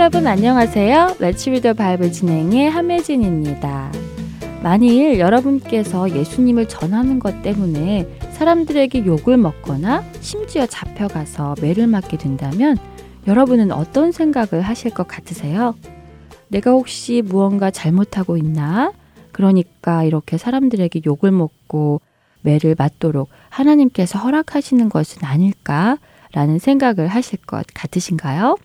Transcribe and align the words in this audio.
여러분 0.00 0.26
안녕하세요. 0.26 1.16
The 1.18 1.74
Bible 1.74 2.10
진행의 2.10 2.70
함혜진입니다. 2.70 3.92
만일 4.62 5.18
여러분께서 5.18 6.10
예수님을 6.10 6.68
전하는 6.68 7.18
것 7.18 7.42
때문에 7.42 8.08
사람들에게 8.32 9.04
욕을 9.04 9.36
먹거나 9.36 10.02
심지어 10.22 10.64
잡혀가서 10.64 11.56
매를 11.60 11.86
맞게 11.86 12.16
된다면 12.16 12.78
여러분은 13.26 13.72
어떤 13.72 14.10
생각을 14.10 14.62
하실 14.62 14.90
것 14.90 15.06
같으세요? 15.06 15.74
내가 16.48 16.70
혹시 16.70 17.20
무언가 17.22 17.70
잘못하고 17.70 18.38
있나? 18.38 18.94
그러니까 19.32 20.04
이렇게 20.04 20.38
사람들에게 20.38 21.02
욕을 21.04 21.30
먹고 21.30 22.00
매를 22.40 22.74
맞도록 22.78 23.28
하나님께서 23.50 24.18
허락하시는 24.18 24.88
것은 24.88 25.26
아닐까? 25.26 25.98
라는 26.32 26.58
생각을 26.58 27.06
하실 27.06 27.38
것 27.40 27.66
같으신가요? 27.74 28.56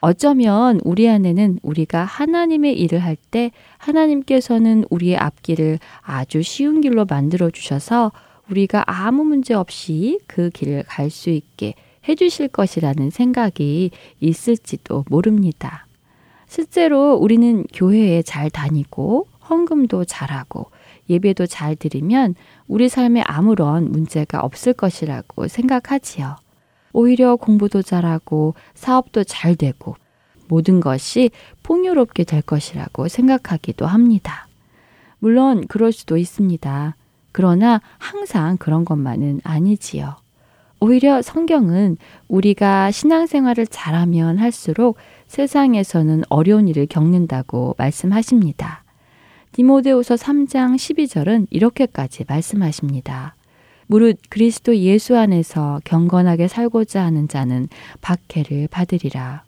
어쩌면 0.00 0.80
우리 0.84 1.08
안에는 1.08 1.58
우리가 1.62 2.04
하나님의 2.04 2.78
일을 2.78 3.00
할 3.00 3.16
때 3.30 3.50
하나님께서는 3.78 4.84
우리의 4.90 5.16
앞길을 5.16 5.78
아주 6.02 6.42
쉬운 6.42 6.80
길로 6.80 7.04
만들어 7.04 7.50
주셔서 7.50 8.12
우리가 8.48 8.84
아무 8.86 9.24
문제 9.24 9.54
없이 9.54 10.18
그 10.26 10.50
길을 10.50 10.84
갈 10.86 11.10
수 11.10 11.30
있게 11.30 11.74
해주실 12.08 12.48
것이라는 12.48 13.10
생각이 13.10 13.90
있을지도 14.20 15.04
모릅니다. 15.10 15.86
실제로 16.46 17.14
우리는 17.14 17.64
교회에 17.74 18.22
잘 18.22 18.48
다니고 18.48 19.26
헌금도 19.50 20.06
잘하고 20.06 20.70
예배도 21.10 21.46
잘 21.46 21.76
드리면 21.76 22.34
우리 22.66 22.88
삶에 22.88 23.22
아무런 23.26 23.90
문제가 23.90 24.40
없을 24.40 24.72
것이라고 24.72 25.48
생각하지요. 25.48 26.36
오히려 26.98 27.36
공부도 27.36 27.82
잘하고 27.82 28.54
사업도 28.74 29.22
잘 29.22 29.54
되고 29.54 29.94
모든 30.48 30.80
것이 30.80 31.30
풍요롭게 31.62 32.24
될 32.24 32.42
것이라고 32.42 33.06
생각하기도 33.06 33.86
합니다. 33.86 34.48
물론 35.20 35.68
그럴 35.68 35.92
수도 35.92 36.16
있습니다. 36.16 36.96
그러나 37.30 37.80
항상 37.98 38.56
그런 38.56 38.84
것만은 38.84 39.42
아니지요. 39.44 40.16
오히려 40.80 41.22
성경은 41.22 41.98
우리가 42.26 42.90
신앙생활을 42.90 43.68
잘하면 43.68 44.38
할수록 44.38 44.96
세상에서는 45.28 46.24
어려운 46.28 46.66
일을 46.66 46.86
겪는다고 46.86 47.76
말씀하십니다. 47.78 48.82
디모데후서 49.52 50.16
3장 50.16 50.74
12절은 50.74 51.46
이렇게까지 51.50 52.24
말씀하십니다. 52.26 53.36
무릇 53.88 54.18
그리스도 54.28 54.76
예수 54.76 55.16
안에서 55.16 55.80
경건하게 55.84 56.46
살고자 56.46 57.02
하는 57.02 57.26
자는 57.26 57.68
박해를 58.02 58.68
받으리라. 58.68 59.44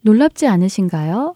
놀랍지 0.00 0.46
않으신가요? 0.46 1.34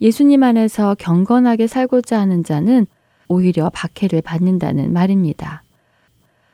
예수님 0.00 0.44
안에서 0.44 0.94
경건하게 0.94 1.66
살고자 1.66 2.20
하는 2.20 2.44
자는 2.44 2.86
오히려 3.26 3.68
박해를 3.70 4.22
받는다는 4.22 4.92
말입니다. 4.92 5.64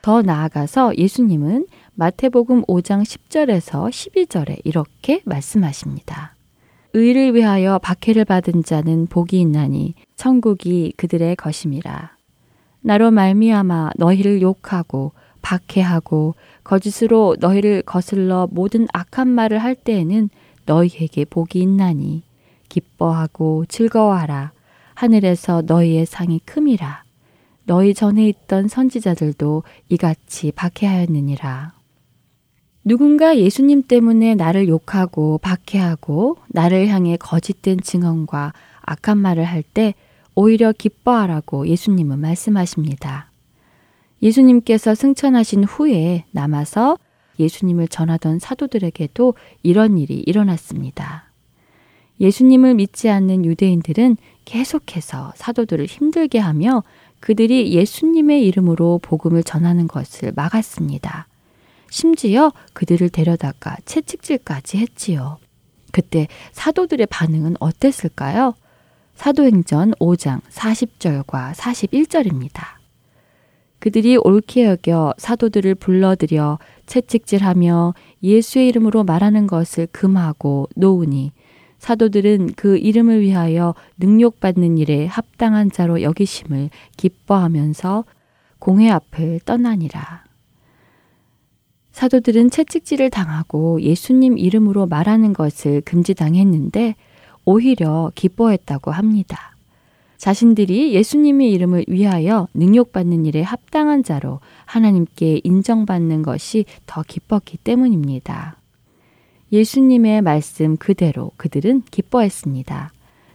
더 0.01 0.22
나아가서 0.22 0.97
예수님은 0.97 1.67
마태복음 1.95 2.62
5장 2.62 3.03
10절에서 3.03 3.91
12절에 3.91 4.61
이렇게 4.65 5.21
말씀하십니다. 5.27 6.34
의를 6.95 7.34
위하여 7.34 7.78
박해를 7.78 8.25
받은 8.25 8.65
자는 8.65 9.06
복이 9.06 9.39
있나니 9.41 9.95
천국이 10.17 10.95
그들의 10.97 11.37
것임이라. 11.37 12.17
나로 12.82 13.10
말미암아 13.10 13.93
너희를 13.97 14.43
욕하고 14.43 15.12
박해하고 15.41 16.34
거짓으로 16.65 17.37
너희를 17.41 17.82
거슬러 17.82 18.48
모든 18.50 18.87
악한 18.93 19.28
말을 19.28 19.59
할 19.59 19.75
때에는 19.75 20.31
너희에게 20.66 21.25
복이 21.25 21.60
있나니 21.60 22.22
기뻐하고 22.69 23.65
즐거워하라. 23.66 24.53
하늘에서 24.94 25.62
너희의 25.66 26.06
상이 26.06 26.41
큼이라. 26.44 27.04
너희 27.65 27.94
전에 27.94 28.28
있던 28.28 28.69
선지자들도 28.69 29.62
이같이 29.88 30.53
박해하였느니라. 30.53 31.72
누군가 32.84 33.37
예수님 33.38 33.84
때문에 33.87 34.34
나를 34.34 34.69
욕하고 34.69 35.38
박해하고 35.38 36.38
나를 36.48 36.88
향해 36.88 37.16
거짓된 37.16 37.81
증언과 37.81 38.53
악한 38.82 39.19
말을 39.19 39.44
할 39.44 39.62
때 39.62 39.94
오히려 40.34 40.72
기뻐하라고 40.72 41.69
예수님은 41.69 42.19
말씀하십니다. 42.19 43.31
예수님께서 44.22 44.94
승천하신 44.94 45.65
후에 45.65 46.25
남아서 46.31 46.97
예수님을 47.38 47.88
전하던 47.88 48.38
사도들에게도 48.38 49.34
이런 49.62 49.98
일이 49.98 50.22
일어났습니다. 50.26 51.31
예수님을 52.21 52.75
믿지 52.75 53.10
않는 53.10 53.44
유대인들은 53.44 54.16
계속해서 54.44 55.32
사도들을 55.34 55.87
힘들게 55.87 56.38
하며 56.38 56.84
그들이 57.21 57.72
예수님의 57.72 58.47
이름으로 58.47 59.00
복음을 59.03 59.42
전하는 59.42 59.87
것을 59.88 60.32
막았습니다. 60.34 61.26
심지어 61.91 62.53
그들을 62.72 63.09
데려다가 63.10 63.76
채찍질까지 63.84 64.78
했지요. 64.78 65.38
그때 65.91 66.26
사도들의 66.53 67.06
반응은 67.06 67.56
어땠을까요? 67.60 68.54
사도행전 69.15 69.93
5장 69.93 70.41
40절과 70.50 71.53
41절입니다. 71.55 72.83
그들이 73.78 74.17
옳게 74.17 74.65
여겨 74.65 75.15
사도들을 75.19 75.75
불러들여 75.75 76.59
채찍질하며 76.87 77.95
예수의 78.22 78.69
이름으로 78.69 79.03
말하는 79.05 79.47
것을 79.47 79.89
금하고 79.91 80.69
놓으니 80.77 81.33
사도들은 81.78 82.51
그 82.55 82.78
이름을 82.78 83.22
위하여 83.22 83.75
능욕받는 83.99 84.78
일에 84.78 85.06
합당한 85.06 85.69
자로 85.69 86.01
여기심을 86.03 86.71
기뻐하면서 86.97 88.05
공회 88.61 88.89
앞을 88.89 89.41
떠나니라. 89.45 90.22
사도들은 91.91 92.51
채찍질을 92.51 93.11
당하고 93.11 93.83
예수님 93.83 94.39
이름으로 94.39 94.87
말하는 94.87 95.33
것을 95.33 95.81
금지당했는데 95.81 96.95
오히려 97.44 98.10
기뻐했다고 98.14 98.91
합니다. 98.91 99.53
자신들이 100.19 100.94
예수님의 100.94 101.50
이름을 101.50 101.86
위하여 101.88 102.47
능욕받는 102.54 103.26
일에 103.26 103.42
합당한 103.42 104.04
자로 104.04 104.39
하나님께 104.66 105.41
인정받는 105.42 106.22
것이 106.22 106.65
더 106.86 107.03
기뻤기 107.03 107.56
때문입니다. 107.59 108.56
예수님의 109.50 110.22
말씀 110.22 110.77
그대로 110.77 111.33
그들은 111.36 111.83
기뻐했습니다. 111.91 112.92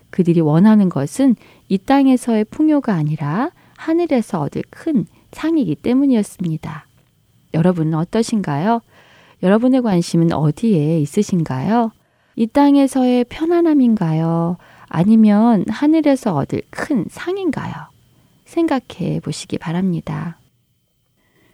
그들이 0.09 0.39
원하는 0.39 0.87
것은 0.87 1.35
이 1.67 1.77
땅에서의 1.77 2.45
풍요가 2.45 2.93
아니라 2.93 3.51
하늘에서 3.75 4.39
얻을 4.39 4.63
큰 4.69 5.05
상이기 5.31 5.75
때문이었습니다. 5.75 6.87
여러분은 7.53 7.95
어떠신가요? 7.95 8.81
여러분의 9.43 9.81
관심은 9.81 10.31
어디에 10.31 10.99
있으신가요? 11.01 11.91
이 12.39 12.45
땅에서의 12.45 13.25
편안함인가요? 13.29 14.57
아니면 14.85 15.65
하늘에서 15.69 16.35
얻을 16.35 16.61
큰 16.69 17.05
상인가요? 17.09 17.73
생각해 18.45 19.21
보시기 19.21 19.57
바랍니다. 19.57 20.37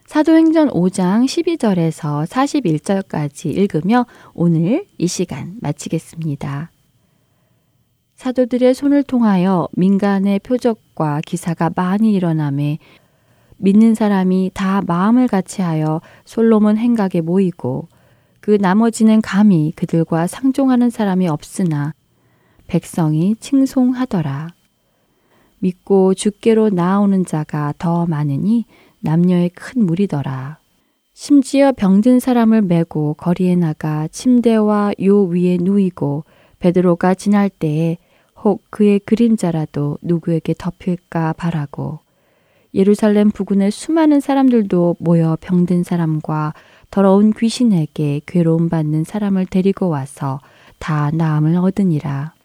사도행전 0.08 0.72
5장 0.72 1.24
12절에서 1.24 2.28
41절까지 2.28 3.56
읽으며 3.56 4.06
오늘 4.34 4.86
이 4.98 5.08
시간 5.08 5.56
마치겠습니다. 5.62 6.70
사도들의 8.16 8.74
손을 8.74 9.04
통하여 9.04 9.70
민간의 9.78 10.40
표적과 10.40 11.22
기사가 11.26 11.72
많이 11.74 12.12
일어남에 12.12 12.80
믿는 13.56 13.96
사람이 13.96 14.52
다 14.54 14.82
마음을 14.86 15.30
같이하여 15.30 16.02
솔로몬 16.26 16.76
행각에 16.76 17.22
모이고 17.22 17.88
그 18.44 18.58
나머지는 18.60 19.22
감히 19.22 19.72
그들과 19.74 20.28
상종하는 20.28 20.90
사람이 20.90 21.30
없으나 21.30 21.94
백성이 22.68 23.38
칭송하더라. 23.40 24.50
믿고 25.60 26.14
죽게로 26.14 26.70
나오는 26.70 27.24
자가 27.24 27.74
더 27.78 28.06
많으니 28.06 28.66
남녀의 29.00 29.52
큰 29.52 29.86
무리더라. 29.86 30.58
심지어 31.14 31.72
병든 31.72 32.20
사람을 32.20 32.64
메고 32.64 33.14
거리에 33.14 33.56
나가 33.56 34.10
침대와 34.10 34.92
요 35.04 35.24
위에 35.24 35.58
누이고 35.62 36.26
베드로가 36.60 37.14
지날 37.14 37.50
때에 37.50 37.98
혹 38.44 38.66
그의 38.70 39.00
그림자라도 39.00 40.00
누구에게 40.02 40.54
덮일까 40.58 41.32
바라고 41.38 42.00
예루살렘 42.74 43.32
부근의 43.32 43.72
수많은 43.72 44.20
사람들도 44.20 44.98
모여 45.00 45.38
병든 45.40 45.84
사람과 45.84 46.54
더러운 46.94 47.34
귀신에게 47.34 48.22
괴로움 48.28 48.70
받는 48.70 49.04
사람을 49.04 49.48
데리고 49.48 49.90
와서 49.90 50.40
다 50.78 51.10
나음을 51.12 51.56
얻으니라. 51.56 52.36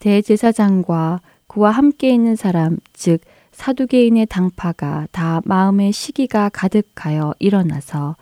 대제사장과 0.00 1.20
그와 1.46 1.70
함께 1.70 2.10
있는 2.10 2.34
사람, 2.34 2.78
즉 2.92 3.20
사두개인의 3.52 4.26
당파가 4.26 5.06
다 5.12 5.40
마음의 5.44 5.92
시기가 5.92 6.48
가득하여 6.48 7.34
일어나서 7.38 8.16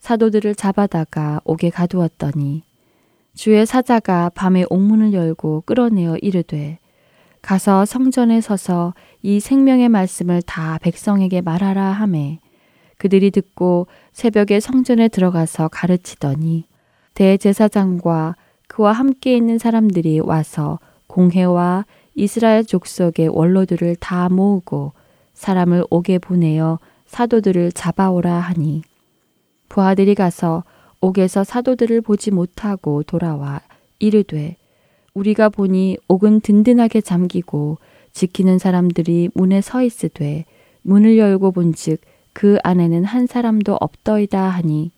사도들을 0.00 0.56
잡아다가 0.56 1.40
옥에 1.44 1.70
가두었더니 1.70 2.64
주의 3.36 3.64
사자가 3.64 4.32
밤에 4.34 4.64
옥문을 4.70 5.12
열고 5.12 5.62
끌어내어 5.66 6.16
이르되 6.16 6.80
가서 7.42 7.84
성전에 7.84 8.40
서서 8.40 8.94
이 9.22 9.38
생명의 9.38 9.88
말씀을 9.88 10.42
다 10.42 10.78
백성에게 10.82 11.42
말하라 11.42 11.92
하매 11.92 12.40
그들이 13.00 13.30
듣고 13.30 13.86
새벽에 14.12 14.60
성전에 14.60 15.08
들어가서 15.08 15.68
가르치더니 15.68 16.64
대제사장과 17.14 18.36
그와 18.68 18.92
함께 18.92 19.34
있는 19.34 19.56
사람들이 19.56 20.20
와서 20.20 20.78
공회와 21.06 21.86
이스라엘 22.14 22.62
족속의 22.62 23.28
원로들을 23.28 23.96
다 23.96 24.28
모으고 24.28 24.92
사람을 25.32 25.84
옥에 25.88 26.18
보내어 26.18 26.78
사도들을 27.06 27.72
잡아오라 27.72 28.34
하니 28.34 28.82
부하들이 29.70 30.14
가서 30.14 30.62
옥에서 31.00 31.42
사도들을 31.42 32.02
보지 32.02 32.30
못하고 32.30 33.02
돌아와 33.02 33.62
이르되 33.98 34.56
우리가 35.14 35.48
보니 35.48 35.96
옥은 36.06 36.40
든든하게 36.40 37.00
잠기고 37.00 37.78
지키는 38.12 38.58
사람들이 38.58 39.30
문에 39.32 39.62
서 39.62 39.82
있으되 39.82 40.44
문을 40.82 41.16
열고 41.16 41.52
본즉 41.52 42.09
그 42.40 42.56
안에는 42.62 43.04
한 43.04 43.26
사람도 43.26 43.76
없더이다 43.78 44.40
하니 44.40 44.92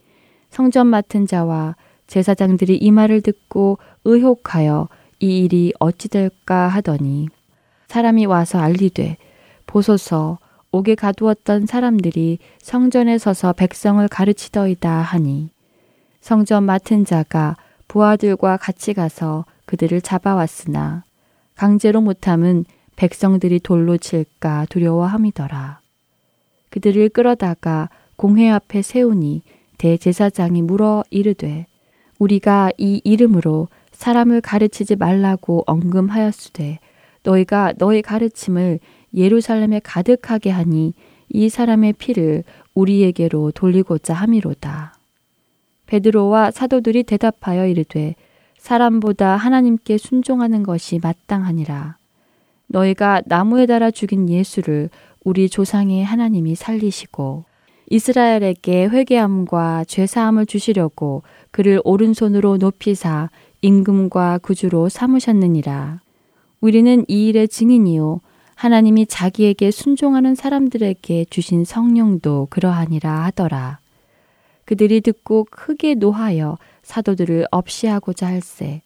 성전 0.50 0.86
맡은 0.86 1.26
자와 1.26 1.74
제사장들이 2.06 2.76
이 2.76 2.92
말을 2.92 3.20
듣고 3.20 3.78
의혹하여 4.04 4.86
이 5.18 5.40
일이 5.40 5.72
어찌 5.80 6.08
될까 6.08 6.68
하더니 6.68 7.26
사람이 7.88 8.26
와서 8.26 8.60
알리되 8.60 9.16
보소서 9.66 10.38
옥에 10.70 10.94
가두었던 10.94 11.66
사람들이 11.66 12.38
성전에 12.60 13.18
서서 13.18 13.54
백성을 13.54 14.06
가르치더이다 14.06 14.88
하니 14.88 15.50
성전 16.20 16.62
맡은 16.62 17.04
자가 17.04 17.56
부하들과 17.88 18.56
같이 18.56 18.94
가서 18.94 19.46
그들을 19.64 20.00
잡아왔으나 20.00 21.02
강제로 21.56 22.02
못함은 22.02 22.66
백성들이 22.94 23.58
돌로 23.58 23.96
칠까 23.96 24.66
두려워함이더라. 24.70 25.81
그들을 26.72 27.10
끌어다가 27.10 27.90
공회 28.16 28.48
앞에 28.48 28.80
세우니 28.80 29.42
대제사장이 29.76 30.62
물어 30.62 31.04
이르되 31.10 31.66
우리가 32.18 32.70
이 32.78 33.02
이름으로 33.04 33.68
사람을 33.92 34.40
가르치지 34.40 34.96
말라고 34.96 35.64
언금하였으되 35.66 36.78
너희가 37.24 37.74
너희 37.76 38.00
가르침을 38.00 38.80
예루살렘에 39.14 39.82
가득하게 39.84 40.48
하니 40.48 40.94
이 41.28 41.50
사람의 41.50 41.92
피를 41.94 42.42
우리에게로 42.74 43.50
돌리고자 43.50 44.14
함이로다. 44.14 44.94
베드로와 45.86 46.52
사도들이 46.52 47.02
대답하여 47.02 47.66
이르되 47.66 48.14
사람보다 48.56 49.36
하나님께 49.36 49.98
순종하는 49.98 50.62
것이 50.62 51.00
마땅하니라. 51.02 51.96
너희가 52.68 53.20
나무에 53.26 53.66
달아 53.66 53.90
죽인 53.90 54.30
예수를 54.30 54.88
우리 55.24 55.48
조상의 55.48 56.04
하나님이 56.04 56.54
살리시고 56.54 57.44
이스라엘에게 57.90 58.86
회개함과 58.86 59.84
죄사함을 59.84 60.46
주시려고 60.46 61.22
그를 61.50 61.80
오른손으로 61.84 62.56
높이사 62.56 63.30
임금과 63.60 64.38
구주로 64.38 64.88
삼으셨느니라. 64.88 66.00
우리는 66.60 67.04
이 67.08 67.28
일의 67.28 67.48
증인이요. 67.48 68.20
하나님이 68.54 69.06
자기에게 69.06 69.70
순종하는 69.70 70.34
사람들에게 70.34 71.26
주신 71.28 71.64
성령도 71.64 72.46
그러하니라 72.50 73.24
하더라. 73.24 73.78
그들이 74.64 75.00
듣고 75.00 75.46
크게 75.50 75.94
노하여 75.94 76.56
사도들을 76.82 77.46
없이하고자 77.50 78.26
할세. 78.26 78.82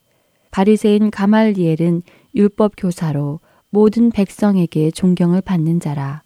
바리새인 0.50 1.10
가말리엘은 1.10 2.02
율법 2.34 2.72
교사로 2.76 3.40
모든 3.70 4.10
백성에게 4.10 4.90
존경을 4.90 5.42
받는 5.42 5.80
자라. 5.80 6.22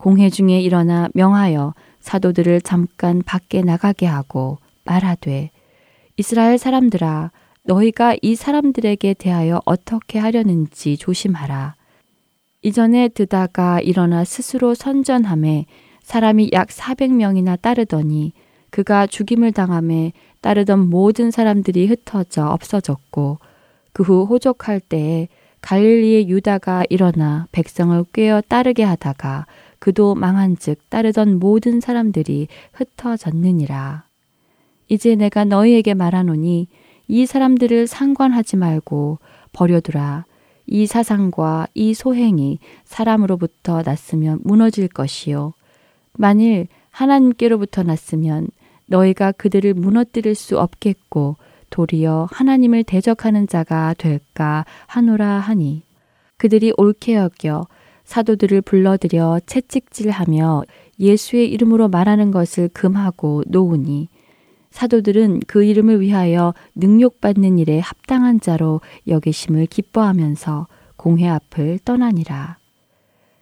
공회 0.00 0.30
중에 0.30 0.60
일어나 0.60 1.08
명하여 1.12 1.74
사도들을 2.00 2.62
잠깐 2.62 3.22
밖에 3.22 3.60
나가게 3.60 4.06
하고 4.06 4.58
말하되 4.84 5.50
이스라엘 6.16 6.56
사람들아 6.56 7.30
너희가 7.64 8.16
이 8.22 8.34
사람들에게 8.34 9.14
대하여 9.14 9.60
어떻게 9.66 10.18
하려는지 10.18 10.96
조심하라. 10.96 11.74
이전에 12.62 13.08
드다가 13.08 13.80
일어나 13.80 14.24
스스로 14.24 14.74
선전함에 14.74 15.66
사람이 16.02 16.50
약 16.54 16.68
400명이나 16.68 17.60
따르더니 17.60 18.32
그가 18.70 19.06
죽임을 19.06 19.52
당함에 19.52 20.12
따르던 20.40 20.88
모든 20.88 21.30
사람들이 21.30 21.86
흩어져 21.86 22.46
없어졌고 22.46 23.38
그 23.92 24.02
후 24.02 24.24
호족할 24.24 24.80
때에 24.80 25.28
갈릴리의 25.60 26.30
유다가 26.30 26.84
일어나 26.88 27.46
백성을 27.52 28.02
꿰어 28.14 28.40
따르게 28.40 28.82
하다가 28.82 29.46
그도 29.80 30.14
망한즉 30.14 30.88
따르던 30.88 31.40
모든 31.40 31.80
사람들이 31.80 32.46
흩어졌느니라. 32.74 34.04
이제 34.88 35.16
내가 35.16 35.44
너희에게 35.44 35.94
말하노니 35.94 36.68
이 37.08 37.26
사람들을 37.26 37.88
상관하지 37.88 38.56
말고 38.56 39.18
버려두라. 39.52 40.26
이 40.66 40.86
사상과 40.86 41.66
이 41.74 41.94
소행이 41.94 42.60
사람으로부터 42.84 43.82
났으면 43.82 44.38
무너질 44.44 44.86
것이요. 44.86 45.54
만일 46.12 46.68
하나님께로부터 46.90 47.82
났으면 47.82 48.48
너희가 48.86 49.32
그들을 49.32 49.74
무너뜨릴 49.74 50.34
수 50.34 50.60
없겠고 50.60 51.36
도리어 51.70 52.28
하나님을 52.30 52.84
대적하는 52.84 53.46
자가 53.46 53.94
될까 53.96 54.64
하노라 54.86 55.26
하니 55.26 55.82
그들이 56.36 56.72
옳게 56.76 57.14
여겨 57.14 57.66
사도들을 58.10 58.62
불러들여 58.62 59.38
채찍질하며 59.46 60.64
예수의 60.98 61.48
이름으로 61.52 61.86
말하는 61.86 62.32
것을 62.32 62.68
금하고 62.72 63.44
놓으니 63.46 64.08
사도들은 64.72 65.42
그 65.46 65.62
이름을 65.62 66.00
위하여 66.00 66.52
능욕받는 66.74 67.60
일에 67.60 67.78
합당한 67.78 68.40
자로 68.40 68.80
여기심을 69.06 69.66
기뻐하면서 69.66 70.66
공회 70.96 71.28
앞을 71.28 71.78
떠나니라. 71.84 72.58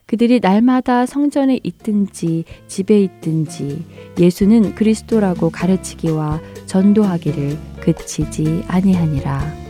그들이 0.05 0.39
날마다 0.39 1.07
성전에 1.07 1.59
있든지 1.63 2.43
집에 2.67 3.01
있든지 3.01 3.83
예수는 4.19 4.75
그리스도라고 4.75 5.49
가르치기와 5.49 6.39
전도하기를 6.67 7.57
그치지 7.81 8.65
아니하니라. 8.67 9.68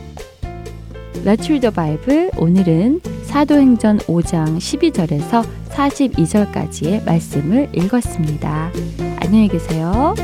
Let's 1.26 1.50
Bible. 1.72 2.30
오늘은 2.38 3.02
사도행전 3.24 4.00
5장 4.00 4.58
12절에서 4.58 5.46
42절까지의 5.70 7.06
말씀을 7.06 7.70
읽었습니다. 7.74 8.72
안녕히 9.20 9.50
계세요. 9.50 10.16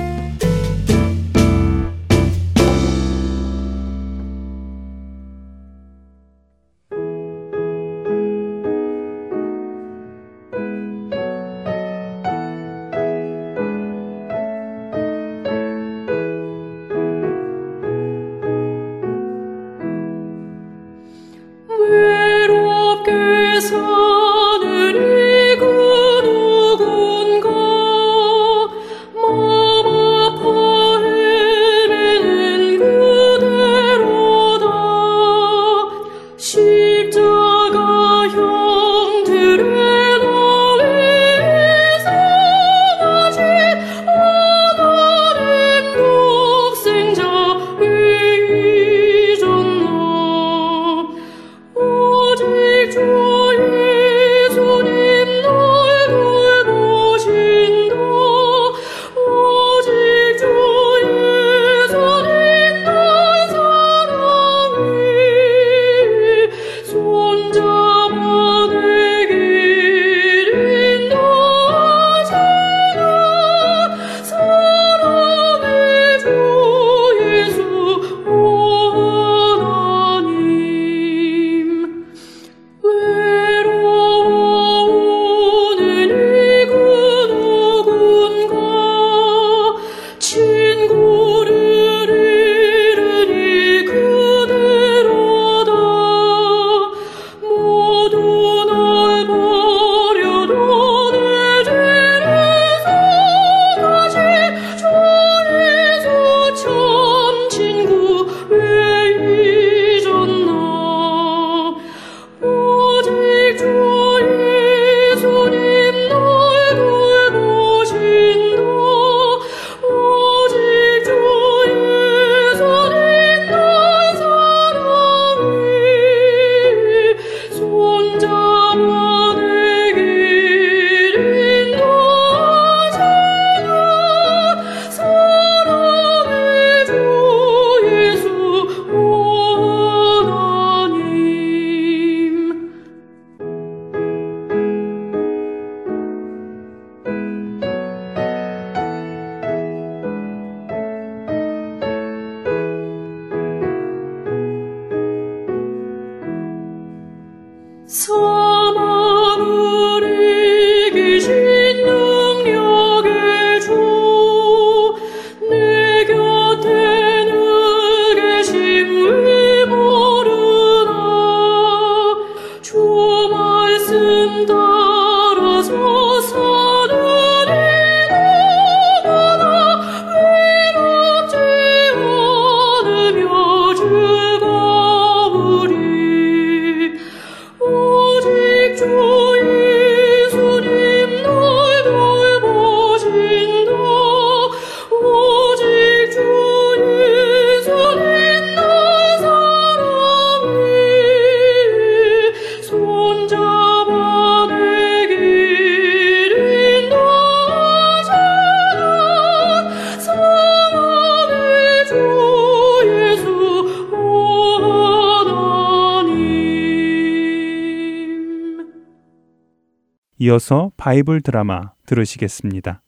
이어서 220.36 220.72
바이블 220.76 221.22
드라마 221.22 221.72
들으시겠습니다. 221.86 222.82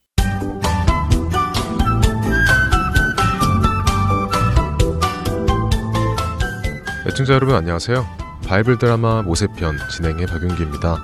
애청자 7.08 7.34
여러분 7.34 7.56
안녕하세요. 7.56 8.06
바이블 8.48 8.77
드라마 8.77 9.22
모세편 9.22 9.77
진행의 9.89 10.27
박윤기입니다. 10.27 10.98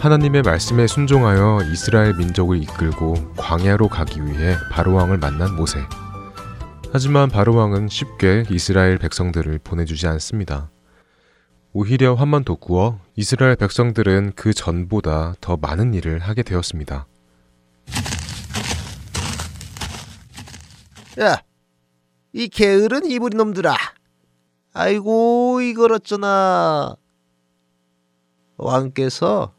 하나님의 0.00 0.42
말씀에 0.42 0.86
순종하여 0.86 1.58
이스라엘 1.70 2.14
민족을 2.14 2.62
이끌고 2.62 3.34
광야로 3.36 3.88
가기 3.88 4.24
위해 4.24 4.54
바로왕을 4.72 5.18
만난 5.18 5.54
모세. 5.54 5.80
하지만 6.92 7.28
바로왕은 7.28 7.88
쉽게 7.88 8.44
이스라엘 8.50 8.96
백성들을 8.96 9.60
보내주지 9.62 10.06
않습니다. 10.06 10.70
오히려 11.80 12.14
환만 12.14 12.42
돋구어 12.42 12.98
이스라엘 13.14 13.54
백성들은 13.54 14.32
그 14.34 14.52
전보다 14.52 15.36
더 15.40 15.56
많은 15.56 15.94
일을 15.94 16.18
하게 16.18 16.42
되었습니다. 16.42 17.06
야, 21.20 21.42
이 22.32 22.48
게으른 22.48 23.08
이불이 23.08 23.36
놈들아. 23.36 23.76
아이고 24.72 25.60
이걸 25.60 25.92
어쩌나. 25.92 26.96
왕께서 28.56 29.54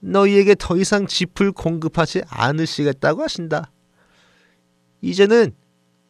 너희에게 0.00 0.54
더 0.58 0.78
이상 0.78 1.06
짚을 1.06 1.52
공급하지 1.52 2.22
않으시겠다고 2.26 3.22
하신다. 3.22 3.70
이제는 5.02 5.54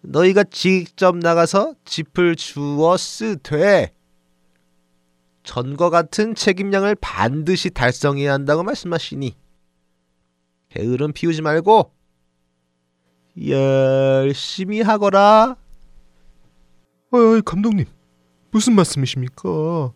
너희가 0.02 0.44
직접 0.44 1.16
나가서 1.16 1.74
짚을 1.84 2.36
주어 2.36 2.96
쓰되 2.96 3.93
전과 5.44 5.90
같은 5.90 6.34
책임량을 6.34 6.96
반드시 6.96 7.70
달성해야 7.70 8.32
한다고 8.32 8.62
말씀하시니 8.62 9.36
게으름 10.70 11.12
피우지 11.12 11.42
말고 11.42 11.92
열심히 13.46 14.80
하거라. 14.80 15.56
어이, 17.10 17.42
감독님. 17.42 17.86
무슨 18.50 18.74
말씀이십니까? 18.74 19.92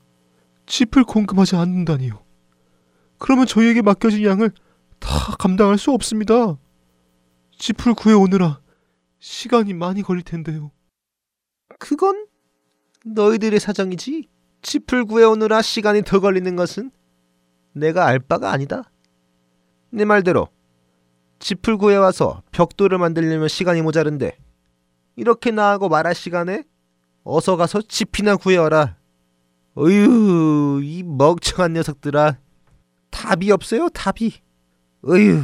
짚을 0.66 1.04
공급하지 1.04 1.56
않는다니요. 1.56 2.22
그러면 3.18 3.46
저희에게 3.46 3.82
맡겨진 3.82 4.24
양을 4.24 4.52
다 5.00 5.08
감당할 5.38 5.78
수 5.78 5.90
없습니다. 5.92 6.58
짚을 7.58 7.94
구해오느라 7.94 8.60
시간이 9.18 9.74
많이 9.74 10.02
걸릴 10.02 10.22
텐데요. 10.22 10.70
그건 11.78 12.26
너희들의 13.04 13.58
사정이지. 13.58 14.28
짚을 14.62 15.04
구해오느라 15.04 15.62
시간이 15.62 16.02
더 16.02 16.20
걸리는 16.20 16.56
것은 16.56 16.90
내가 17.72 18.06
알 18.06 18.18
바가 18.18 18.50
아니다. 18.50 18.90
내 19.90 20.04
말대로 20.04 20.48
짚을 21.38 21.76
구해와서 21.76 22.42
벽돌을 22.52 22.98
만들려면 22.98 23.48
시간이 23.48 23.82
모자른데 23.82 24.36
이렇게 25.16 25.50
나하고 25.50 25.88
말할 25.88 26.14
시간에 26.14 26.64
어서 27.24 27.56
가서 27.56 27.82
짚이나 27.82 28.36
구해와라. 28.36 28.96
어휴 29.74 30.80
이 30.82 31.02
멍청한 31.04 31.74
녀석들아 31.74 32.38
답이 33.10 33.50
없어요 33.52 33.88
답이. 33.90 34.34
어휴. 35.04 35.42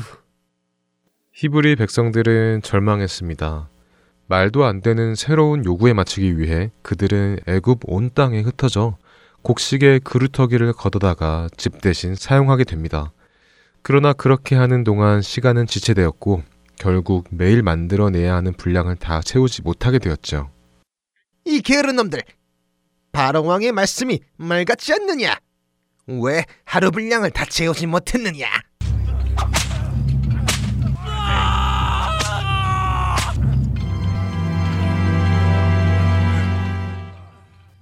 히브리 1.33 1.77
백성들은 1.77 2.63
절망했습니다. 2.63 3.69
말도 4.27 4.65
안 4.65 4.81
되는 4.81 5.15
새로운 5.15 5.65
요구에 5.65 5.93
맞추기 5.93 6.39
위해 6.39 6.71
그들은 6.83 7.39
애굽 7.47 7.81
온 7.87 8.11
땅에 8.15 8.41
흩어져 8.41 8.97
곡식의 9.45 10.01
그루터기를 10.01 10.73
걷어다가 10.73 11.49
집 11.57 11.81
대신 11.83 12.15
사용하게 12.15 12.65
됩니다. 12.65 13.13
그러나 13.83 14.15
그렇게 14.15 14.57
하는 14.57 14.85
동안 14.85 15.21
시간은 15.21 15.67
지체되었고 15.67 16.43
결국 16.77 17.27
매일 17.31 17.63
만들어내야 17.63 18.35
하는 18.35 18.55
분량을 18.55 18.97
다 18.97 19.21
채우지 19.21 19.63
못하게 19.63 19.99
되었죠. 19.99 20.51
이 21.45 21.61
게으른 21.61 21.97
놈들! 21.97 22.23
바로왕의 23.13 23.73
말씀이 23.73 24.21
말 24.37 24.65
같지 24.65 24.95
않느냐? 24.95 25.37
왜 26.07 26.45
하루 26.65 26.91
분량을 26.91 27.31
다 27.31 27.45
채우지 27.45 27.87
못했느냐? 27.87 28.47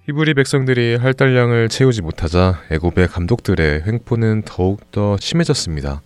히브리 0.04 0.34
백성들이 0.34 0.96
할달량을 0.96 1.68
채우지 1.68 2.02
못하자 2.02 2.64
애굽의 2.72 3.06
감독들의 3.06 3.84
횡포는 3.86 4.42
더욱더 4.44 5.16
심해졌습니다. 5.20 6.02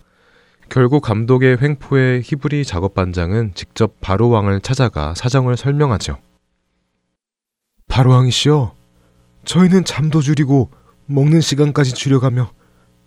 결국 0.68 1.00
감독의 1.00 1.56
횡포에 1.62 2.20
히브리 2.22 2.66
작업반장은 2.66 3.52
직접 3.54 3.98
바로 4.02 4.28
왕을 4.28 4.60
찾아가 4.60 5.14
사정을 5.14 5.56
설명하죠. 5.56 6.18
바로 7.88 8.10
왕이시여, 8.10 8.74
저희는 9.46 9.86
잠도 9.86 10.20
줄이고 10.20 10.70
먹는 11.06 11.40
시간까지 11.40 11.94
줄여가며 11.94 12.50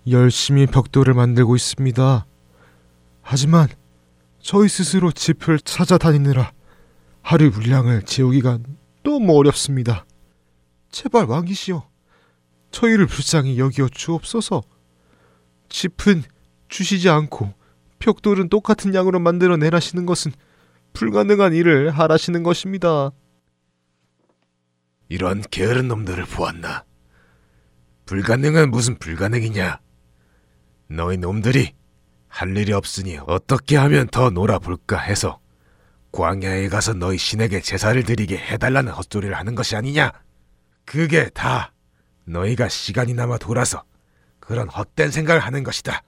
열심히 0.10 0.66
벽돌을 0.66 1.14
만들고 1.14 1.56
있습니다. 1.56 2.26
하지만 3.22 3.68
저희 4.42 4.68
스스로 4.68 5.12
짚을 5.12 5.60
찾아다니느라 5.60 6.52
하루 7.22 7.52
분량을 7.52 8.02
채우기가 8.02 8.58
너무 9.04 9.38
어렵습니다. 9.38 10.08
제발 10.92 11.26
왕이시여, 11.26 11.88
저희를 12.72 13.08
불쌍히 13.08 13.60
여기어 13.60 13.90
주옵소서. 13.90 14.64
짚은 15.70 16.24
주시지 16.68 17.10
않고 17.10 17.54
벽돌은 18.00 18.50
똑같은 18.50 18.94
양으로 18.94 19.20
만들어 19.20 19.58
내라시는 19.58 20.06
것은 20.06 20.32
불가능한 20.94 21.54
일을 21.54 21.92
하라시는 21.92 22.44
것입니다. 22.44 23.12
이런 25.10 25.42
게으른 25.42 25.88
놈들을 25.88 26.26
보았나? 26.26 26.84
불가능은 28.06 28.72
무슨 28.72 28.98
불가능이냐? 28.98 29.80
너희 30.90 31.18
놈들이 31.18 31.74
할 32.28 32.56
일이 32.56 32.74
없으니 32.74 33.20
어떻게 33.28 33.76
하면 33.78 34.08
더 34.08 34.30
놀아볼까 34.30 34.98
해서 34.98 35.40
광야에 36.12 36.70
가서 36.70 36.94
너희 36.94 37.18
신에게 37.18 37.62
제사를 37.62 38.02
드리게 38.04 38.38
해달라는 38.38 38.92
헛소리를 38.94 39.36
하는 39.36 39.56
것이 39.56 39.76
아니냐? 39.76 40.12
그게 40.90 41.30
다 41.30 41.72
너희가 42.26 42.68
시간이 42.68 43.14
남아 43.14 43.38
돌아서 43.38 43.84
그런 44.40 44.68
헛된 44.68 45.12
생각을 45.12 45.40
하는 45.40 45.64
것이다. 45.64 46.02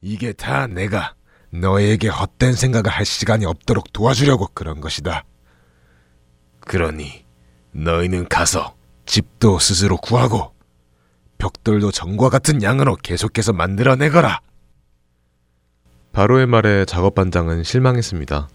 이게 0.00 0.32
다 0.32 0.66
내가 0.66 1.14
너희에게 1.50 2.08
헛된 2.08 2.54
생각을 2.54 2.88
할 2.88 3.04
시간이 3.04 3.44
없도록 3.44 3.92
도와주려고 3.92 4.46
그런 4.54 4.80
것이다. 4.80 5.24
그러니 6.60 7.26
너희는 7.72 8.30
가서 8.30 8.76
집도 9.04 9.58
스스로 9.58 9.98
구하고 9.98 10.54
벽돌도 11.36 11.90
전과 11.90 12.30
같은 12.30 12.62
양으로 12.62 12.96
계속해서 12.96 13.52
만들어내거라. 13.52 14.40
바로의 16.12 16.46
말에 16.46 16.86
작업반장은 16.86 17.62
실망했습니다. 17.62 18.48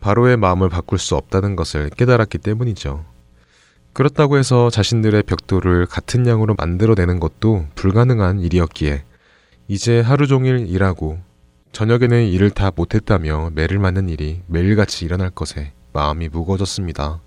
바로의 0.00 0.38
마음을 0.38 0.70
바꿀 0.70 0.98
수 0.98 1.16
없다는 1.16 1.54
것을 1.54 1.90
깨달았기 1.90 2.38
때문이죠. 2.38 3.19
그렇다고 3.92 4.38
해서 4.38 4.70
자신들의 4.70 5.24
벽돌을 5.24 5.86
같은 5.86 6.26
양으로 6.26 6.54
만들어내는 6.56 7.20
것도 7.20 7.66
불가능한 7.74 8.40
일이었기에 8.40 9.04
이제 9.68 10.00
하루 10.00 10.26
종일 10.26 10.66
일하고 10.68 11.18
저녁에는 11.72 12.26
일을 12.26 12.50
다 12.50 12.70
못했다며 12.74 13.50
매를 13.54 13.78
맞는 13.78 14.08
일이 14.08 14.42
매일같이 14.46 15.04
일어날 15.04 15.30
것에 15.30 15.72
마음이 15.92 16.28
무거워졌습니다. 16.28 17.20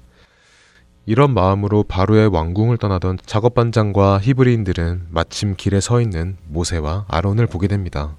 이런 1.06 1.34
마음으로 1.34 1.84
바로의 1.84 2.28
왕궁을 2.28 2.78
떠나던 2.78 3.20
작업반장과 3.26 4.20
히브리인들은 4.20 5.08
마침 5.10 5.56
길에 5.56 5.82
서 5.82 6.00
있는 6.00 6.38
모세와 6.48 7.06
아론을 7.10 7.48
보게 7.48 7.68
됩니다. 7.68 8.16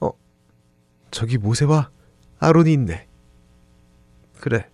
어, 0.00 0.10
저기 1.10 1.38
모세와 1.38 1.90
아론이 2.38 2.72
있네. 2.72 3.08
그래, 4.40 4.68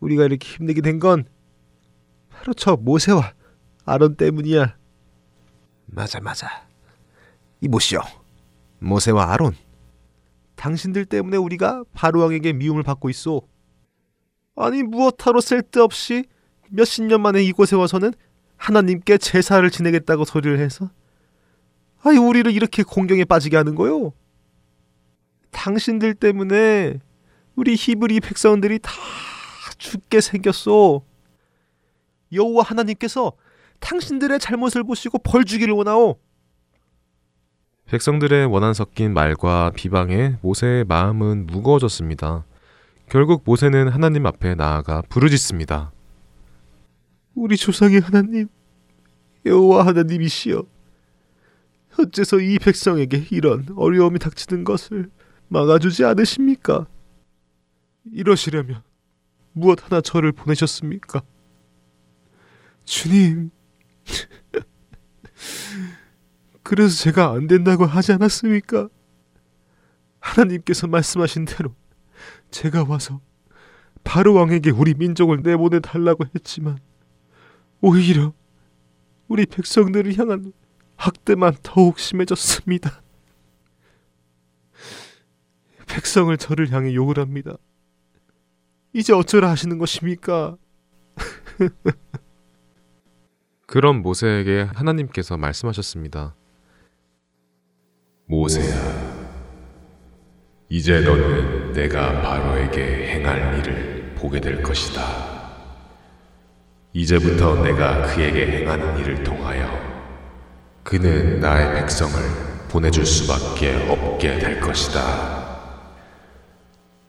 우리가 0.00 0.24
이렇게 0.24 0.46
힘내게 0.46 0.82
된 0.82 0.98
건 0.98 1.24
저 2.54 2.76
모세와 2.76 3.32
아론 3.84 4.16
때문이야. 4.16 4.76
맞아, 5.86 6.20
맞아. 6.20 6.66
이보시오. 7.60 8.00
모세와 8.78 9.32
아론. 9.32 9.54
당신들 10.56 11.04
때문에 11.04 11.36
우리가 11.36 11.84
바로왕에게 11.92 12.52
미움을 12.54 12.82
받고 12.82 13.10
있소. 13.10 13.42
아니 14.56 14.82
무엇하러 14.82 15.40
쓸데없이 15.40 16.24
몇십 16.70 17.04
년 17.04 17.20
만에 17.22 17.42
이곳에 17.42 17.76
와서는 17.76 18.12
하나님께 18.56 19.18
제사를 19.18 19.68
지내겠다고 19.70 20.24
소리를 20.24 20.58
해서 20.58 20.90
아이 22.02 22.16
우리를 22.16 22.50
이렇게 22.52 22.82
공경에 22.82 23.24
빠지게 23.24 23.56
하는 23.56 23.74
거요. 23.74 24.12
당신들 25.50 26.14
때문에 26.14 27.00
우리 27.54 27.74
히브리 27.74 28.20
백성들이 28.20 28.78
다 28.78 28.90
죽게 29.78 30.20
생겼소. 30.20 31.04
여호와 32.32 32.64
하나님께서 32.64 33.32
당신들의 33.80 34.38
잘못을 34.38 34.84
보시고 34.84 35.18
벌 35.18 35.44
주기를 35.44 35.74
원하오. 35.74 36.18
백성들의 37.86 38.46
원한 38.46 38.74
섞인 38.74 39.14
말과 39.14 39.70
비방에 39.74 40.38
모세의 40.42 40.84
마음은 40.84 41.46
무거워졌습니다. 41.46 42.44
결국 43.08 43.42
모세는 43.44 43.88
하나님 43.88 44.26
앞에 44.26 44.56
나아가 44.56 45.02
부르짖습니다. 45.02 45.92
우리 47.36 47.56
조상의 47.56 48.00
하나님, 48.00 48.48
여호와 49.44 49.86
하나님이시여, 49.86 50.64
어째서 51.98 52.40
이 52.40 52.58
백성에게 52.58 53.26
이런 53.30 53.66
어려움이 53.76 54.18
닥치는 54.18 54.64
것을 54.64 55.10
막아주지 55.48 56.04
않으십니까? 56.04 56.86
이러시려면 58.12 58.82
무엇 59.52 59.84
하나 59.84 60.00
저를 60.00 60.32
보내셨습니까? 60.32 61.22
주님, 62.86 63.50
그래서 66.62 66.96
제가 66.96 67.32
안 67.32 67.48
된다고 67.48 67.84
하지 67.84 68.12
않았습니까? 68.12 68.88
하나님께서 70.20 70.86
말씀하신 70.86 71.44
대로 71.44 71.74
제가 72.50 72.84
와서 72.84 73.20
바로 74.02 74.34
왕에게 74.34 74.70
우리 74.70 74.94
민족을 74.94 75.42
내보내 75.42 75.80
달라고 75.80 76.24
했지만 76.34 76.78
오히려 77.80 78.32
우리 79.28 79.46
백성들을 79.46 80.18
향한 80.18 80.52
학대만 80.96 81.56
더욱 81.62 81.98
심해졌습니다. 81.98 83.02
백성을 85.86 86.36
저를 86.36 86.72
향해 86.72 86.94
욕을 86.94 87.18
합니다. 87.18 87.56
이제 88.92 89.12
어쩌라 89.12 89.50
하시는 89.50 89.78
것입니까? 89.78 90.56
그런 93.66 94.00
모세에게 94.02 94.68
하나님께서 94.74 95.36
말씀하셨습니다. 95.36 96.34
모세야, 98.26 99.26
이제 100.68 101.00
너는 101.00 101.72
내가 101.72 102.22
바로에게 102.22 103.08
행할 103.08 103.58
일을 103.58 104.14
보게 104.16 104.40
될 104.40 104.62
것이다. 104.62 105.02
이제부터 106.92 107.62
내가 107.62 108.02
그에게 108.02 108.46
행하는 108.46 108.98
일을 109.00 109.22
통하여 109.22 109.68
그는 110.82 111.40
나의 111.40 111.74
백성을 111.80 112.12
보내줄 112.68 113.04
수밖에 113.04 113.88
없게 113.88 114.38
될 114.38 114.60
것이다. 114.60 115.46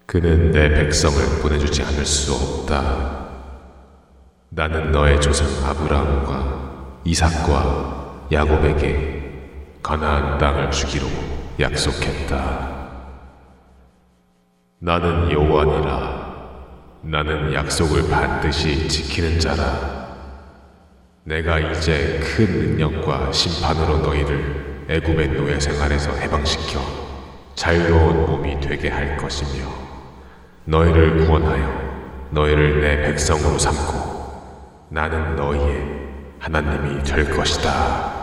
그는 0.06 0.52
내 0.52 0.70
백성을 0.70 1.42
보내주지 1.42 1.84
않을 1.84 2.06
수 2.06 2.34
없다. 2.34 3.27
나는 4.58 4.92
너의 4.92 5.22
조상 5.22 5.48
아브라함과 5.70 7.02
이삭과 7.04 8.26
야곱에게 8.32 9.80
가나안 9.84 10.40
땅을 10.40 10.72
주기로 10.72 11.06
약속했다. 11.60 12.88
나는 14.80 15.30
여호와니라. 15.32 16.28
나는 17.04 17.54
약속을 17.54 18.10
반드시 18.10 18.88
지키는 18.88 19.40
자라. 19.40 20.08
내가 21.24 21.60
이제 21.60 22.20
큰 22.24 22.78
능력과 22.78 23.32
심판으로 23.32 24.00
너희를 24.00 24.86
애굽의 24.90 25.34
노예 25.34 25.60
생활에서 25.60 26.12
해방시켜 26.14 26.80
자유로운 27.54 28.26
몸이 28.26 28.60
되게 28.60 28.90
할 28.90 29.18
것이며 29.18 29.70
너희를 30.66 31.28
구원하여 31.28 32.30
너희를 32.32 32.82
내 32.82 33.04
백성으로 33.04 33.60
삼고 33.60 34.07
나는 34.90 35.36
너희의 35.36 36.08
하나님이 36.40 37.04
될 37.04 37.36
것이다. 37.36 38.16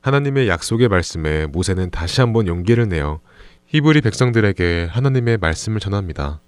하나님의 0.00 0.48
약속의 0.48 0.88
말씀에 0.88 1.46
모세는 1.46 1.90
다시 1.90 2.22
한번 2.22 2.46
용기를 2.46 2.88
내어 2.88 3.20
히브리 3.66 4.00
백성들에게 4.00 4.88
하나님의 4.90 5.36
말씀을 5.36 5.80
전합니다. 5.80 6.40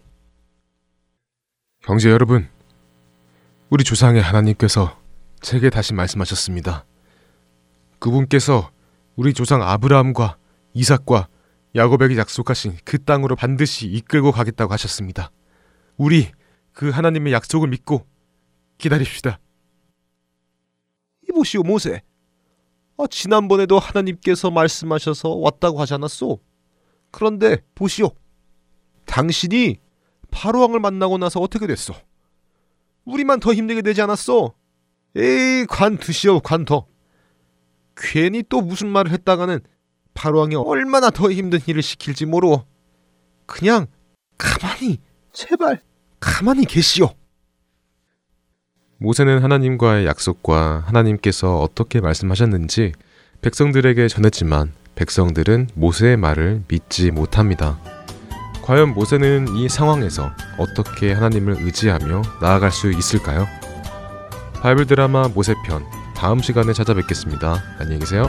형제 1.82 2.10
여러분, 2.10 2.48
우리 3.68 3.84
조상의 3.84 4.22
하나님께서 4.22 4.98
제게 5.40 5.68
다시 5.68 5.92
말씀하셨습니다. 5.92 6.86
그분께서 7.98 8.70
우리 9.14 9.34
조상 9.34 9.62
아브라함과 9.62 10.36
이삭과 10.72 11.28
야곱에게 11.74 12.16
약속하신 12.16 12.78
그 12.84 12.98
땅으로 13.04 13.36
반드시 13.36 13.86
이끌고 13.88 14.32
가겠다고 14.32 14.72
하셨습니다. 14.72 15.30
우리 15.98 16.30
그 16.72 16.90
하나님의 16.90 17.32
약속을 17.32 17.68
믿고 17.68 18.06
기다립시다. 18.78 19.38
이보시오 21.28 21.62
모세. 21.62 22.02
아, 22.98 23.04
지난번에도 23.10 23.78
하나님께서 23.78 24.50
말씀하셔서 24.50 25.30
왔다고 25.36 25.80
하지 25.80 25.94
않았소? 25.94 26.40
그런데 27.10 27.58
보시오. 27.74 28.10
당신이 29.06 29.78
바로왕을 30.30 30.80
만나고 30.80 31.18
나서 31.18 31.40
어떻게 31.40 31.66
됐소? 31.66 31.94
우리만 33.04 33.40
더 33.40 33.52
힘들게 33.52 33.82
되지 33.82 34.02
않았소? 34.02 34.54
에이 35.16 35.66
관두시오 35.68 36.40
관둬. 36.40 36.86
괜히 37.96 38.42
또 38.48 38.60
무슨 38.60 38.88
말을 38.88 39.12
했다가는 39.12 39.60
바로왕이 40.14 40.56
얼마나 40.56 41.10
더 41.10 41.30
힘든 41.30 41.60
일을 41.66 41.82
시킬지 41.82 42.26
모르오. 42.26 42.64
그냥 43.46 43.86
가만히 44.38 44.98
제발 45.32 45.80
가만히 46.22 46.64
계시오. 46.64 47.10
모세는 48.98 49.42
하나님과의 49.42 50.06
약속과 50.06 50.84
하나님께서 50.86 51.58
어떻게 51.58 52.00
말씀하셨는지 52.00 52.92
백성들에게 53.40 54.06
전했지만 54.06 54.72
백성들은 54.94 55.70
모세의 55.74 56.16
말을 56.16 56.62
믿지 56.68 57.10
못합니다. 57.10 57.80
과연 58.62 58.94
모세는 58.94 59.56
이 59.56 59.68
상황에서 59.68 60.30
어떻게 60.58 61.12
하나님을 61.12 61.56
의지하며 61.62 62.22
나아갈 62.40 62.70
수 62.70 62.92
있을까요? 62.92 63.48
바이블 64.62 64.86
드라마 64.86 65.26
모세편 65.26 65.84
다음 66.14 66.40
시간에 66.40 66.72
찾아뵙겠습니다. 66.72 67.60
안녕히 67.80 67.98
계세요. 67.98 68.28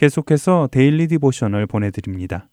계속해서 0.00 0.70
Daily 0.72 1.08
Devotional 1.08 1.66
보내드립니다. 1.66 2.48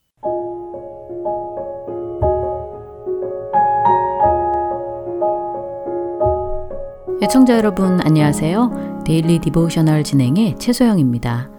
애청자 7.22 7.56
여러분 7.56 8.02
안녕하세요. 8.02 9.02
Daily 9.06 9.38
Devotional 9.38 10.04
진행의 10.04 10.56
최소영입니다. 10.58 11.50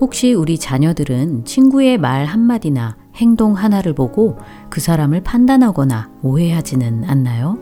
혹시 0.00 0.32
우리 0.32 0.58
자녀들은 0.58 1.44
친구의 1.44 1.98
말 1.98 2.24
한마디나 2.24 2.96
행동 3.16 3.54
하나를 3.54 3.94
보고 3.94 4.38
그 4.70 4.80
사람을 4.80 5.22
판단하거나 5.22 6.08
오해하지는 6.22 7.02
않나요? 7.02 7.58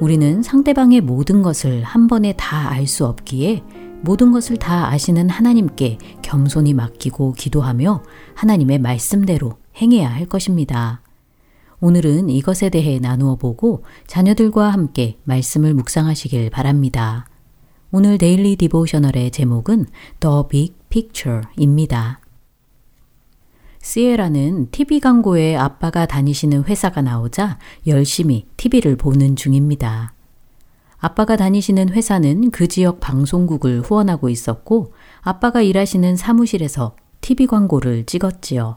우리는 0.00 0.42
상대방의 0.42 1.02
모든 1.02 1.42
것을 1.42 1.82
한 1.82 2.06
번에 2.06 2.32
다 2.38 2.70
알 2.70 2.86
수 2.86 3.04
없기에 3.04 3.64
모든 4.02 4.30
것을 4.30 4.56
다 4.56 4.88
아시는 4.92 5.30
하나님께 5.30 5.98
겸손히 6.26 6.74
맡기고 6.74 7.34
기도하며 7.34 8.02
하나님의 8.34 8.80
말씀대로 8.80 9.58
행해야 9.80 10.12
할 10.12 10.26
것입니다. 10.26 11.00
오늘은 11.78 12.30
이것에 12.30 12.68
대해 12.68 12.98
나누어 12.98 13.36
보고 13.36 13.84
자녀들과 14.08 14.70
함께 14.70 15.18
말씀을 15.22 15.72
묵상하시길 15.74 16.50
바랍니다. 16.50 17.28
오늘 17.92 18.18
데일리 18.18 18.56
디보셔널의 18.56 19.30
제목은 19.30 19.86
The 20.18 20.42
Big 20.50 20.74
Picture입니다. 20.88 22.20
시에라는 23.80 24.72
TV 24.72 24.98
광고에 24.98 25.54
아빠가 25.54 26.06
다니시는 26.06 26.64
회사가 26.64 27.02
나오자 27.02 27.60
열심히 27.86 28.46
TV를 28.56 28.96
보는 28.96 29.36
중입니다. 29.36 30.15
아빠가 30.98 31.36
다니시는 31.36 31.90
회사는 31.90 32.50
그 32.50 32.68
지역 32.68 33.00
방송국을 33.00 33.82
후원하고 33.82 34.28
있었고 34.28 34.92
아빠가 35.20 35.62
일하시는 35.62 36.16
사무실에서 36.16 36.96
TV 37.20 37.46
광고를 37.46 38.06
찍었지요. 38.06 38.76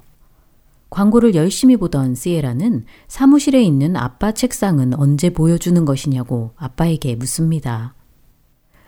광고를 0.89 1.35
열심히 1.35 1.77
보던 1.77 2.15
시에라는 2.15 2.85
사무실에 3.07 3.61
있는 3.61 3.95
아빠 3.95 4.31
책상은 4.31 4.93
언제 4.95 5.29
보여주는 5.29 5.85
것이냐고 5.85 6.51
아빠에게 6.57 7.15
묻습니다. 7.15 7.93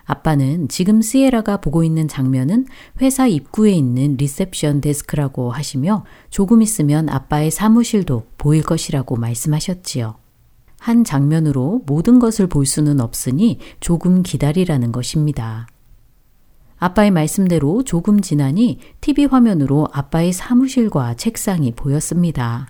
아빠는 0.04 0.68
지금 0.68 1.00
시에라가 1.00 1.58
보고 1.58 1.84
있는 1.84 2.08
장면은 2.08 2.66
회사 3.00 3.28
입구에 3.28 3.70
있는 3.70 4.16
리셉션 4.16 4.80
데스크라고 4.80 5.52
하시며 5.52 6.04
조금 6.28 6.60
있으면 6.60 7.08
아빠의 7.08 7.52
사무실도 7.52 8.26
보일 8.36 8.62
것이라고 8.62 9.16
말씀하셨지요. 9.16 10.21
한 10.82 11.04
장면으로 11.04 11.82
모든 11.86 12.18
것을 12.18 12.48
볼 12.48 12.66
수는 12.66 12.98
없으니 13.00 13.60
조금 13.78 14.24
기다리라는 14.24 14.90
것입니다. 14.90 15.68
아빠의 16.76 17.12
말씀대로 17.12 17.84
조금 17.84 18.20
지나니 18.20 18.80
TV 19.00 19.26
화면으로 19.26 19.86
아빠의 19.92 20.32
사무실과 20.32 21.14
책상이 21.14 21.70
보였습니다. 21.76 22.66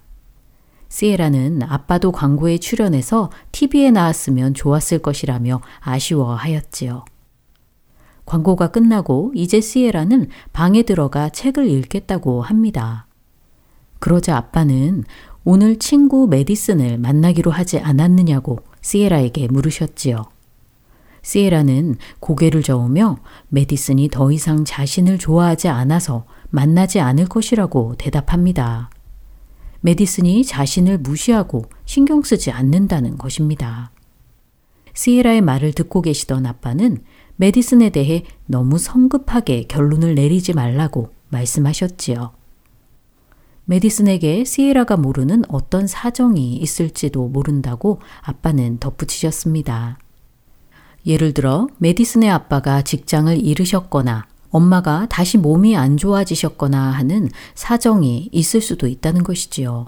시에라는 0.91 1.63
아빠도 1.63 2.13
광고에 2.13 2.59
출연해서 2.59 3.31
TV에 3.51 3.91
나왔으면 3.91 4.53
좋았을 4.53 4.99
것이라며 4.99 5.63
아쉬워하였지요. 5.81 7.07
광고가 8.27 8.73
끝나고 8.73 9.33
이제 9.35 9.63
시에라는 9.63 10.29
방에 10.53 10.83
들어가 10.83 11.31
책을 11.31 11.67
읽겠다고 11.67 12.43
합니다. 12.43 13.07
그러자 14.01 14.37
아빠는 14.37 15.05
오늘 15.45 15.77
친구 15.79 16.29
메디슨을 16.29 16.99
만나기로 16.99 17.51
하지 17.51 17.81
않았느냐고 17.81 18.61
시에라에게 18.81 19.49
물으셨지요. 19.49 20.25
시에라는 21.23 21.97
고개를 22.21 22.63
저으며 22.63 23.19
메디슨이 23.49 24.09
더 24.09 24.31
이상 24.31 24.65
자신을 24.65 25.19
좋아하지 25.19 25.69
않아서 25.69 26.27
만나지 26.51 27.01
않을 27.01 27.27
것이라고 27.27 27.97
대답합니다. 27.97 28.91
메디슨이 29.81 30.45
자신을 30.45 30.99
무시하고 30.99 31.65
신경 31.87 32.23
쓰지 32.23 32.53
않는다는 32.53 33.19
것입니다. 33.19 33.91
시에라의 34.95 35.41
말을 35.41 35.73
듣고 35.73 36.03
계시던 36.03 36.47
아빠는 36.47 37.03
메디슨에 37.37 37.91
대해 37.91 38.25
너무 38.47 38.79
성급하게 38.79 39.65
결론을 39.65 40.15
내리지 40.15 40.53
말라고 40.53 41.11
말씀하셨지요. 41.31 42.42
메디슨에게 43.65 44.45
시에라가 44.45 44.97
모르는 44.97 45.45
어떤 45.49 45.87
사정이 45.87 46.57
있을지도 46.57 47.29
모른다고 47.29 48.01
아빠는 48.23 48.79
덧붙이셨습니다. 48.79 49.99
예를 51.07 51.33
들어 51.33 51.69
메디슨의 51.79 52.31
아빠가 52.31 52.83
직장을 52.83 53.37
잃으셨거나 53.45 54.27
엄마가 54.51 55.07
다시 55.09 55.39
몸이 55.39 55.77
안 55.77 55.97
좋아지셨거나 55.97 56.79
하는 56.79 57.29
사정이 57.55 58.29
있을 58.33 58.61
수도 58.61 58.87
있다는 58.87 59.23
것이지요. 59.25 59.87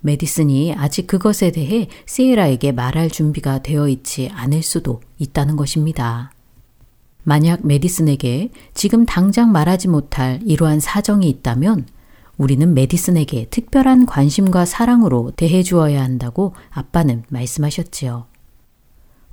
메디슨이 0.00 0.74
아직 0.74 1.06
그것에 1.06 1.50
대해 1.50 1.88
시에라에게 2.06 2.72
말할 2.72 3.10
준비가 3.10 3.60
되어 3.62 3.88
있지 3.88 4.30
않을 4.32 4.62
수도 4.62 5.00
있다는 5.18 5.56
것입니다. 5.56 6.30
만약 7.24 7.66
메디슨에게 7.66 8.50
지금 8.72 9.04
당장 9.04 9.50
말하지 9.50 9.88
못할 9.88 10.40
이러한 10.44 10.78
사정이 10.78 11.28
있다면 11.28 11.86
우리는 12.38 12.74
메디슨에게 12.74 13.46
특별한 13.50 14.06
관심과 14.06 14.64
사랑으로 14.66 15.32
대해 15.36 15.62
주어야 15.62 16.02
한다고 16.02 16.54
아빠는 16.70 17.24
말씀하셨지요. 17.28 18.26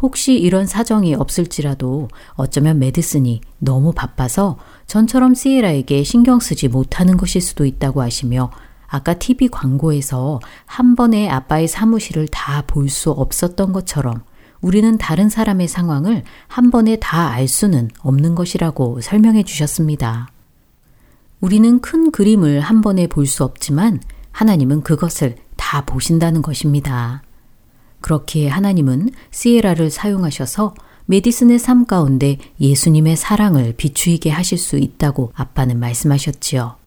혹시 0.02 0.34
이런 0.38 0.66
사정이 0.66 1.16
없을지라도 1.16 2.10
어쩌면 2.32 2.80
메디슨이 2.80 3.42
너무 3.60 3.94
바빠서 3.94 4.58
전처럼 4.86 5.34
시에라에게 5.34 6.04
신경 6.04 6.40
쓰지 6.40 6.68
못하는 6.68 7.16
것일 7.16 7.42
수도 7.42 7.66
있다고 7.66 8.02
하시며 8.02 8.52
아까 8.88 9.14
TV 9.14 9.48
광고에서 9.48 10.40
한 10.66 10.96
번에 10.96 11.30
아빠의 11.30 11.68
사무실을 11.68 12.28
다 12.28 12.64
볼 12.68 12.90
수 12.90 13.12
없었던 13.12 13.72
것처럼 13.72 14.24
우리는 14.62 14.98
다른 14.98 15.30
사람의 15.30 15.68
상황을 15.68 16.24
한 16.48 16.70
번에 16.70 16.98
다 16.98 17.30
알 17.30 17.48
수는 17.48 17.90
없는 18.00 18.36
것이라고 18.36 19.02
설명해 19.02 19.44
주셨습니다. 19.44 20.33
우리는 21.44 21.82
큰 21.82 22.10
그림을 22.10 22.62
한 22.62 22.80
번에 22.80 23.06
볼 23.08 23.26
수 23.26 23.44
없지만 23.44 24.00
하나님은 24.32 24.82
그것을 24.82 25.36
다 25.58 25.86
보신다는 25.86 26.42
것입니다. 26.42 27.22
그렇기에 28.00 28.48
하나님은 28.48 29.10
시에라를 29.32 29.90
사용하셔서 29.90 30.74
메디슨의 31.06 31.60
삶 31.60 31.86
가운데 31.86 32.38
예수님의 32.62 33.18
사랑을 33.18 33.74
비추이게 33.74 34.30
하실 34.30 34.58
수 34.58 34.78
있다고 34.78 35.34
아빠는 35.36 35.82
말씀하셨지요. 35.82 36.78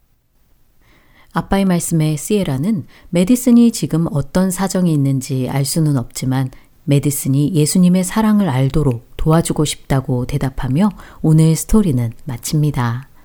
아빠의 1.33 1.67
말씀에 1.67 2.17
시에라는 2.17 2.87
메디슨이 3.11 3.73
지금 3.73 4.07
어떤 4.11 4.51
사정이 4.51 4.91
있는지 4.91 5.51
알 5.51 5.67
수는 5.67 5.99
없지만 5.99 6.51
메디슨이 6.85 7.53
예수님의 7.53 8.05
사랑을 8.05 8.49
알도록 8.49 9.07
도와주고 9.19 9.67
싶다고 9.67 10.25
대답하며 10.25 10.89
오늘 11.21 11.55
스토리는 11.57 12.11
마칩니다. 12.25 13.16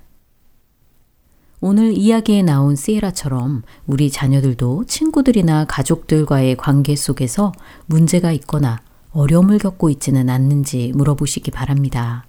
오늘 1.63 1.95
이야기에 1.95 2.41
나온 2.41 2.75
시에라처럼 2.75 3.61
우리 3.85 4.09
자녀들도 4.09 4.85
친구들이나 4.85 5.65
가족들과의 5.65 6.57
관계 6.57 6.95
속에서 6.95 7.51
문제가 7.85 8.31
있거나 8.31 8.79
어려움을 9.11 9.59
겪고 9.59 9.91
있지는 9.91 10.29
않는지 10.29 10.91
물어보시기 10.95 11.51
바랍니다. 11.51 12.25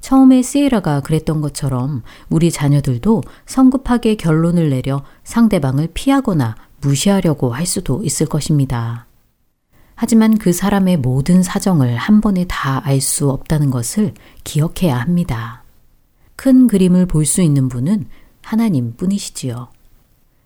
처음에 0.00 0.42
시에라가 0.42 1.02
그랬던 1.02 1.40
것처럼 1.40 2.02
우리 2.30 2.50
자녀들도 2.50 3.22
성급하게 3.46 4.16
결론을 4.16 4.70
내려 4.70 5.04
상대방을 5.22 5.90
피하거나 5.94 6.56
무시하려고 6.80 7.54
할 7.54 7.64
수도 7.64 8.02
있을 8.02 8.26
것입니다. 8.26 9.06
하지만 9.94 10.36
그 10.36 10.52
사람의 10.52 10.96
모든 10.96 11.44
사정을 11.44 11.94
한 11.96 12.20
번에 12.20 12.44
다 12.48 12.80
알 12.84 13.00
수 13.00 13.30
없다는 13.30 13.70
것을 13.70 14.14
기억해야 14.42 14.98
합니다. 14.98 15.62
큰 16.40 16.68
그림을 16.68 17.04
볼 17.04 17.26
수 17.26 17.42
있는 17.42 17.68
분은 17.68 18.06
하나님 18.40 18.96
뿐이시지요. 18.96 19.68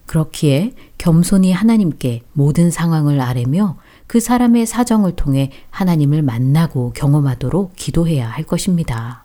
그렇기에 0.06 0.74
겸손히 0.98 1.52
하나님께 1.52 2.22
모든 2.32 2.72
상황을 2.72 3.20
아뢰며 3.20 3.78
그 4.08 4.18
사람의 4.18 4.66
사정을 4.66 5.14
통해 5.14 5.52
하나님을 5.70 6.22
만나고 6.22 6.94
경험하도록 6.94 7.76
기도해야 7.76 8.28
할 8.28 8.42
것입니다. 8.42 9.24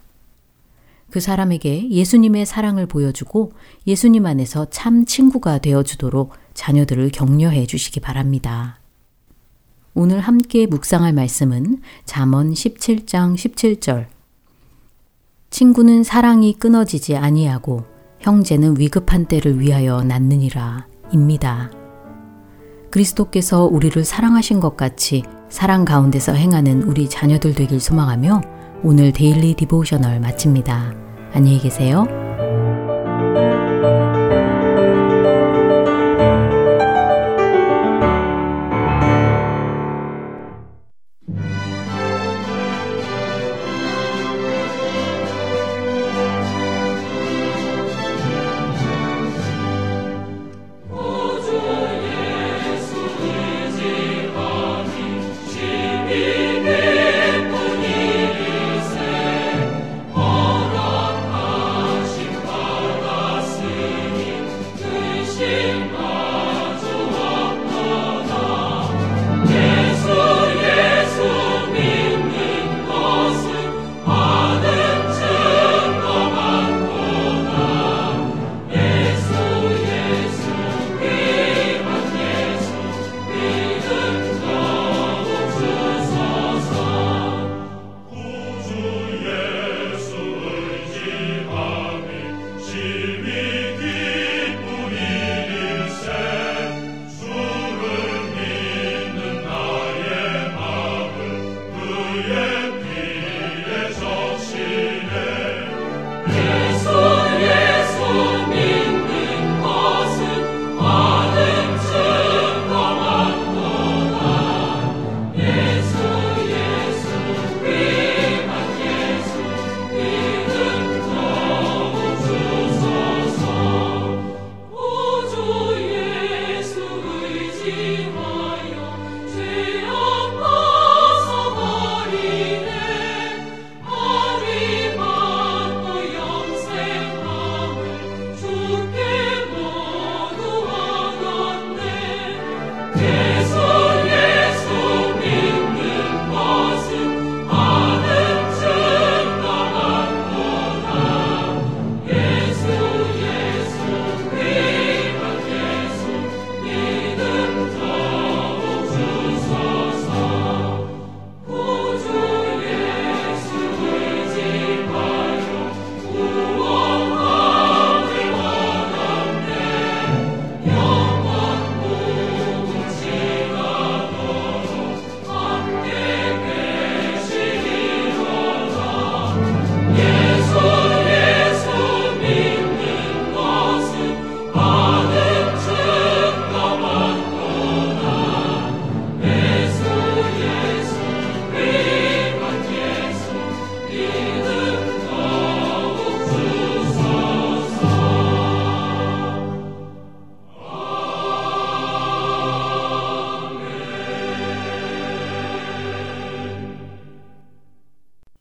그 1.09 1.19
사람에게 1.19 1.89
예수님의 1.89 2.45
사랑을 2.45 2.85
보여주고 2.85 3.53
예수님 3.87 4.27
안에서 4.27 4.69
참 4.69 5.05
친구가 5.05 5.57
되어주도록 5.57 6.35
자녀들을 6.53 7.09
격려해 7.09 7.65
주시기 7.65 7.99
바랍니다. 7.99 8.77
오늘 9.95 10.19
함께 10.19 10.67
묵상할 10.67 11.13
말씀은 11.13 11.81
잠언 12.05 12.53
17장 12.53 13.33
17절 13.33 14.18
친구는 15.49 16.03
사랑이 16.03 16.53
끊어지지 16.53 17.15
아니하고 17.17 17.83
형제는 18.19 18.77
위급한 18.77 19.25
때를 19.25 19.59
위하여 19.59 20.03
낳느니라 20.03 20.87
입니다. 21.11 21.71
그리스도께서 22.91 23.65
우리를 23.65 24.03
사랑하신 24.03 24.59
것 24.59 24.77
같이 24.77 25.23
사랑 25.49 25.85
가운데서 25.85 26.33
행하는 26.33 26.83
우리 26.83 27.09
자녀들 27.09 27.53
되길 27.53 27.79
소망하며 27.79 28.41
오늘 28.83 29.11
Daily 29.11 29.55
Devotional 29.55 30.19
마칩니다. 30.19 30.93
안녕히 31.33 31.59
계세요. 31.59 32.28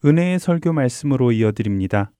은혜의 0.09 0.39
설교 0.39 0.73
말씀으로 0.73 1.33
이어드립니다. 1.33 2.13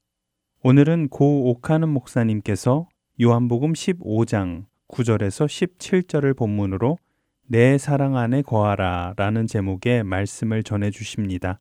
오늘은 0.63 1.09
고 1.09 1.49
옥하는 1.49 1.89
목사님께서 1.89 2.87
요한복음 3.19 3.73
15장 3.73 4.67
9절에서 4.89 5.47
17절을 5.47 6.37
본문으로 6.37 6.99
내 7.47 7.79
사랑 7.79 8.19
안에 8.19 8.43
거하라 8.43 9.15
라는 9.17 9.47
제목의 9.47 10.05
말씀을 10.05 10.65
전해 10.65 10.91
주십니다. 10.91 11.61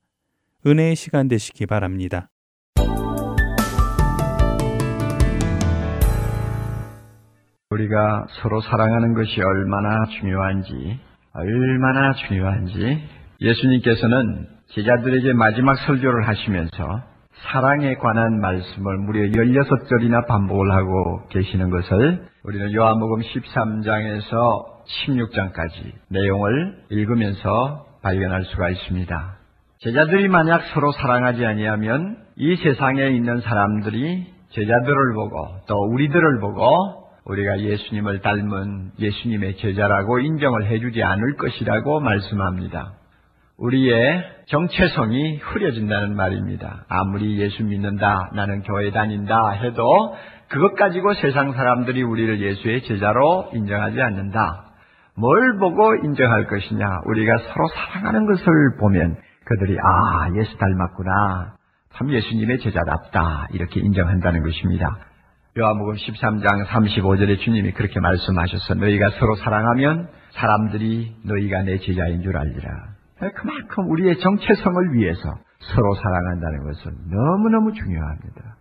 은혜의 0.66 0.98
시간 0.98 1.30
되시기 1.30 1.66
바랍니다. 1.66 2.30
우리가 7.70 8.28
서로 8.42 8.60
사랑하는 8.60 9.14
것이 9.14 9.40
얼마나 9.40 10.04
중요한지, 10.20 11.00
얼마나 11.32 12.14
중요한지 12.28 13.02
예수님께서는 13.40 14.57
제자들에게 14.70 15.34
마지막 15.34 15.78
설교를 15.78 16.28
하시면서 16.28 17.02
사랑에 17.52 17.96
관한 17.96 18.40
말씀을 18.42 18.98
무려 18.98 19.22
16절이나 19.30 20.28
반복을 20.28 20.72
하고 20.72 21.28
계시는 21.30 21.70
것을 21.70 22.28
우리는 22.44 22.74
요한복음 22.74 23.22
13장에서 23.22 24.66
16장까지 25.06 25.94
내용을 26.10 26.78
읽으면서 26.90 27.86
발견할 28.02 28.44
수가 28.46 28.70
있습니다. 28.70 29.38
제자들이 29.80 30.28
만약 30.28 30.64
서로 30.74 30.92
사랑하지 30.92 31.46
아니하면 31.46 32.18
이 32.36 32.56
세상에 32.58 33.08
있는 33.10 33.42
사람들이 33.42 34.26
제자들을 34.50 35.14
보고 35.14 35.48
또 35.68 35.76
우리들을 35.94 36.40
보고 36.40 37.08
우리가 37.26 37.60
예수님을 37.60 38.22
닮은 38.22 38.92
예수님의 39.00 39.58
제자라고 39.58 40.20
인정을 40.20 40.68
해주지 40.68 41.04
않을 41.04 41.36
것이라고 41.36 42.00
말씀합니다. 42.00 42.94
우리의 43.58 44.24
정체성이 44.46 45.38
흐려진다는 45.38 46.16
말입니다. 46.16 46.86
아무리 46.90 47.40
예수 47.40 47.64
믿는다, 47.64 48.30
나는 48.34 48.62
교회 48.62 48.92
다닌다 48.92 49.50
해도 49.50 49.84
그것 50.48 50.76
가지고 50.76 51.14
세상 51.16 51.54
사람들이 51.54 52.04
우리를 52.04 52.40
예수의 52.40 52.84
제자로 52.84 53.50
인정하지 53.54 54.00
않는다. 54.00 54.66
뭘 55.16 55.58
보고 55.60 55.96
인정할 55.96 56.46
것이냐? 56.46 56.86
우리가 57.06 57.38
서로 57.40 57.68
사랑하는 57.70 58.28
것을 58.28 58.46
보면 58.80 59.18
그들이 59.46 59.76
아, 59.80 60.30
예수 60.38 60.56
닮았구나. 60.58 61.56
참 61.96 62.12
예수님의 62.12 62.60
제자답다. 62.60 63.48
이렇게 63.54 63.80
인정한다는 63.80 64.44
것입니다. 64.44 64.98
요한복음 65.58 65.96
13장 65.96 66.68
35절에 66.68 67.40
주님이 67.40 67.72
그렇게 67.72 68.00
말씀하셔서 68.00 68.76
너희가 68.76 69.10
서로 69.20 69.36
사랑하면 69.38 70.08
사람들이 70.30 71.16
너희가 71.26 71.64
내 71.64 71.80
제자인 71.80 72.22
줄 72.22 72.38
알리라. 72.38 72.97
그만큼 73.20 73.90
우리의 73.90 74.20
정체성을 74.20 74.94
위해서 74.94 75.22
서로 75.60 75.96
사랑한다는 75.96 76.64
것은 76.64 76.92
너무너무 77.10 77.74
중요합니다. 77.74 78.58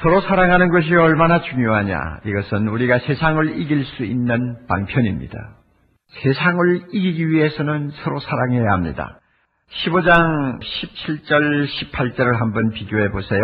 서로 0.00 0.20
사랑하는 0.22 0.70
것이 0.70 0.94
얼마나 0.94 1.42
중요하냐? 1.42 2.20
이것은 2.24 2.68
우리가 2.68 3.00
세상을 3.00 3.60
이길 3.60 3.84
수 3.84 4.04
있는 4.04 4.66
방편입니다. 4.66 5.36
세상을 6.22 6.88
이기기 6.92 7.28
위해서는 7.28 7.90
서로 8.02 8.18
사랑해야 8.20 8.72
합니다. 8.72 9.18
15장 9.84 10.58
17절, 10.60 11.66
18절을 11.66 12.36
한번 12.38 12.70
비교해 12.70 13.10
보세요. 13.10 13.40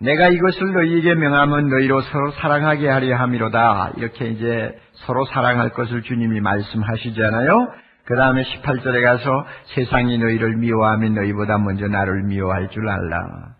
내가 0.00 0.28
이것을 0.28 0.72
너희에게 0.72 1.14
명하면 1.14 1.68
너희로 1.68 2.00
서로 2.02 2.32
사랑하게 2.32 2.88
하려 2.88 3.16
함이로다. 3.16 3.92
이렇게 3.96 4.26
이제 4.26 4.76
서로 5.06 5.24
사랑할 5.26 5.70
것을 5.70 6.02
주님이 6.02 6.40
말씀하시잖아요. 6.40 7.68
그 8.06 8.16
다음에 8.16 8.42
18절에 8.42 9.02
가서 9.02 9.46
세상이 9.74 10.18
너희를 10.18 10.56
미워하면 10.56 11.14
너희보다 11.14 11.58
먼저 11.58 11.86
나를 11.88 12.24
미워할 12.24 12.68
줄 12.68 12.88
알라. 12.88 13.54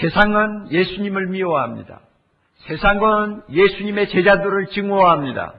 세상은 0.00 0.70
예수님을 0.70 1.26
미워합니다. 1.28 2.00
세상은 2.68 3.42
예수님의 3.50 4.10
제자들을 4.10 4.66
증오합니다. 4.66 5.54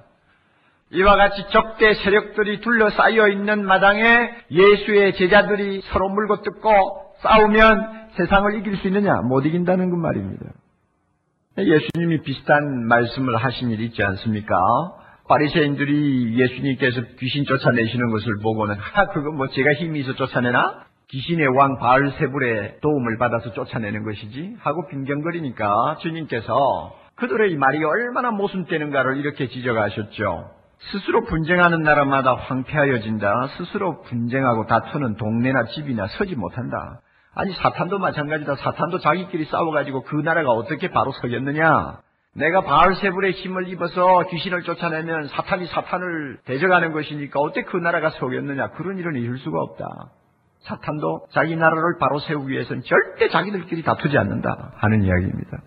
이와 0.91 1.15
같이 1.17 1.45
적대 1.51 1.93
세력들이 1.93 2.61
둘러싸여 2.61 3.27
있는 3.27 3.65
마당에 3.65 4.31
예수의 4.49 5.15
제자들이 5.15 5.81
서로 5.91 6.09
물고 6.09 6.41
뜯고 6.41 6.69
싸우면 7.21 8.09
세상을 8.17 8.55
이길 8.55 8.77
수 8.77 8.87
있느냐? 8.87 9.21
못 9.21 9.45
이긴다는 9.45 9.89
그 9.91 9.95
말입니다. 9.95 10.45
예수님이 11.57 12.21
비슷한 12.21 12.87
말씀을 12.87 13.35
하신 13.35 13.71
일이 13.71 13.85
있지 13.85 14.01
않습니까? 14.03 14.55
바리새인들이 15.29 16.39
예수님께서 16.39 17.01
귀신 17.19 17.45
쫓아내시는 17.45 18.09
것을 18.09 18.39
보고는 18.41 18.75
아 18.95 19.05
그거 19.07 19.31
뭐 19.31 19.47
제가 19.47 19.73
힘이 19.73 20.01
있어 20.01 20.13
쫓아내나? 20.15 20.85
귀신의 21.09 21.47
왕 21.55 21.77
바알세불의 21.79 22.79
도움을 22.81 23.17
받아서 23.17 23.53
쫓아내는 23.53 24.03
것이지 24.03 24.57
하고 24.59 24.87
빈경거리니까 24.89 25.97
주님께서 26.01 26.95
그들의 27.15 27.55
말이 27.57 27.83
얼마나 27.83 28.31
모순되는가를 28.31 29.17
이렇게 29.17 29.47
지적하셨죠. 29.47 30.51
스스로 30.91 31.25
분쟁하는 31.25 31.83
나라마다 31.83 32.35
황폐하여진다. 32.35 33.49
스스로 33.57 34.01
분쟁하고 34.03 34.65
다투는 34.65 35.17
동네나 35.17 35.65
집이나 35.75 36.07
서지 36.17 36.35
못한다. 36.35 37.01
아니 37.35 37.53
사탄도 37.53 37.99
마찬가지다. 37.99 38.55
사탄도 38.55 38.99
자기끼리 38.99 39.45
싸워가지고 39.45 40.03
그 40.03 40.15
나라가 40.17 40.51
어떻게 40.51 40.89
바로 40.89 41.11
서겠느냐? 41.11 41.99
내가 42.39 42.61
바알세불의 42.61 43.33
힘을 43.33 43.67
입어서 43.67 44.23
귀신을 44.29 44.63
쫓아내면 44.63 45.27
사탄이 45.27 45.67
사탄을 45.67 46.39
대적하는 46.45 46.93
것이니까 46.93 47.39
어떻게 47.39 47.63
그 47.63 47.75
나라가 47.77 48.11
서겠느냐? 48.11 48.69
그런 48.71 48.97
일은 48.97 49.17
있을 49.17 49.37
수가 49.39 49.59
없다. 49.61 49.85
사탄도 50.61 51.27
자기 51.31 51.55
나라를 51.57 51.97
바로 51.99 52.19
세우기 52.19 52.51
위해서는 52.51 52.81
절대 52.83 53.29
자기들끼리 53.29 53.83
다투지 53.83 54.17
않는다 54.17 54.71
하는 54.75 55.03
이야기입니다. 55.03 55.57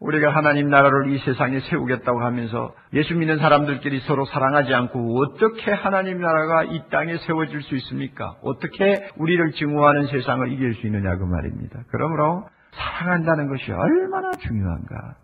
우리가 0.00 0.34
하나님 0.34 0.68
나라를 0.68 1.10
이 1.10 1.18
세상에 1.18 1.60
세우겠다고 1.60 2.20
하면서 2.20 2.74
예수 2.94 3.14
믿는 3.14 3.38
사람들끼리 3.38 4.00
서로 4.00 4.24
사랑하지 4.24 4.74
않고 4.74 5.18
어떻게 5.20 5.72
하나님 5.72 6.20
나라가 6.20 6.64
이 6.64 6.82
땅에 6.90 7.18
세워질 7.18 7.62
수 7.62 7.74
있습니까? 7.76 8.36
어떻게 8.42 9.08
우리를 9.16 9.52
증오하는 9.52 10.06
세상을 10.06 10.52
이길 10.52 10.74
수 10.74 10.86
있느냐 10.86 11.16
그 11.16 11.24
말입니다. 11.24 11.80
그러므로 11.90 12.46
사랑한다는 12.72 13.48
것이 13.48 13.72
얼마나 13.72 14.30
중요한가. 14.32 15.23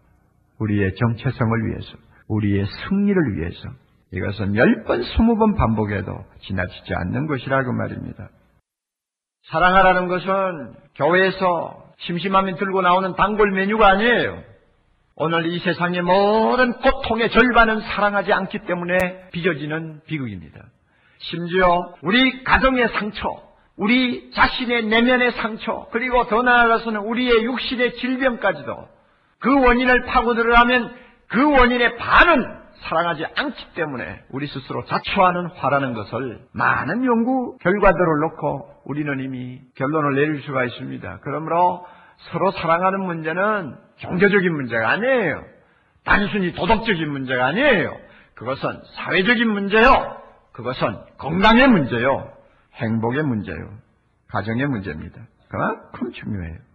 우리의 0.61 0.95
정체성을 0.95 1.69
위해서, 1.69 1.97
우리의 2.29 2.65
승리를 2.67 3.37
위해서 3.37 3.69
이것은 4.13 4.57
열 4.57 4.85
번, 4.85 5.03
스무 5.03 5.37
번 5.37 5.55
반복해도 5.55 6.13
지나치지 6.43 6.95
않는 6.95 7.27
것이라 7.27 7.63
그 7.65 7.71
말입니다. 7.71 8.29
사랑하라는 9.51 10.09
것은 10.09 10.75
교회에서 10.97 11.93
심심하면 12.01 12.57
들고 12.57 12.83
나오는 12.83 13.15
단골 13.15 13.53
메뉴가 13.53 13.89
아니에요. 13.89 14.43
오늘 15.17 15.47
이 15.47 15.59
세상의 15.59 16.03
모든 16.03 16.73
고통의 16.73 17.31
절반은 17.31 17.81
사랑하지 17.81 18.33
않기 18.33 18.61
때문에 18.67 19.29
빚어지는 19.33 20.01
비극입니다. 20.07 20.61
심지어 21.19 21.95
우리 22.03 22.43
가정의 22.43 22.89
상처, 22.89 23.43
우리 23.77 24.31
자신의 24.33 24.87
내면의 24.87 25.33
상처, 25.33 25.89
그리고 25.93 26.27
더 26.27 26.43
나아가서는 26.43 27.01
우리의 27.01 27.45
육신의 27.45 27.97
질병까지도 27.97 28.89
그 29.41 29.63
원인을 29.63 30.05
파고들으려면 30.05 30.95
그 31.29 31.51
원인의 31.51 31.97
반은 31.97 32.61
사랑하지 32.83 33.27
않기 33.37 33.75
때문에 33.75 34.23
우리 34.31 34.47
스스로 34.47 34.85
자초하는 34.87 35.47
화라는 35.57 35.95
것을 35.95 36.41
많은 36.53 37.05
연구 37.05 37.59
결과들을 37.59 38.21
놓고 38.21 38.83
우리는 38.87 39.21
이미 39.21 39.61
결론을 39.77 40.15
내릴 40.15 40.43
수가 40.43 40.65
있습니다. 40.65 41.21
그러므로 41.23 41.87
서로 42.31 42.51
사랑하는 42.53 43.01
문제는 43.01 43.77
종교적인 43.97 44.53
문제가 44.55 44.91
아니에요. 44.91 45.45
단순히 46.05 46.53
도덕적인 46.53 47.11
문제가 47.11 47.47
아니에요. 47.47 47.97
그것은 48.35 48.81
사회적인 48.95 49.49
문제요. 49.49 50.17
그것은 50.53 50.97
건강의 51.19 51.69
문제요. 51.69 52.33
행복의 52.75 53.23
문제요. 53.25 53.79
가정의 54.29 54.67
문제입니다. 54.67 55.21
그만큼 55.49 56.13
중요해요. 56.13 56.70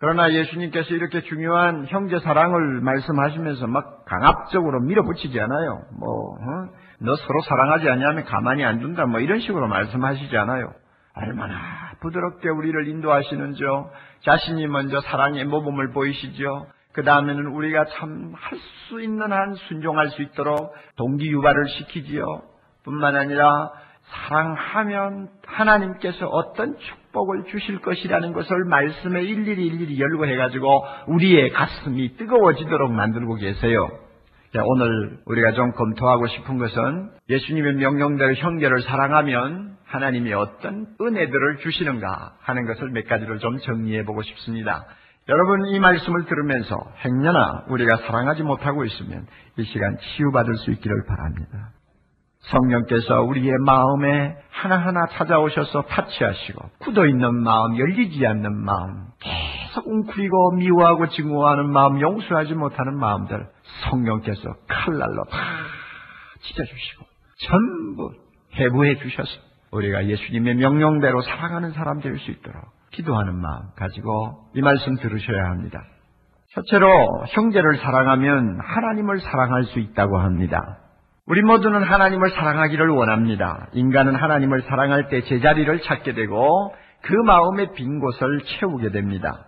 그러나 0.00 0.32
예수님께서 0.32 0.94
이렇게 0.94 1.22
중요한 1.22 1.86
형제 1.88 2.18
사랑을 2.20 2.80
말씀하시면서 2.80 3.66
막 3.66 4.04
강압적으로 4.04 4.80
밀어붙이지 4.80 5.40
않아요. 5.40 5.82
뭐, 5.98 6.34
어? 6.34 6.68
너 7.00 7.16
서로 7.16 7.40
사랑하지 7.42 7.88
않냐면 7.88 8.24
가만히 8.24 8.64
안 8.64 8.78
둔다. 8.78 9.06
뭐 9.06 9.20
이런 9.20 9.40
식으로 9.40 9.66
말씀하시지 9.66 10.36
않아요. 10.36 10.72
얼마나 11.14 11.56
부드럽게 12.00 12.48
우리를 12.48 12.86
인도하시는지요. 12.88 13.90
자신이 14.24 14.68
먼저 14.68 15.00
사랑의 15.00 15.44
모범을 15.46 15.90
보이시죠. 15.92 16.66
그 16.92 17.02
다음에는 17.02 17.46
우리가 17.46 17.84
참 17.86 18.32
할 18.34 18.58
수 18.88 19.02
있는 19.02 19.32
한 19.32 19.54
순종할 19.68 20.08
수 20.08 20.22
있도록 20.22 20.74
동기 20.96 21.30
유발을 21.30 21.68
시키지요. 21.68 22.42
뿐만 22.84 23.16
아니라 23.16 23.70
사랑하면 24.10 25.28
하나님께서 25.46 26.26
어떤 26.26 26.76
축복을 26.78 27.44
주실 27.50 27.80
것이라는 27.80 28.32
것을 28.32 28.64
말씀에 28.64 29.22
일일이 29.22 29.66
일일이 29.66 30.00
열고 30.00 30.26
해가지고 30.26 30.84
우리의 31.08 31.50
가슴이 31.50 32.16
뜨거워지도록 32.16 32.92
만들고 32.92 33.36
계세요. 33.36 33.88
네, 34.54 34.60
오늘 34.64 35.18
우리가 35.26 35.52
좀 35.52 35.72
검토하고 35.72 36.26
싶은 36.26 36.58
것은 36.58 37.10
예수님의 37.28 37.74
명령대로 37.74 38.34
형제를 38.34 38.82
사랑하면 38.82 39.76
하나님이 39.84 40.32
어떤 40.32 40.86
은혜들을 41.00 41.58
주시는가 41.58 42.36
하는 42.40 42.66
것을 42.66 42.90
몇 42.90 43.06
가지를 43.06 43.38
좀 43.40 43.58
정리해 43.58 44.04
보고 44.04 44.22
싶습니다. 44.22 44.86
여러분 45.28 45.66
이 45.66 45.78
말씀을 45.78 46.24
들으면서 46.24 46.76
행여나 47.04 47.66
우리가 47.68 47.98
사랑하지 47.98 48.42
못하고 48.42 48.84
있으면 48.86 49.26
이 49.58 49.64
시간 49.64 49.98
치유받을 49.98 50.56
수 50.56 50.70
있기를 50.70 51.04
바랍니다. 51.06 51.72
성령께서 52.50 53.22
우리의 53.22 53.52
마음에 53.64 54.36
하나하나 54.50 55.06
찾아오셔서 55.12 55.82
타치하시고 55.82 56.70
굳어있는 56.80 57.34
마음, 57.42 57.78
열리지 57.78 58.26
않는 58.26 58.64
마음, 58.64 59.06
계속 59.20 59.86
웅크리고 59.86 60.52
미워하고 60.52 61.08
증오하는 61.08 61.70
마음, 61.70 62.00
용서하지 62.00 62.54
못하는 62.54 62.98
마음들 62.98 63.46
성령께서 63.84 64.42
칼날로 64.66 65.24
다 65.24 65.38
찢어주시고 66.42 67.04
전부 67.46 68.12
해부해 68.56 68.96
주셔서 68.98 69.30
우리가 69.70 70.06
예수님의 70.06 70.54
명령대로 70.56 71.20
살아가는 71.22 71.70
사람 71.72 72.00
될 72.00 72.18
수 72.18 72.30
있도록 72.30 72.64
기도하는 72.92 73.34
마음 73.36 73.62
가지고 73.76 74.48
이 74.54 74.62
말씀 74.62 74.96
들으셔야 74.96 75.50
합니다. 75.50 75.80
첫째로 76.54 77.06
형제를 77.28 77.76
사랑하면 77.78 78.58
하나님을 78.60 79.20
사랑할 79.20 79.64
수 79.64 79.78
있다고 79.78 80.18
합니다. 80.18 80.78
우리 81.28 81.42
모두는 81.42 81.82
하나님을 81.82 82.30
사랑하기를 82.30 82.88
원합니다. 82.88 83.68
인간은 83.74 84.14
하나님을 84.14 84.62
사랑할 84.62 85.10
때 85.10 85.20
제자리를 85.20 85.82
찾게 85.82 86.14
되고 86.14 86.74
그 87.02 87.12
마음의 87.12 87.74
빈 87.74 88.00
곳을 88.00 88.40
채우게 88.40 88.92
됩니다. 88.92 89.44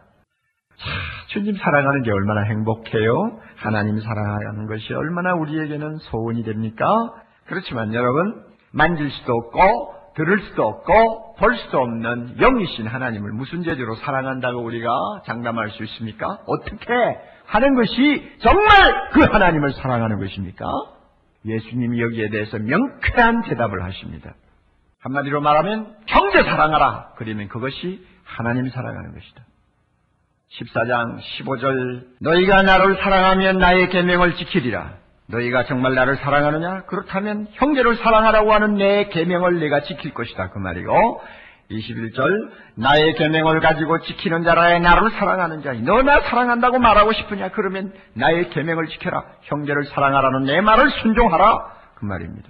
자, 0.77 0.87
주님 1.29 1.57
사랑하는 1.57 2.03
게 2.03 2.11
얼마나 2.11 2.43
행복해요? 2.43 3.41
하나님 3.57 3.99
사랑하는 3.99 4.67
것이 4.67 4.93
얼마나 4.93 5.33
우리에게는 5.33 5.97
소원이 6.11 6.45
됩니까? 6.45 6.87
그렇지만 7.47 7.95
여러분, 7.95 8.45
만질 8.73 9.11
수도 9.11 9.33
없고, 9.33 9.95
들을 10.17 10.39
수도 10.43 10.67
없고, 10.67 11.37
볼 11.37 11.57
수도 11.57 11.79
없는 11.81 12.37
영이신 12.37 12.89
하나님을 12.89 13.33
무슨 13.33 13.63
재주로 13.63 13.95
사랑한다고 13.97 14.63
우리가 14.63 14.91
장담할 15.25 15.71
수 15.71 15.83
있습니까? 15.85 16.41
어떻게 16.47 16.93
하는 17.47 17.75
것이 17.75 18.37
정말 18.43 19.11
그 19.13 19.21
하나님을 19.21 19.73
사랑하는 19.73 20.19
것입니까? 20.19 20.67
예수님이 21.45 22.01
여기에 22.03 22.31
대해서 22.31 22.59
명쾌한 22.59 23.43
대답을 23.43 23.83
하십니다. 23.83 24.35
한마디로 25.01 25.41
말하면 25.41 25.97
경제 26.07 26.43
사랑하라. 26.43 27.13
그러면 27.17 27.49
그것이 27.49 28.05
하나님 28.25 28.69
사랑하는 28.69 29.15
것이다. 29.15 29.43
14장 30.59 31.19
15절 31.21 32.07
너희가 32.21 32.63
나를 32.63 32.97
사랑하면 32.97 33.59
나의 33.59 33.89
계명을 33.89 34.35
지키리라. 34.37 34.95
너희가 35.29 35.65
정말 35.65 35.95
나를 35.95 36.17
사랑하느냐? 36.17 36.83
그렇다면 36.87 37.47
형제를 37.53 37.97
사랑하라고 37.97 38.53
하는 38.53 38.75
내 38.75 39.09
계명을 39.09 39.61
내가 39.61 39.83
지킬 39.83 40.13
것이다. 40.13 40.51
그 40.51 40.59
말이고 40.59 41.23
21절 41.71 42.51
나의 42.77 43.15
계명을 43.15 43.61
가지고 43.61 44.01
지키는 44.01 44.43
자라에 44.43 44.79
나를 44.81 45.11
사랑하는 45.13 45.63
자니 45.63 45.83
너 45.83 46.03
나 46.03 46.21
사랑한다고 46.23 46.79
말하고 46.79 47.13
싶으냐? 47.13 47.51
그러면 47.51 47.93
나의 48.15 48.51
계명을 48.51 48.87
지켜라. 48.89 49.23
형제를 49.43 49.85
사랑하라는 49.85 50.45
내 50.45 50.61
말을 50.61 50.91
순종하라. 51.03 51.59
그 51.95 52.05
말입니다. 52.07 52.49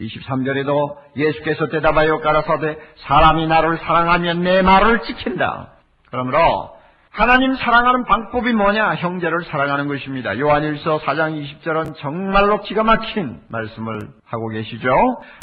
23절에도 0.00 0.96
예수께서 1.16 1.68
대답하여 1.68 2.20
가라사대 2.20 2.78
사람이 3.06 3.48
나를 3.48 3.78
사랑하면 3.78 4.42
내 4.42 4.62
말을 4.62 5.00
지킨다. 5.02 5.72
그러므로 6.10 6.76
하나님 7.10 7.54
사랑하는 7.56 8.04
방법이 8.04 8.52
뭐냐? 8.52 8.94
형제를 8.96 9.44
사랑하는 9.46 9.88
것입니다. 9.88 10.38
요한일서 10.38 11.00
4장 11.00 11.42
20절은 11.64 11.96
정말로 11.96 12.60
기가 12.60 12.84
막힌 12.84 13.40
말씀을 13.48 13.98
하고 14.24 14.48
계시죠. 14.50 14.88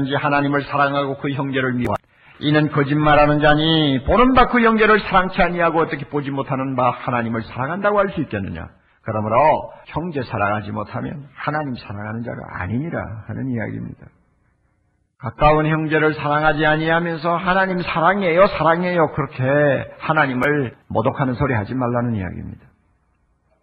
이제 0.04 0.16
하나님을 0.16 0.64
사랑하고 0.64 1.18
그 1.18 1.32
형제를 1.32 1.74
미워. 1.74 1.96
이는 2.40 2.70
거짓말하는 2.72 3.40
자니 3.40 4.04
보는 4.06 4.34
바그 4.34 4.62
형제를 4.62 5.00
사랑치 5.02 5.42
아니하고 5.42 5.80
어떻게 5.82 6.06
보지 6.06 6.32
못하는 6.32 6.76
바 6.76 6.90
하나님을 6.90 7.44
사랑한다고 7.44 8.00
할 8.00 8.10
수 8.10 8.22
있겠느냐? 8.22 8.68
그러므로 9.04 9.72
형제 9.86 10.22
사랑하지 10.24 10.72
못하면 10.72 11.28
하나님 11.36 11.76
사랑하는 11.76 12.24
자가 12.24 12.38
아니니라 12.62 13.00
하는 13.28 13.50
이야기입니다. 13.50 14.08
가까운 15.20 15.66
형제를 15.66 16.14
사랑하지 16.16 16.66
아니하면서 16.66 17.38
하나님 17.38 17.82
사랑해요, 17.82 18.48
사랑해요 18.48 19.12
그렇게 19.14 19.92
하나님을 20.00 20.76
모독하는 20.88 21.34
소리 21.36 21.54
하지 21.54 21.74
말라는 21.74 22.16
이야기입니다. 22.16 22.66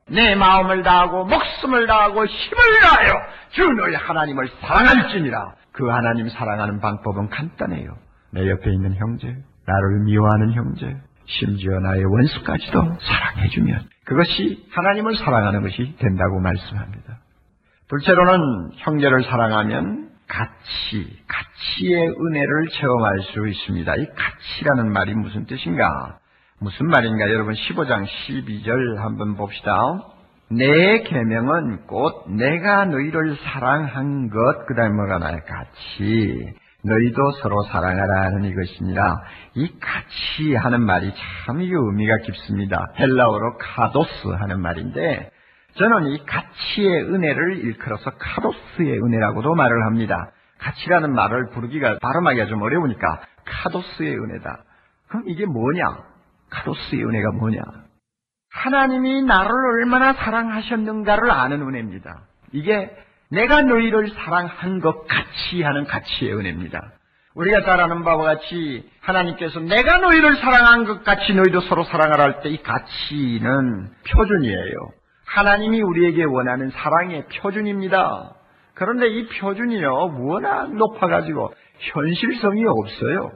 내 0.08 0.34
마음을 0.34 0.82
다하고 0.82 1.24
목숨을 1.24 1.86
다하고 1.86 2.26
힘을 2.26 2.80
다하여 2.82 3.12
주 3.50 3.64
너희 3.72 3.94
하나님을 3.94 4.48
사랑할지니라. 4.60 5.54
그 5.72 5.88
하나님 5.88 6.28
사랑하는 6.28 6.80
방법은 6.80 7.28
간단해요. 7.28 7.96
내 8.32 8.48
옆에 8.48 8.72
있는 8.72 8.94
형제, 8.94 9.26
나를 9.66 10.04
미워하는 10.04 10.52
형제, 10.52 10.96
심지어 11.26 11.78
나의 11.80 12.04
원수까지도 12.04 12.98
사랑해주면 13.00 13.88
그것이 14.04 14.66
하나님을 14.72 15.16
사랑하는 15.16 15.62
것이 15.62 15.96
된다고 15.98 16.40
말씀합니다. 16.40 17.18
둘째로는 17.88 18.70
형제를 18.76 19.24
사랑하면 19.24 20.10
가치, 20.26 21.18
가치의 21.28 22.08
은혜를 22.08 22.68
체험할 22.70 23.20
수 23.20 23.46
있습니다. 23.48 23.96
이 23.96 24.06
가치라는 24.06 24.92
말이 24.92 25.14
무슨 25.14 25.44
뜻인가? 25.44 26.18
무슨 26.58 26.86
말인가? 26.86 27.30
여러분 27.30 27.54
15장 27.54 28.06
12절 28.06 28.96
한번 28.96 29.36
봅시다. 29.36 29.76
내 30.50 31.02
계명은 31.02 31.86
곧 31.86 32.30
내가 32.30 32.84
너희를 32.86 33.36
사랑한 33.36 34.28
것, 34.28 34.66
그 34.66 34.74
다음에 34.74 34.94
뭐가 34.94 35.18
나의 35.18 35.40
가치. 35.46 36.61
너희도 36.84 37.30
서로 37.42 37.62
사랑하라 37.64 38.22
하는 38.22 38.44
이것이니라. 38.44 39.20
이 39.54 39.72
가치 39.78 40.54
하는 40.54 40.82
말이 40.82 41.12
참 41.46 41.60
의미가 41.60 42.18
깊습니다. 42.24 42.86
헬라어로 42.98 43.58
카도스 43.58 44.28
하는 44.28 44.60
말인데, 44.60 45.30
저는 45.74 46.06
이 46.08 46.24
가치의 46.26 47.02
은혜를 47.04 47.58
일컬어서 47.58 48.10
카도스의 48.18 49.00
은혜라고도 49.00 49.54
말을 49.54 49.86
합니다. 49.86 50.30
가치라는 50.58 51.14
말을 51.14 51.50
부르기가 51.50 51.98
발음하기가 52.00 52.46
좀 52.46 52.62
어려우니까 52.62 53.20
카도스의 53.44 54.14
은혜다. 54.16 54.64
그럼 55.08 55.24
이게 55.26 55.46
뭐냐? 55.46 55.82
카도스의 56.50 57.04
은혜가 57.04 57.32
뭐냐? 57.32 57.60
하나님이 58.50 59.22
나를 59.22 59.50
얼마나 59.50 60.12
사랑하셨는가를 60.12 61.30
아는 61.30 61.62
은혜입니다. 61.62 62.22
이게 62.52 62.90
내가 63.32 63.62
너희를 63.62 64.10
사랑한 64.10 64.80
것 64.80 65.06
같이 65.06 65.62
하는 65.62 65.84
가치의 65.86 66.34
은혜입니다. 66.34 66.80
우리가 67.34 67.62
잘 67.62 67.80
아는 67.80 68.04
바와 68.04 68.24
같이 68.24 68.86
하나님께서 69.00 69.60
내가 69.60 69.98
너희를 69.98 70.36
사랑한 70.36 70.84
것 70.84 71.02
같이 71.02 71.32
너희도 71.32 71.60
서로 71.62 71.82
사랑하라 71.84 72.22
할 72.24 72.40
때 72.42 72.50
이 72.50 72.62
가치는 72.62 73.88
표준이에요. 74.10 74.74
하나님이 75.26 75.80
우리에게 75.80 76.24
원하는 76.24 76.70
사랑의 76.70 77.24
표준입니다. 77.40 78.34
그런데 78.74 79.06
이 79.08 79.26
표준이요, 79.28 80.16
워낙 80.20 80.74
높아가지고 80.74 81.54
현실성이 81.78 82.64
없어요. 82.66 83.32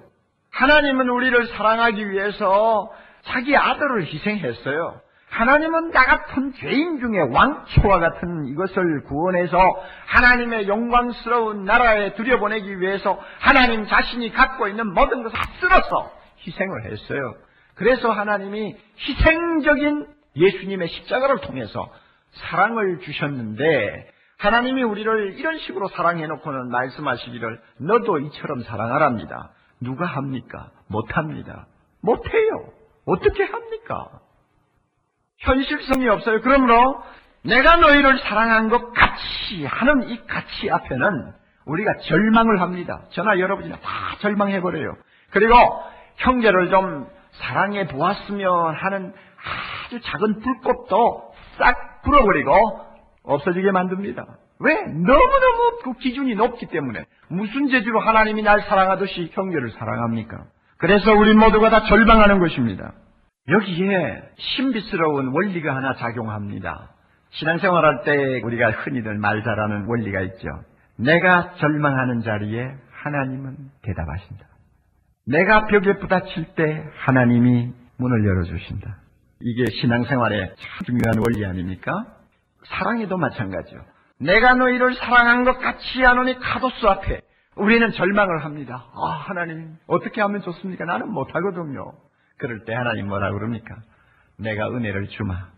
하나님은 0.50 1.08
우리를 1.08 1.46
사랑하기 1.48 2.10
위해서 2.10 2.90
자기 3.24 3.56
아들을 3.56 4.02
희생했어요. 4.04 5.00
하나님은 5.30 5.90
나 5.90 6.04
같은 6.06 6.52
죄인 6.54 6.98
중에 6.98 7.20
왕초와 7.20 7.98
같은 7.98 8.46
이것을 8.46 9.04
구원해서 9.04 9.58
하나님의 10.06 10.68
영광스러운 10.68 11.64
나라에 11.64 12.14
들여보내기 12.14 12.80
위해서 12.80 13.18
하나님 13.40 13.86
자신이 13.86 14.32
갖고 14.32 14.68
있는 14.68 14.92
모든 14.94 15.22
것을 15.22 15.36
다 15.36 15.44
쓸어서 15.60 16.12
희생을 16.46 16.84
했어요. 16.84 17.34
그래서 17.74 18.10
하나님이 18.10 18.76
희생적인 18.98 20.06
예수님의 20.36 20.88
십자가를 20.88 21.40
통해서 21.40 21.90
사랑을 22.32 23.00
주셨는데 23.00 24.10
하나님이 24.38 24.82
우리를 24.82 25.38
이런 25.38 25.58
식으로 25.58 25.88
사랑해놓고는 25.88 26.70
말씀하시기를 26.70 27.60
너도 27.78 28.18
이처럼 28.18 28.62
사랑하랍니다. 28.62 29.50
누가 29.80 30.06
합니까? 30.06 30.70
못합니다. 30.88 31.66
못해요. 32.02 32.72
어떻게 33.06 33.44
합니까? 33.44 34.08
현실성이 35.38 36.08
없어요. 36.08 36.40
그러므로 36.40 37.02
내가 37.44 37.76
너희를 37.76 38.18
사랑한 38.20 38.68
것 38.68 38.92
같이 38.92 39.64
하는 39.66 40.08
이 40.08 40.26
가치 40.26 40.70
앞에는 40.70 41.32
우리가 41.66 41.92
절망을 41.98 42.60
합니다. 42.60 43.02
저나 43.10 43.38
여러분이나 43.38 43.76
다 43.76 43.90
절망해버려요. 44.20 44.96
그리고 45.30 45.54
형제를 46.16 46.70
좀 46.70 47.06
사랑해 47.32 47.86
보았으면 47.86 48.74
하는 48.74 49.12
아주 49.86 50.00
작은 50.00 50.40
불꽃도 50.40 51.32
싹 51.58 52.02
불어버리고 52.02 52.80
없어지게 53.24 53.70
만듭니다. 53.72 54.24
왜? 54.60 54.74
너무너무 54.86 55.78
그 55.84 55.92
기준이 55.94 56.34
높기 56.34 56.66
때문에 56.66 57.04
무슨 57.28 57.68
재주로 57.68 58.00
하나님이 58.00 58.42
날 58.42 58.62
사랑하듯이 58.62 59.30
형제를 59.32 59.70
사랑합니까? 59.72 60.44
그래서 60.78 61.12
우리 61.14 61.34
모두가 61.34 61.70
다 61.70 61.82
절망하는 61.84 62.38
것입니다. 62.38 62.92
여기에 63.48 64.22
신비스러운 64.38 65.28
원리가 65.28 65.74
하나 65.76 65.94
작용합니다. 65.94 66.90
신앙생활할 67.30 68.02
때 68.04 68.40
우리가 68.42 68.70
흔히들 68.70 69.16
말 69.18 69.42
잘하는 69.44 69.86
원리가 69.86 70.20
있죠. 70.22 70.48
내가 70.96 71.54
절망하는 71.54 72.22
자리에 72.22 72.74
하나님은 72.90 73.56
대답하신다. 73.82 74.46
내가 75.26 75.66
벽에 75.66 75.98
부딪힐 75.98 76.54
때 76.54 76.84
하나님이 76.98 77.72
문을 77.98 78.26
열어주신다. 78.26 78.96
이게 79.40 79.64
신앙생활의 79.80 80.54
참 80.56 80.86
중요한 80.86 81.18
원리 81.18 81.44
아닙니까? 81.44 82.06
사랑에도 82.66 83.16
마찬가지요. 83.16 83.80
내가 84.18 84.54
너희를 84.54 84.94
사랑한 84.94 85.44
것 85.44 85.58
같이 85.58 86.02
하노니 86.02 86.38
카도스 86.38 86.86
앞에 86.86 87.20
우리는 87.56 87.90
절망을 87.92 88.44
합니다. 88.44 88.86
아, 88.94 89.08
하나님, 89.08 89.76
어떻게 89.86 90.20
하면 90.20 90.40
좋습니까? 90.42 90.84
나는 90.84 91.10
못하거든요. 91.10 91.92
그럴 92.38 92.64
때 92.64 92.74
하나님 92.74 93.08
뭐라 93.08 93.32
그럽니까? 93.32 93.76
내가 94.38 94.68
은혜를 94.68 95.08
주마. 95.08 95.48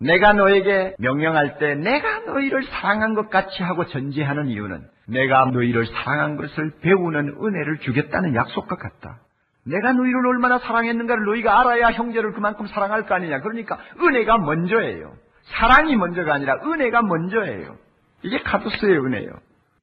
내가 0.00 0.32
너에게 0.32 0.94
명령할 0.98 1.58
때 1.58 1.74
내가 1.74 2.20
너희를 2.20 2.64
사랑한 2.64 3.14
것 3.14 3.28
같이 3.28 3.62
하고 3.62 3.86
전제하는 3.86 4.46
이유는 4.48 4.82
내가 5.06 5.46
너희를 5.46 5.86
사랑한 5.86 6.36
것을 6.36 6.72
배우는 6.80 7.36
은혜를 7.42 7.78
주겠다는 7.80 8.34
약속과 8.34 8.76
같다. 8.76 9.18
내가 9.66 9.92
너희를 9.92 10.26
얼마나 10.26 10.58
사랑했는가를 10.58 11.24
너희가 11.26 11.60
알아야 11.60 11.90
형제를 11.90 12.32
그만큼 12.32 12.66
사랑할 12.66 13.06
거 13.06 13.14
아니냐. 13.14 13.40
그러니까 13.40 13.78
은혜가 14.00 14.38
먼저예요. 14.38 15.12
사랑이 15.44 15.96
먼저가 15.96 16.32
아니라 16.34 16.54
은혜가 16.64 17.02
먼저예요. 17.02 17.76
이게 18.22 18.38
카도스의 18.38 18.98
은혜예요. 18.98 19.32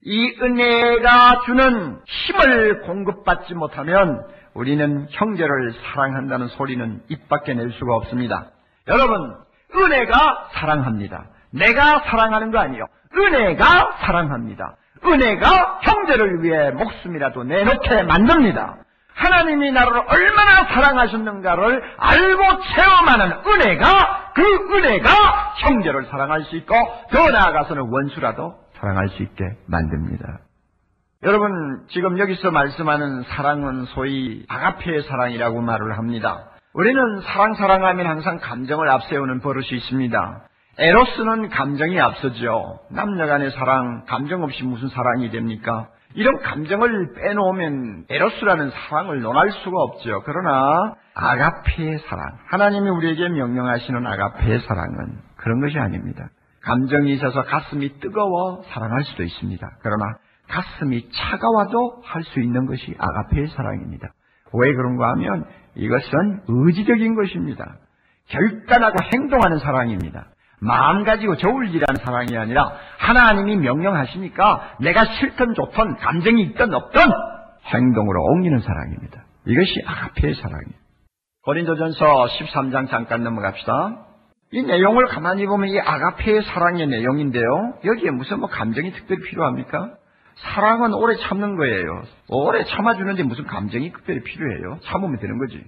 이 0.04 0.36
은혜가 0.42 1.42
주는 1.46 2.00
힘을 2.06 2.82
공급받지 2.82 3.54
못하면 3.56 4.24
우리는 4.54 5.08
형제를 5.10 5.74
사랑한다는 5.74 6.48
소리는 6.50 7.02
입 7.10 7.28
밖에 7.30 7.54
낼 7.54 7.72
수가 7.72 7.96
없습니다. 7.96 8.48
여러분, 8.88 9.36
은혜가 9.76 10.50
사랑합니다. 10.54 11.26
내가 11.52 12.00
사랑하는 12.06 12.52
거 12.52 12.60
아니요. 12.60 12.86
은혜가 13.16 13.98
사랑합니다. 14.00 14.76
은혜가 15.06 15.80
형제를 15.84 16.44
위해 16.44 16.72
목숨이라도 16.72 17.44
내놓게 17.44 18.04
만듭니다. 18.04 18.78
하나님이 19.14 19.72
나를 19.72 19.94
얼마나 20.08 20.66
사랑하셨는가를 20.66 21.84
알고 21.98 22.44
체험하는 22.76 23.32
은혜가 23.48 24.32
그 24.36 24.44
은혜가 24.76 25.10
형제를 25.58 26.06
사랑할 26.06 26.44
수 26.44 26.56
있고 26.58 26.76
더 27.12 27.32
나아가서는 27.32 27.90
원수라도 27.90 28.56
사랑할 28.80 29.10
수 29.10 29.24
있게 29.24 29.44
만듭니다. 29.68 30.40
여러분 31.24 31.86
지금 31.90 32.20
여기서 32.20 32.52
말씀하는 32.52 33.24
사랑은 33.24 33.86
소위 33.86 34.46
아가페의 34.48 35.04
사랑이라고 35.04 35.62
말을 35.62 35.98
합니다. 35.98 36.52
우리는 36.74 37.22
사랑 37.22 37.56
사랑하면 37.56 38.06
항상 38.06 38.38
감정을 38.38 38.88
앞세우는 38.88 39.40
버릇이 39.40 39.68
있습니다. 39.72 40.42
에로스는 40.80 41.50
감정이 41.50 42.00
앞서죠. 42.00 42.80
남녀 42.92 43.26
간의 43.26 43.50
사랑, 43.52 44.06
감정 44.06 44.44
없이 44.44 44.64
무슨 44.64 44.90
사랑이 44.90 45.32
됩니까? 45.32 45.88
이런 46.14 46.38
감정을 46.38 47.14
빼놓으면 47.16 48.06
에로스라는 48.10 48.70
사랑을 48.70 49.22
논할 49.22 49.52
수가 49.52 49.76
없죠. 49.76 50.22
그러나 50.24 50.94
아가페의 51.16 51.98
사랑, 52.08 52.38
하나님이 52.52 52.90
우리에게 52.92 53.28
명령하시는 53.28 54.06
아가페의 54.06 54.60
사랑은 54.62 55.18
그런 55.38 55.62
것이 55.62 55.80
아닙니다. 55.80 56.30
감정이 56.68 57.14
있어서 57.14 57.44
가슴이 57.44 58.00
뜨거워 58.00 58.62
사랑할 58.70 59.04
수도 59.06 59.24
있습니다. 59.24 59.68
그러나 59.82 60.18
가슴이 60.50 61.10
차가워도 61.12 62.02
할 62.04 62.24
수 62.24 62.42
있는 62.42 62.66
것이 62.66 62.94
아가페의 62.98 63.48
사랑입니다. 63.48 64.10
왜 64.54 64.74
그런가 64.74 65.10
하면 65.12 65.46
이것은 65.76 66.42
의지적인 66.48 67.16
것입니다. 67.16 67.76
결단하고 68.30 68.96
행동하는 69.14 69.60
사랑입니다. 69.60 70.28
마음 70.60 71.04
가지고 71.04 71.38
저울질하는 71.38 72.04
사랑이 72.04 72.38
아니라 72.38 72.72
하나님이 72.98 73.58
명령하시니까 73.58 74.78
내가 74.82 75.06
싫든 75.06 75.54
좋든 75.54 75.96
감정이 75.98 76.42
있든 76.44 76.74
없든 76.74 77.02
행동으로 77.66 78.24
옮기는 78.24 78.60
사랑입니다. 78.60 79.24
이것이 79.46 79.84
아가페의 79.86 80.36
사랑이에요. 80.36 80.78
고린도전서 81.44 82.26
13장 82.26 82.90
잠깐 82.90 83.24
넘어갑시다. 83.24 84.07
이 84.52 84.62
내용을 84.64 85.08
가만히 85.08 85.46
보면 85.46 85.70
이 85.70 85.80
아가페의 85.80 86.44
사랑의 86.44 86.88
내용인데요. 86.88 87.80
여기에 87.84 88.12
무슨 88.12 88.40
뭐 88.40 88.50
감정이 88.50 88.94
특별히 88.94 89.22
필요합니까? 89.24 89.94
사랑은 90.38 90.94
오래 90.94 91.16
참는 91.18 91.58
거예요. 91.58 92.04
오래 92.30 92.64
참아주는데 92.64 93.24
무슨 93.24 93.46
감정이 93.46 93.92
특별히 93.92 94.22
필요해요? 94.24 94.80
참으면 94.84 95.20
되는 95.20 95.38
거지. 95.38 95.64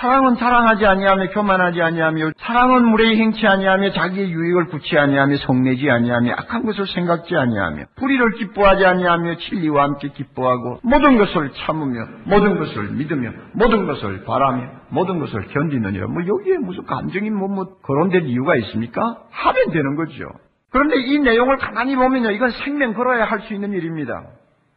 사랑은 0.00 0.34
사랑하지 0.34 0.84
아니하며 0.84 1.28
교만하지 1.30 1.80
아니하며 1.80 2.30
사랑은 2.38 2.84
무례히 2.86 3.16
행치 3.20 3.46
아니하며 3.46 3.92
자기의 3.92 4.30
유익을 4.30 4.66
구치 4.66 4.98
아니하며 4.98 5.36
성내지 5.38 5.88
아니하며 5.90 6.32
악한 6.32 6.64
것을 6.64 6.86
생각지 6.88 7.36
아니하며 7.36 7.84
불의를 7.96 8.32
기뻐하지 8.32 8.84
아니하며 8.84 9.36
진리와 9.36 9.84
함께 9.84 10.08
기뻐하고 10.08 10.80
모든 10.82 11.16
것을 11.16 11.50
참으며 11.64 12.06
모든 12.24 12.58
것을 12.58 12.90
믿으며 12.90 13.30
모든 13.52 13.86
것을 13.86 14.24
바라며 14.24 14.68
모든 14.90 15.18
것을 15.20 15.48
견디느니라. 15.48 16.06
뭐 16.08 16.22
여기에 16.26 16.58
무슨 16.58 16.84
감정이 16.84 17.30
뭐, 17.30 17.48
뭐데 17.48 18.18
이유가 18.20 18.56
있습니까? 18.56 19.18
하면 19.30 19.70
되는 19.70 19.96
거죠. 19.96 20.24
그런데 20.70 20.96
이 20.96 21.18
내용을 21.20 21.56
가만히 21.58 21.94
보면요. 21.94 22.30
이건 22.32 22.50
생명 22.50 22.94
걸어야 22.94 23.24
할 23.24 23.40
수 23.42 23.54
있는 23.54 23.72
일입니다. 23.72 24.24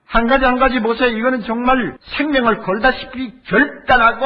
한 0.07 0.27
가지 0.27 0.45
한 0.45 0.57
가지 0.57 0.79
보세요. 0.79 1.09
이거는 1.09 1.41
정말 1.41 1.97
생명을 2.17 2.59
걸다시피 2.59 3.43
결단하고 3.43 4.25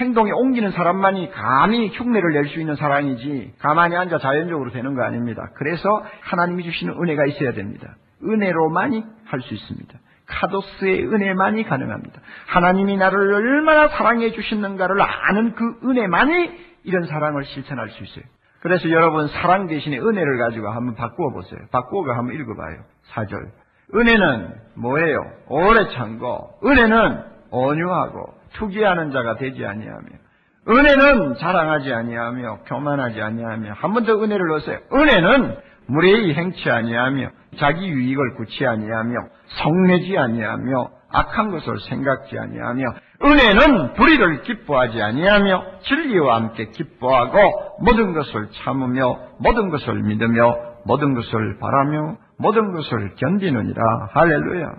행동에 0.00 0.30
옮기는 0.32 0.70
사람만이 0.70 1.30
감히 1.32 1.88
흉내를 1.88 2.32
낼 2.32 2.46
수 2.48 2.58
있는 2.60 2.76
사랑이지 2.76 3.54
가만히 3.58 3.94
앉아 3.96 4.18
자연적으로 4.18 4.70
되는 4.70 4.94
거 4.94 5.02
아닙니다. 5.02 5.50
그래서 5.56 6.02
하나님이 6.22 6.64
주시는 6.64 6.94
은혜가 6.94 7.26
있어야 7.26 7.52
됩니다. 7.52 7.94
은혜로만이 8.24 9.04
할 9.26 9.40
수 9.42 9.52
있습니다. 9.54 9.98
카도스의 10.26 11.04
은혜만이 11.06 11.64
가능합니다. 11.64 12.20
하나님이 12.46 12.96
나를 12.96 13.32
얼마나 13.34 13.88
사랑해 13.88 14.32
주시는가를 14.32 15.00
아는 15.00 15.54
그 15.54 15.78
은혜만이 15.84 16.50
이런 16.84 17.06
사랑을 17.06 17.44
실천할 17.44 17.90
수 17.90 18.02
있어요. 18.02 18.24
그래서 18.60 18.90
여러분 18.90 19.28
사랑 19.28 19.66
대신에 19.68 19.98
은혜를 19.98 20.38
가지고 20.38 20.68
한번 20.68 20.94
바꾸어 20.96 21.30
보세요. 21.32 21.60
바꾸어 21.70 22.12
한번 22.14 22.34
읽어봐요. 22.34 22.78
4절. 23.12 23.50
은혜는 23.94 24.54
뭐예요? 24.76 25.18
오래 25.48 25.88
참고 25.94 26.50
은혜는 26.64 27.22
온유하고 27.50 28.34
투기하는 28.54 29.12
자가 29.12 29.36
되지 29.36 29.64
아니하며 29.64 30.06
은혜는 30.68 31.36
자랑하지 31.36 31.92
아니하며 31.94 32.58
교만하지 32.66 33.20
아니하며 33.22 33.72
한 33.72 33.92
번 33.94 34.04
더 34.04 34.22
은혜를 34.22 34.46
넣으세요. 34.48 34.78
은혜는 34.92 35.56
무례히 35.86 36.34
행치 36.34 36.70
아니하며 36.70 37.30
자기 37.58 37.88
유익을 37.88 38.34
구치 38.36 38.66
아니하며 38.66 39.14
성내지 39.62 40.18
아니하며 40.18 40.90
악한 41.10 41.50
것을 41.50 41.80
생각지 41.88 42.38
아니하며 42.38 42.84
은혜는 43.24 43.94
불의를 43.94 44.42
기뻐하지 44.42 45.00
아니하며 45.02 45.64
진리와 45.80 46.36
함께 46.36 46.66
기뻐하고 46.66 47.38
모든 47.80 48.12
것을 48.12 48.48
참으며 48.62 49.18
모든 49.40 49.70
것을 49.70 50.02
믿으며 50.02 50.67
모든 50.88 51.14
것을 51.14 51.58
바라며 51.60 52.16
모든 52.38 52.72
것을 52.72 53.14
견디느니라 53.16 54.08
할렐루야. 54.12 54.72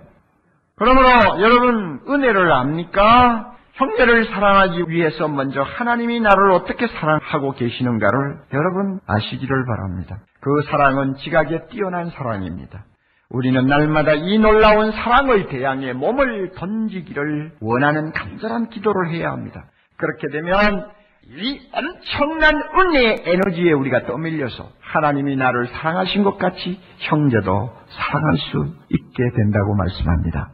그러므로 0.75 1.07
여러분 1.41 2.01
은혜를 2.09 2.51
압니까? 2.51 3.53
형제를 3.73 4.25
사랑하기 4.25 4.89
위해서 4.89 5.27
먼저 5.27 5.61
하나님이 5.61 6.19
나를 6.19 6.51
어떻게 6.51 6.87
사랑하고 6.87 7.53
계시는가를 7.53 8.39
여러분 8.53 8.99
아시기를 9.05 9.65
바랍니다. 9.65 10.17
그 10.41 10.63
사랑은 10.69 11.15
지각에 11.15 11.67
뛰어난 11.67 12.09
사랑입니다. 12.09 12.83
우리는 13.29 13.67
날마다 13.67 14.13
이 14.13 14.39
놀라운 14.39 14.91
사랑을 14.91 15.47
대항해 15.47 15.93
몸을 15.93 16.53
던지기를 16.55 17.57
원하는 17.61 18.11
간절한 18.11 18.69
기도를 18.69 19.11
해야 19.11 19.31
합니다. 19.31 19.65
그렇게 19.97 20.27
되면 20.29 20.89
이 21.31 21.61
엄청난 21.71 22.55
은혜의 22.55 23.23
에너지에 23.25 23.71
우리가 23.73 24.05
떠밀려서 24.07 24.71
하나님이 24.81 25.35
나를 25.35 25.67
사랑하신 25.67 26.23
것 26.23 26.39
같이 26.39 26.79
형제도 26.97 27.71
사랑할 27.89 28.37
수 28.37 28.75
있게 28.89 29.23
된다고 29.35 29.75
말씀합니다. 29.75 30.51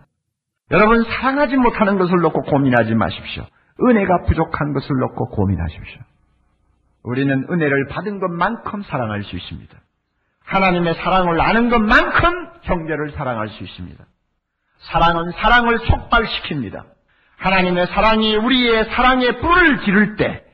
여러분 0.71 1.03
사랑하지 1.03 1.55
못하는 1.55 1.97
것을 1.97 2.17
놓고 2.17 2.41
고민하지 2.41 2.93
마십시오. 2.95 3.45
은혜가 3.81 4.23
부족한 4.27 4.73
것을 4.73 4.89
놓고 4.97 5.29
고민하십시오. 5.29 6.01
우리는 7.03 7.45
은혜를 7.49 7.87
받은 7.87 8.19
것만큼 8.19 8.81
사랑할 8.83 9.23
수 9.23 9.35
있습니다. 9.35 9.77
하나님의 10.43 10.95
사랑을 10.95 11.39
아는 11.39 11.69
것만큼 11.69 12.49
형제를 12.63 13.11
사랑할 13.11 13.47
수 13.49 13.63
있습니다. 13.63 14.03
사랑은 14.91 15.31
사랑을 15.31 15.79
촉발시킵니다. 15.79 16.83
하나님의 17.37 17.87
사랑이 17.87 18.35
우리의 18.35 18.85
사랑의 18.85 19.39
불을 19.39 19.81
지를 19.85 20.15
때 20.17 20.44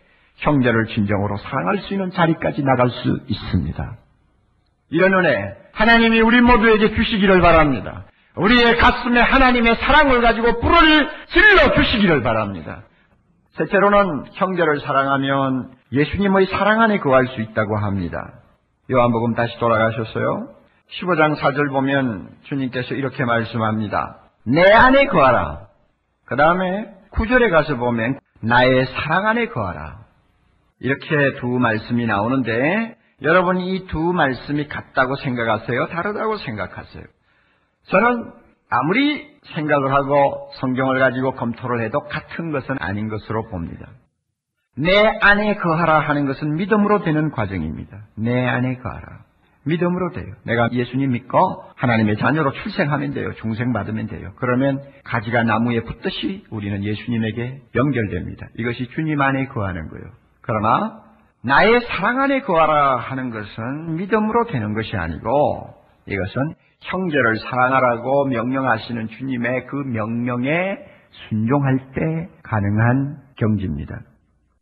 형제를 0.42 0.88
진정으로 0.88 1.38
사랑할 1.38 1.80
수 1.80 1.94
있는 1.94 2.12
자리까지 2.12 2.64
나갈 2.64 2.90
수 2.90 3.20
있습니다. 3.28 3.96
이런 4.90 5.14
은혜 5.14 5.56
하나님이 5.74 6.22
우리 6.22 6.42
모두에게 6.42 6.94
주시기를 6.94 7.42
바랍니다. 7.42 8.06
우리의 8.36 8.78
가슴에 8.78 9.20
하나님의 9.20 9.76
사랑을 9.76 10.22
가지고 10.22 10.60
불을 10.60 11.10
질러 11.30 11.74
주시기를 11.76 12.24
바랍니다. 12.24 12.84
셋째로는 13.54 14.26
형제를 14.34 14.80
사랑하면 14.82 15.72
예수님의 15.92 16.48
사랑 16.48 16.82
안에 16.82 17.00
거할 17.00 17.28
수 17.28 17.42
있다고 17.42 17.78
합니다. 17.78 18.34
요한복음 18.90 19.36
다시 19.36 19.58
돌아가셨어요. 19.60 20.50
15장 21.00 21.38
4절 21.38 21.72
보면 21.72 22.30
주님께서 22.44 22.96
이렇게 22.96 23.24
말씀합니다. 23.24 24.18
내 24.46 24.64
안에 24.72 25.06
거하라. 25.06 25.68
그 26.26 26.36
다음에 26.36 26.90
9절에 27.14 27.50
가서 27.52 27.76
보면 27.76 28.20
나의 28.42 28.86
사랑 28.88 29.28
안에 29.28 29.48
거하라. 29.48 30.01
이렇게 30.82 31.36
두 31.40 31.48
말씀이 31.48 32.06
나오는데 32.06 32.98
여러분 33.22 33.60
이 33.60 33.86
두 33.88 34.14
말씀이 34.14 34.68
같다고 34.68 35.16
생각하세요? 35.16 35.88
다르다고 35.88 36.38
생각하세요? 36.38 37.04
저는 37.90 38.32
아무리 38.70 39.28
생각을 39.56 39.92
하고 39.94 40.50
성경을 40.60 41.00
가지고 41.00 41.34
검토를 41.36 41.82
해도 41.84 42.02
같은 42.02 42.52
것은 42.52 42.78
아닌 42.80 43.10
것으로 43.10 43.48
봅니다. 43.50 43.88
내 44.78 44.98
안에 45.22 45.56
거하라 45.56 46.00
하는 46.00 46.26
것은 46.26 46.56
믿음으로 46.56 47.04
되는 47.04 47.32
과정입니다. 47.32 48.06
내 48.18 48.46
안에 48.48 48.78
거하라. 48.78 49.26
믿음으로 49.66 50.12
돼요. 50.14 50.34
내가 50.46 50.70
예수님 50.72 51.12
믿고 51.12 51.64
하나님의 51.76 52.18
자녀로 52.18 52.52
출생하면 52.54 53.14
돼요. 53.14 53.32
중생 53.42 53.74
받으면 53.74 54.08
돼요. 54.08 54.32
그러면 54.38 54.82
가지가 55.04 55.44
나무에 55.44 55.82
붙듯이 55.82 56.46
우리는 56.50 56.84
예수님에게 56.84 57.62
연결됩니다. 57.76 58.48
이것이 58.58 58.88
주님 58.96 59.22
안에 59.22 59.48
거하는 59.48 59.90
거예요. 59.90 60.06
그러나 60.42 61.02
나의 61.44 61.82
사랑 61.82 62.22
안에 62.22 62.42
거하라 62.42 62.98
하는 62.98 63.32
것은 63.32 63.96
믿음으로 63.96 64.46
되는 64.46 64.74
것이 64.74 64.96
아니고 64.96 65.74
이것은 66.06 66.54
형제를 66.82 67.40
사랑하라고 67.40 68.26
명령하시는 68.26 69.08
주님의 69.08 69.68
그 69.68 69.76
명령에 69.76 70.78
순종할 71.30 71.78
때 71.94 72.30
가능한 72.44 73.18
경지입니다. 73.38 74.00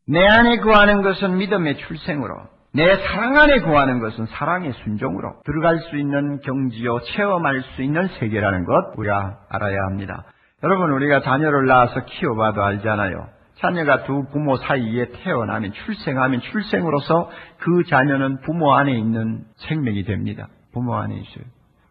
내 0.08 0.26
안에 0.26 0.58
거하는 0.58 1.02
것은 1.02 1.38
믿음의 1.38 1.78
출생으로 1.78 2.34
내 2.74 2.96
사랑 2.98 3.38
안에 3.38 3.60
구하는 3.60 4.00
것은 4.00 4.26
사랑의 4.28 4.74
순종으로 4.84 5.42
들어갈 5.46 5.80
수 5.80 5.98
있는 5.98 6.40
경지요 6.42 7.00
체험할 7.02 7.62
수 7.76 7.82
있는 7.82 8.08
세계라는 8.20 8.66
것 8.66 8.94
우리가 8.98 9.40
알아야 9.50 9.78
합니다. 9.90 10.24
여러분 10.64 10.92
우리가 10.92 11.22
자녀를 11.22 11.66
낳아서 11.68 12.06
키워봐도 12.06 12.64
알잖아요. 12.64 13.39
자녀가 13.62 14.04
두 14.04 14.26
부모 14.32 14.56
사이에 14.58 15.08
태어나면 15.12 15.74
출생하면 15.74 16.42
출생으로서 16.42 17.30
그 17.58 17.84
자녀는 17.90 18.40
부모 18.42 18.74
안에 18.74 18.94
있는 18.94 19.44
생명이 19.68 20.04
됩니다. 20.04 20.48
부모 20.74 20.96
안에 20.96 21.16
있어요. 21.16 21.44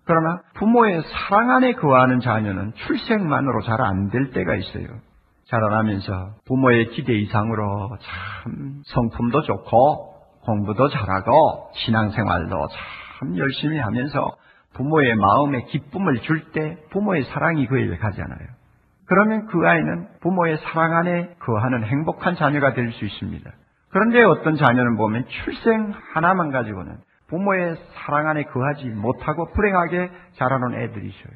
그러나 0.05 0.41
부모의 0.55 1.03
사랑 1.03 1.51
안에 1.51 1.73
거하는 1.75 2.21
자녀는 2.21 2.73
출생만으로 2.75 3.63
잘 3.63 3.81
안 3.83 4.09
될 4.11 4.31
때가 4.31 4.55
있어요. 4.55 4.87
자라나면서 5.49 6.37
부모의 6.47 6.91
기대 6.91 7.13
이상으로 7.15 7.97
참 8.01 8.83
성품도 8.87 9.43
좋고 9.43 10.15
공부도 10.45 10.89
잘하고 10.89 11.71
신앙생활도 11.75 12.69
참 12.69 13.37
열심히 13.37 13.79
하면서 13.79 14.37
부모의 14.75 15.17
마음에 15.17 15.65
기쁨을 15.65 16.21
줄 16.23 16.53
때 16.53 16.77
부모의 16.91 17.25
사랑이 17.25 17.67
그에게 17.67 17.97
가잖아요. 17.97 18.58
그러면 19.09 19.47
그 19.47 19.67
아이는 19.67 20.07
부모의 20.21 20.59
사랑 20.59 20.95
안에 20.95 21.35
거하는 21.41 21.85
행복한 21.85 22.37
자녀가 22.37 22.75
될 22.75 22.93
수 22.93 23.05
있습니다. 23.05 23.51
그런데 23.91 24.23
어떤 24.23 24.57
자녀는 24.57 24.97
보면 24.97 25.25
출생 25.29 25.95
하나만 26.13 26.51
가지고는 26.51 26.99
부모의 27.29 27.77
사랑 27.95 28.29
안에 28.29 28.45
거하지 28.45 28.85
못하고 28.91 29.51
불행하게 29.53 30.11
자라는 30.37 30.75
애들이 30.83 31.09
있어요. 31.09 31.33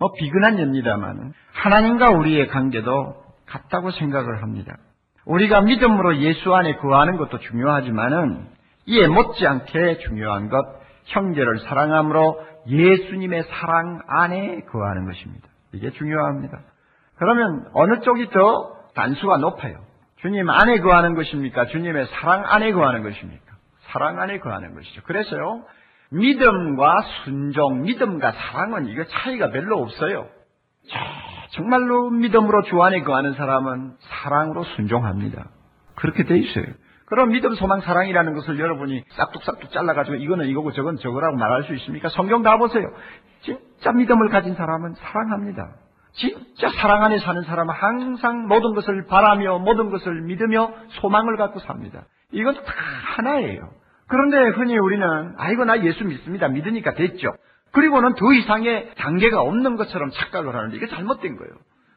뭐 0.00 0.12
비근한 0.18 0.58
예입니다만 0.58 1.32
하나님과 1.52 2.10
우리의 2.10 2.48
관계도 2.48 3.14
같다고 3.46 3.92
생각을 3.92 4.42
합니다. 4.42 4.76
우리가 5.24 5.60
믿음으로 5.60 6.16
예수 6.16 6.52
안에 6.54 6.76
거하는 6.76 7.16
것도 7.18 7.38
중요하지만은 7.38 8.46
이에 8.86 9.06
못지않게 9.06 9.98
중요한 9.98 10.48
것 10.48 10.64
형제를 11.04 11.60
사랑함으로 11.60 12.40
예수님의 12.66 13.44
사랑 13.44 14.00
안에 14.08 14.62
거하는 14.72 15.04
것입니다. 15.06 15.46
이게 15.72 15.90
중요합니다. 15.90 16.58
그러면 17.22 17.68
어느 17.72 18.00
쪽이 18.00 18.30
더 18.30 18.74
단수가 18.96 19.36
높아요? 19.36 19.76
주님 20.22 20.50
안에 20.50 20.80
거하는 20.80 21.14
것입니까? 21.14 21.66
주님의 21.66 22.06
사랑 22.06 22.42
안에 22.44 22.72
거하는 22.72 23.04
것입니까? 23.04 23.44
사랑 23.92 24.20
안에 24.20 24.40
거하는 24.40 24.74
것이죠. 24.74 25.02
그래서요, 25.04 25.62
믿음과 26.10 27.02
순종, 27.22 27.82
믿음과 27.82 28.32
사랑은 28.32 28.88
이거 28.88 29.04
차이가 29.04 29.50
별로 29.50 29.80
없어요. 29.82 30.26
정말로 31.52 32.10
믿음으로 32.10 32.62
주 32.62 32.82
안에 32.82 33.02
거하는 33.02 33.34
사람은 33.34 33.92
사랑으로 34.00 34.64
순종합니다. 34.64 35.44
그렇게 35.94 36.24
돼 36.24 36.36
있어요. 36.38 36.64
그럼 37.06 37.28
믿음, 37.28 37.54
소망, 37.54 37.82
사랑이라는 37.82 38.34
것을 38.34 38.58
여러분이 38.58 39.04
싹둑싹둑 39.10 39.70
잘라가지고 39.70 40.16
이거는 40.16 40.46
이거고 40.46 40.72
저건 40.72 40.96
저거라고 40.96 41.36
말할 41.36 41.62
수 41.64 41.74
있습니까? 41.74 42.08
성경 42.08 42.42
다 42.42 42.58
보세요. 42.58 42.84
진짜 43.42 43.92
믿음을 43.92 44.28
가진 44.28 44.56
사람은 44.56 44.94
사랑합니다. 44.94 45.76
진짜 46.14 46.68
사랑 46.80 47.04
안에 47.04 47.18
사는 47.18 47.42
사람은 47.42 47.74
항상 47.74 48.46
모든 48.46 48.74
것을 48.74 49.06
바라며 49.06 49.58
모든 49.58 49.90
것을 49.90 50.22
믿으며 50.22 50.72
소망을 51.00 51.36
갖고 51.36 51.60
삽니다. 51.60 52.04
이건 52.32 52.54
다 52.54 52.72
하나예요. 53.16 53.70
그런데 54.08 54.36
흔히 54.50 54.76
우리는 54.76 55.34
아이고 55.38 55.64
나 55.64 55.82
예수 55.82 56.04
믿습니다. 56.04 56.48
믿으니까 56.48 56.94
됐죠. 56.94 57.32
그리고는 57.72 58.14
더 58.14 58.32
이상의 58.32 58.94
단계가 58.96 59.40
없는 59.40 59.76
것처럼 59.76 60.10
착각을 60.10 60.54
하는데 60.54 60.76
이게 60.76 60.86
잘못된 60.86 61.36
거예요. 61.36 61.52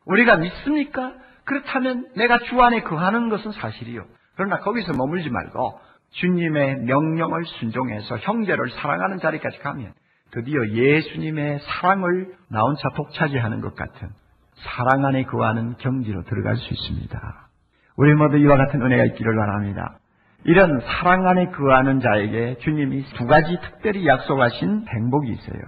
우리가 0.06 0.38
믿습니까? 0.38 1.14
그렇다면 1.44 2.08
내가 2.16 2.40
주 2.40 2.62
안에 2.62 2.84
거하는 2.84 3.30
것은 3.30 3.52
사실이요. 3.52 4.06
그러나 4.36 4.60
거기서 4.60 4.94
머물지 4.94 5.30
말고 5.30 5.80
주님의 6.12 6.78
명령을 6.84 7.46
순종해서 7.46 8.18
형제를 8.20 8.70
사랑하는 8.72 9.20
자리까지 9.20 9.60
가면 9.60 9.94
드디어 10.36 10.68
예수님의 10.68 11.60
사랑을 11.60 12.36
나 12.50 12.60
혼자 12.60 12.90
독차지하는 12.90 13.62
것 13.62 13.74
같은 13.74 14.10
사랑 14.56 15.06
안에 15.06 15.24
거하는 15.24 15.76
경지로 15.78 16.24
들어갈 16.24 16.58
수 16.58 16.74
있습니다. 16.74 17.48
우리 17.96 18.14
모두 18.14 18.38
이와 18.38 18.58
같은 18.58 18.82
은혜가 18.82 19.06
있기를 19.06 19.34
바랍니다. 19.34 19.98
이런 20.44 20.82
사랑 20.82 21.26
안에 21.26 21.52
거하는 21.52 22.02
자에게 22.02 22.58
주님이 22.60 23.06
두 23.16 23.26
가지 23.26 23.58
특별히 23.62 24.06
약속하신 24.06 24.86
행복이 24.90 25.32
있어요. 25.32 25.62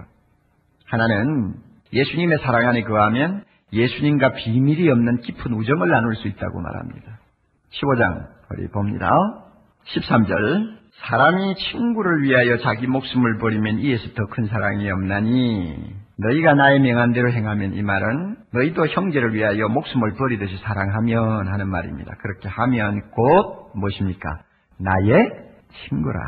하나는 0.86 1.54
예수님의 1.94 2.38
사랑 2.40 2.68
안에 2.68 2.82
거하면 2.82 3.44
예수님과 3.72 4.34
비밀이 4.34 4.88
없는 4.90 5.22
깊은 5.22 5.50
우정을 5.50 5.88
나눌 5.88 6.14
수 6.14 6.28
있다고 6.28 6.60
말합니다. 6.60 7.18
15장 7.72 8.26
우리 8.50 8.68
봅니다. 8.68 9.10
13절 9.86 10.77
사람이 11.06 11.54
친구를 11.54 12.22
위하여 12.22 12.58
자기 12.58 12.86
목숨을 12.86 13.38
버리면 13.38 13.78
이에서 13.78 14.08
더 14.14 14.26
큰 14.26 14.46
사랑이 14.46 14.90
없나니 14.90 15.94
너희가 16.18 16.54
나의 16.54 16.80
명한 16.80 17.12
대로 17.12 17.30
행하면 17.30 17.74
이 17.74 17.82
말은 17.82 18.36
너희도 18.52 18.88
형제를 18.88 19.32
위하여 19.32 19.68
목숨을 19.68 20.14
버리듯이 20.18 20.58
사랑하면 20.58 21.46
하는 21.48 21.68
말입니다. 21.68 22.12
그렇게 22.20 22.48
하면 22.48 23.02
곧 23.12 23.70
무엇입니까? 23.74 24.40
나의 24.80 25.30
친구라. 25.88 26.20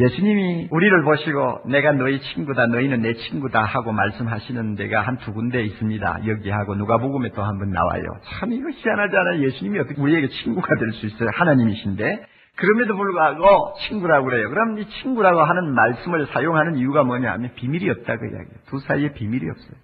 예수님이 0.00 0.68
우리를 0.70 1.02
보시고 1.04 1.62
내가 1.68 1.90
너희 1.92 2.20
친구다, 2.20 2.66
너희는 2.68 3.02
내 3.02 3.14
친구다 3.14 3.62
하고 3.62 3.90
말씀하시는 3.92 4.76
데가 4.76 5.00
한 5.02 5.18
두 5.18 5.32
군데 5.32 5.62
있습니다. 5.64 6.20
여기하고 6.26 6.74
누가복음에 6.76 7.30
또 7.30 7.42
한 7.42 7.58
번 7.58 7.70
나와요. 7.70 8.02
참 8.38 8.52
이거 8.52 8.68
희한하잖아요. 8.70 9.44
예수님이 9.44 9.78
어떻게 9.80 10.00
우리에게 10.00 10.28
친구가 10.28 10.68
될 10.78 10.92
수 10.92 11.06
있어요? 11.06 11.28
하나님이신데 11.34 12.22
그럼에도 12.58 12.96
불구하고 12.96 13.74
친구라고 13.88 14.24
그래요. 14.26 14.50
그럼 14.50 14.78
이 14.78 14.88
친구라고 15.00 15.42
하는 15.42 15.74
말씀을 15.74 16.26
사용하는 16.26 16.76
이유가 16.76 17.04
뭐냐면 17.04 17.52
비밀이 17.54 17.88
없다고 17.88 18.24
이야기해요. 18.24 18.58
두 18.66 18.80
사이에 18.80 19.12
비밀이 19.12 19.48
없어요. 19.48 19.76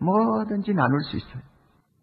뭐든지 0.00 0.74
나눌 0.74 1.00
수 1.02 1.16
있어요. 1.16 1.42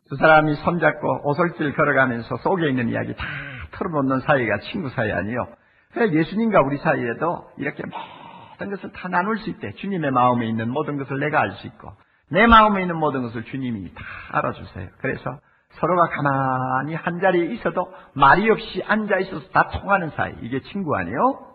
두 0.10 0.16
사람이 0.16 0.56
손잡고 0.56 1.22
오솔길 1.30 1.74
걸어가면서 1.74 2.38
속에 2.38 2.70
있는 2.70 2.90
이야기 2.90 3.14
다 3.14 3.24
털어놓는 3.72 4.22
사이가 4.22 4.60
친구 4.72 4.90
사이 4.90 5.12
아니요. 5.12 5.48
예수님과 5.96 6.62
우리 6.62 6.78
사이에도 6.78 7.48
이렇게 7.58 7.84
모든 7.86 8.70
것을 8.72 8.92
다 8.94 9.08
나눌 9.10 9.38
수 9.40 9.50
있대. 9.52 9.74
주님의 9.74 10.12
마음에 10.12 10.48
있는 10.48 10.70
모든 10.72 10.98
것을 10.98 11.20
내가 11.20 11.42
알 11.42 11.52
수 11.54 11.68
있고 11.68 11.92
내 12.32 12.48
마음에 12.48 12.82
있는 12.82 12.98
모든 12.98 13.22
것을 13.22 13.44
주님이 13.44 13.94
다 13.94 14.04
알아주세요. 14.32 14.90
그래서 15.00 15.40
서로가 15.80 16.10
가만히 16.10 16.96
한 16.96 17.20
자리에 17.20 17.54
있어도 17.54 17.92
말이 18.14 18.50
없이 18.50 18.84
앉아 18.86 19.18
있어서 19.20 19.48
다 19.50 19.70
통하는 19.70 20.10
사이. 20.12 20.34
이게 20.42 20.60
친구 20.62 20.96
아니에요? 20.96 21.48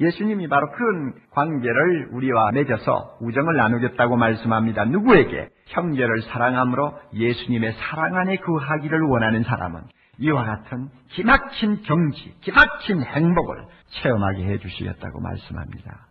예수님이 0.00 0.48
바로 0.48 0.70
그런 0.72 1.12
관계를 1.30 2.08
우리와 2.12 2.52
맺어서 2.52 3.18
우정을 3.20 3.56
나누겠다고 3.56 4.16
말씀합니다. 4.16 4.86
누구에게? 4.86 5.50
형제를 5.66 6.22
사랑함으로 6.22 6.98
예수님의 7.14 7.74
사랑 7.74 8.16
안에 8.16 8.36
거하기를 8.36 9.02
원하는 9.02 9.42
사람은 9.42 9.82
이와 10.20 10.44
같은 10.44 10.88
기막힌 11.10 11.82
경지, 11.82 12.34
기막힌 12.40 13.02
행복을 13.02 13.64
체험하게 14.02 14.44
해주시겠다고 14.44 15.20
말씀합니다. 15.20 16.06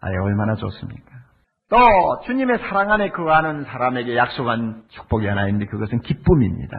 아예 0.00 0.16
얼마나 0.16 0.54
좋습니까? 0.56 1.21
또 1.72 2.20
주님의 2.26 2.58
사랑 2.58 2.92
안에 2.92 3.08
거하는 3.12 3.64
사람에게 3.64 4.14
약속한 4.14 4.82
축복이 4.90 5.26
하나 5.26 5.46
있는데 5.48 5.64
그것은 5.64 6.00
기쁨입니다. 6.02 6.76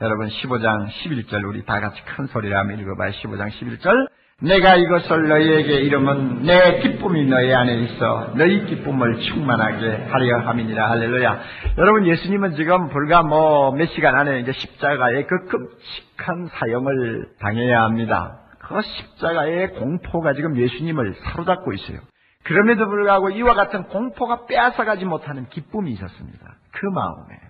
여러분 0.00 0.26
15장 0.26 0.88
11절 0.88 1.44
우리 1.48 1.64
다 1.64 1.78
같이 1.78 2.02
큰 2.04 2.26
소리로 2.26 2.56
한번 2.58 2.80
읽어봐요. 2.80 3.12
15장 3.12 3.48
11절 3.50 4.08
내가 4.42 4.74
이것을 4.74 5.28
너희에게 5.28 5.74
이르면 5.80 6.42
내 6.42 6.80
기쁨이 6.80 7.24
너희 7.26 7.54
안에 7.54 7.72
있어 7.82 8.32
너희 8.36 8.66
기쁨을 8.66 9.20
충만하게 9.20 10.08
하려 10.10 10.40
함이니라 10.40 10.90
할렐루야. 10.90 11.40
여러분 11.78 12.04
예수님은 12.08 12.56
지금 12.56 12.88
불과 12.88 13.22
뭐 13.22 13.70
몇 13.76 13.86
시간 13.90 14.16
안에 14.18 14.40
이제 14.40 14.50
십자가의 14.50 15.24
그 15.28 15.46
끔찍한 15.46 16.48
사형을 16.48 17.28
당해야 17.40 17.82
합니다. 17.82 18.40
그 18.58 18.82
십자가의 18.82 19.74
공포가 19.74 20.32
지금 20.34 20.56
예수님을 20.56 21.14
사로잡고 21.14 21.72
있어요. 21.72 21.98
그럼에도 22.46 22.86
불구하고 22.86 23.30
이와 23.30 23.54
같은 23.54 23.84
공포가 23.88 24.46
빼앗아가지 24.46 25.04
못하는 25.04 25.48
기쁨이 25.48 25.90
있었습니다. 25.92 26.56
그 26.70 26.86
마음에 26.86 27.40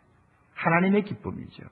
하나님의 0.55 1.05
기쁨이죠. 1.05 1.63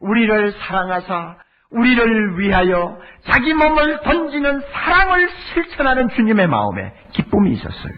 우리를 0.00 0.52
사랑하사 0.52 1.38
우리를 1.70 2.38
위하여 2.38 3.00
자기 3.24 3.52
몸을 3.52 4.00
던지는 4.02 4.60
사랑을 4.60 5.28
실천하는 5.54 6.08
주님의 6.10 6.46
마음에 6.46 6.94
기쁨이 7.12 7.52
있었어요. 7.54 7.94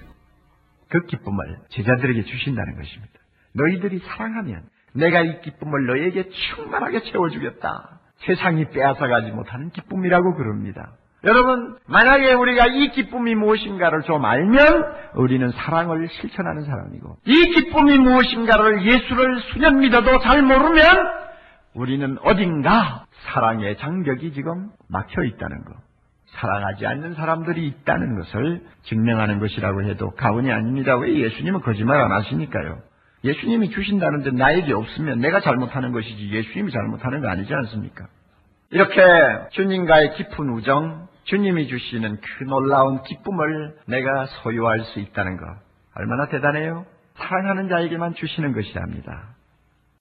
그 0.89 1.05
기쁨을 1.05 1.59
제자들에게 1.69 2.23
주신다는 2.23 2.77
것입니다. 2.77 3.13
너희들이 3.55 3.99
사랑하면 3.99 4.63
내가 4.95 5.21
이 5.21 5.43
기쁨을 5.43 5.87
너에게 5.87 6.31
충만하게 6.31 7.03
채워주겠다. 7.03 8.01
세상이 8.25 8.71
빼앗아가지 8.71 9.31
못하는 9.33 9.69
기쁨이라고 9.71 10.37
그럽니다. 10.37 10.93
여러분, 11.25 11.77
만약에 11.87 12.33
우리가 12.33 12.67
이 12.67 12.91
기쁨이 12.93 13.35
무엇인가를 13.35 14.03
좀 14.03 14.25
알면 14.25 14.85
우리는 15.15 15.51
사랑을 15.51 16.09
실천하는 16.09 16.63
사람이고, 16.63 17.17
이 17.27 17.45
기쁨이 17.55 17.99
무엇인가를 17.99 18.87
예수를 18.87 19.41
수년 19.53 19.81
믿어도 19.81 20.21
잘 20.21 20.43
모르면 20.43 20.85
우리는 21.75 22.19
어딘가 22.23 23.07
사랑의 23.27 23.77
장벽이 23.79 24.33
지금 24.33 24.71
막혀 24.89 25.25
있다는 25.25 25.65
것. 25.65 25.75
사랑하지 26.27 26.87
않는 26.87 27.15
사람들이 27.15 27.67
있다는 27.67 28.19
것을 28.19 28.63
증명하는 28.85 29.41
것이라고 29.41 29.83
해도 29.85 30.11
가언이 30.11 30.53
아닙니다. 30.53 30.97
왜 30.97 31.15
예수님은 31.15 31.61
거짓말 31.61 32.01
안 32.01 32.13
하시니까요. 32.13 32.79
예수님이 33.25 33.71
주신다는데 33.71 34.31
나에게 34.33 34.73
없으면 34.73 35.19
내가 35.19 35.41
잘못하는 35.41 35.91
것이지 35.91 36.31
예수님이 36.31 36.71
잘못하는 36.71 37.21
거 37.21 37.29
아니지 37.29 37.53
않습니까? 37.53 38.07
이렇게 38.71 39.01
주님과의 39.53 40.15
깊은 40.15 40.51
우정, 40.51 41.09
주님이 41.25 41.69
주시는 41.69 42.21
그 42.21 42.45
놀라운 42.45 43.03
기쁨을 43.03 43.77
내가 43.87 44.27
소유할 44.43 44.81
수 44.81 45.01
있다는 45.01 45.37
것. 45.39 45.47
얼마나 45.95 46.29
대단해요? 46.29 46.85
사랑하는 47.17 47.69
자에게만 47.69 48.15
주시는 48.15 48.53
것이랍니다. 48.53 49.35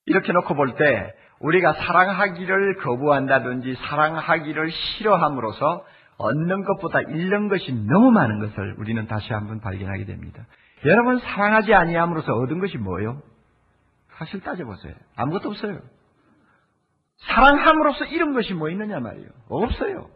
이렇게 0.06 0.32
놓고 0.32 0.54
볼 0.54 0.76
때 0.76 1.14
우리가 1.40 1.72
사랑하기를 1.74 2.76
거부한다든지 2.76 3.74
사랑하기를 3.74 4.70
싫어함으로써 4.70 5.84
얻는 6.18 6.64
것보다 6.64 7.00
잃는 7.00 7.48
것이 7.48 7.72
너무 7.72 8.10
많은 8.10 8.40
것을 8.40 8.74
우리는 8.78 9.06
다시 9.06 9.32
한번 9.32 9.60
발견하게 9.60 10.04
됩니다. 10.04 10.44
여러분 10.84 11.18
사랑하지 11.18 11.74
아니함으로써 11.74 12.32
얻은 12.34 12.58
것이 12.58 12.76
뭐예요? 12.78 13.22
사실 14.16 14.40
따져보세요. 14.40 14.94
아무것도 15.16 15.50
없어요. 15.50 15.78
사랑함으로써 17.18 18.04
잃은 18.06 18.34
것이 18.34 18.54
뭐 18.54 18.70
있느냐 18.70 19.00
말이에요. 19.00 19.28
없어요. 19.48 20.08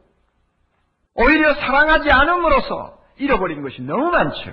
오히려 1.14 1.54
사랑하지 1.54 2.10
않음으로써 2.10 2.98
잃어버린 3.18 3.62
것이 3.62 3.82
너무 3.82 4.10
많죠. 4.10 4.52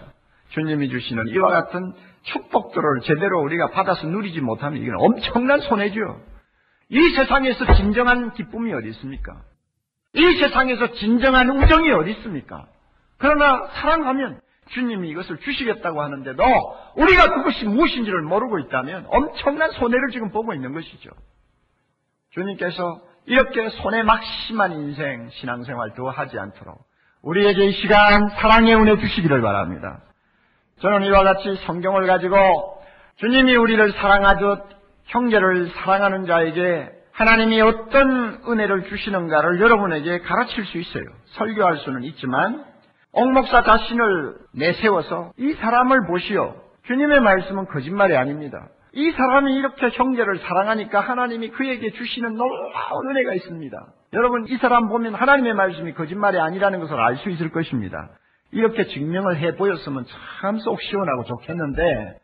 주님이 0.50 0.89
주시는 0.89 1.28
이와 1.28 1.50
같은 1.50 1.93
축복들을 2.24 3.02
제대로 3.04 3.41
우리가 3.43 3.70
받아서 3.70 4.08
누리지 4.08 4.41
못하면 4.41 4.82
이건 4.82 4.95
엄청난 5.00 5.60
손해죠. 5.62 6.22
이 6.89 7.10
세상에서 7.16 7.76
진정한 7.76 8.34
기쁨이 8.34 8.74
어디 8.74 8.89
있습니까? 8.89 9.41
이 10.16 10.38
세상에서 10.38 10.93
진정한 10.93 11.50
우정이 11.52 11.91
어디 11.91 12.12
있습니까? 12.12 12.66
그러나 13.20 13.68
사랑하면 13.74 14.41
주님이 14.70 15.10
이것을 15.10 15.38
주시겠다고 15.38 16.02
하는데도 16.02 16.43
우리가 16.95 17.36
그것이 17.36 17.66
무엇인지를 17.66 18.22
모르고 18.24 18.60
있다면 18.60 19.06
엄청난 19.10 19.72
손해를 19.72 20.10
지금 20.12 20.32
보고 20.32 20.54
있는 20.54 20.74
것이죠. 20.74 21.12
주님께서 22.32 23.02
이렇게 23.26 23.70
손해 23.70 24.04
막심한 24.04 24.74
인생, 24.74 25.30
신앙생활 25.32 25.94
도 25.96 26.10
하지 26.10 26.38
않도록 26.40 26.78
우리에게 27.22 27.66
이 27.66 27.72
시간 27.74 28.30
사랑의 28.30 28.76
은혜 28.76 28.98
주시기를 28.98 29.42
바랍니다. 29.42 30.02
저는 30.82 31.04
이와 31.04 31.24
같이 31.24 31.56
성경을 31.66 32.08
가지고 32.08 32.36
주님이 33.18 33.56
우리를 33.56 33.92
사랑하듯 33.94 34.64
형제를 35.06 35.72
사랑하는 35.72 36.26
자에게 36.26 36.90
하나님이 37.12 37.60
어떤 37.62 38.42
은혜를 38.48 38.88
주시는가를 38.88 39.60
여러분에게 39.60 40.20
가르칠 40.20 40.66
수 40.66 40.78
있어요. 40.78 41.04
설교할 41.38 41.78
수는 41.78 42.04
있지만 42.04 42.64
옥목사 43.12 43.64
자신을 43.64 44.38
내세워서 44.54 45.34
이 45.38 45.54
사람을 45.54 46.08
보시오. 46.08 46.56
주님의 46.88 47.20
말씀은 47.20 47.66
거짓말이 47.66 48.16
아닙니다. 48.16 48.68
이 48.94 49.12
사람이 49.12 49.56
이렇게 49.56 49.90
형제를 49.90 50.40
사랑하니까 50.40 51.00
하나님이 51.00 51.50
그에게 51.50 51.92
주시는 51.92 52.34
놀라운 52.34 53.10
은혜가 53.12 53.34
있습니다. 53.36 53.78
여러분 54.14 54.48
이 54.48 54.58
사람 54.58 54.88
보면 54.88 55.14
하나님의 55.14 55.54
말씀이 55.54 55.94
거짓말이 55.94 56.40
아니라는 56.40 56.80
것을 56.80 57.00
알 57.00 57.18
수 57.18 57.30
있을 57.30 57.52
것입니다. 57.52 58.10
이렇게 58.52 58.86
증명을 58.86 59.38
해 59.38 59.56
보였으면 59.56 60.06
참 60.42 60.58
속 60.58 60.82
시원하고 60.82 61.24
좋겠는데 61.26 62.20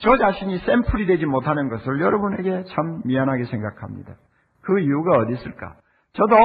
저 0.00 0.16
자신이 0.16 0.58
샘플이 0.58 1.06
되지 1.06 1.24
못하는 1.26 1.68
것을 1.70 2.00
여러분에게 2.00 2.64
참 2.64 3.00
미안하게 3.04 3.44
생각합니다. 3.44 4.14
그 4.62 4.78
이유가 4.80 5.18
어디 5.18 5.32
있을까? 5.34 5.74
저도 6.12 6.36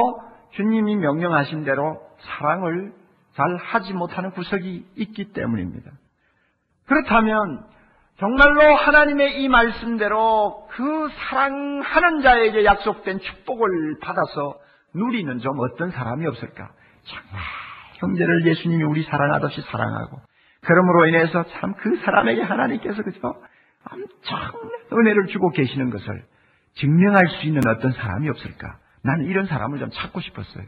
주님이 0.52 0.96
명령하신 0.96 1.64
대로 1.64 2.00
사랑을 2.20 2.92
잘 3.34 3.56
하지 3.56 3.92
못하는 3.92 4.30
구석이 4.30 4.86
있기 4.96 5.32
때문입니다. 5.32 5.90
그렇다면 6.86 7.64
정말로 8.18 8.74
하나님의 8.76 9.42
이 9.42 9.48
말씀대로 9.48 10.66
그 10.70 11.08
사랑하는 11.28 12.22
자에게 12.22 12.64
약속된 12.64 13.20
축복을 13.20 13.98
받아서 14.00 14.58
누리는 14.94 15.38
좀 15.40 15.58
어떤 15.60 15.90
사람이 15.90 16.26
없을까? 16.26 16.70
정말 17.04 17.42
형제를 17.98 18.46
예수님이 18.46 18.84
우리 18.84 19.02
사랑하듯이 19.02 19.60
사랑하고 19.62 20.20
그러므로 20.62 21.06
인해서 21.06 21.44
참 21.60 21.74
그 21.74 21.96
사람에게 22.04 22.42
하나님께서 22.42 23.02
그죠? 23.02 23.34
엄청난 23.90 24.52
은혜를 24.92 25.26
주고 25.28 25.50
계시는 25.50 25.90
것을 25.90 26.24
증명할 26.74 27.28
수 27.28 27.46
있는 27.46 27.60
어떤 27.68 27.92
사람이 27.92 28.28
없을까? 28.30 28.78
나는 29.04 29.26
이런 29.26 29.46
사람을 29.46 29.78
좀 29.78 29.90
찾고 29.90 30.20
싶었어요. 30.20 30.64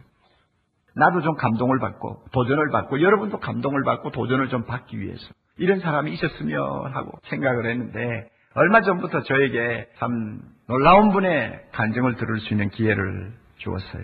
나도 0.94 1.22
좀 1.22 1.34
감동을 1.36 1.78
받고 1.80 2.24
도전을 2.32 2.70
받고 2.70 3.00
여러분도 3.00 3.40
감동을 3.40 3.82
받고 3.84 4.10
도전을 4.10 4.48
좀 4.48 4.64
받기 4.66 5.00
위해서 5.00 5.32
이런 5.58 5.80
사람이 5.80 6.12
있었으면 6.12 6.92
하고 6.92 7.18
생각을 7.28 7.66
했는데 7.66 8.28
얼마 8.54 8.80
전부터 8.80 9.22
저에게 9.22 9.88
참 9.98 10.40
놀라운 10.68 11.10
분의 11.12 11.60
간증을 11.72 12.16
들을 12.16 12.40
수 12.40 12.54
있는 12.54 12.70
기회를 12.70 13.32
주었어요. 13.58 14.02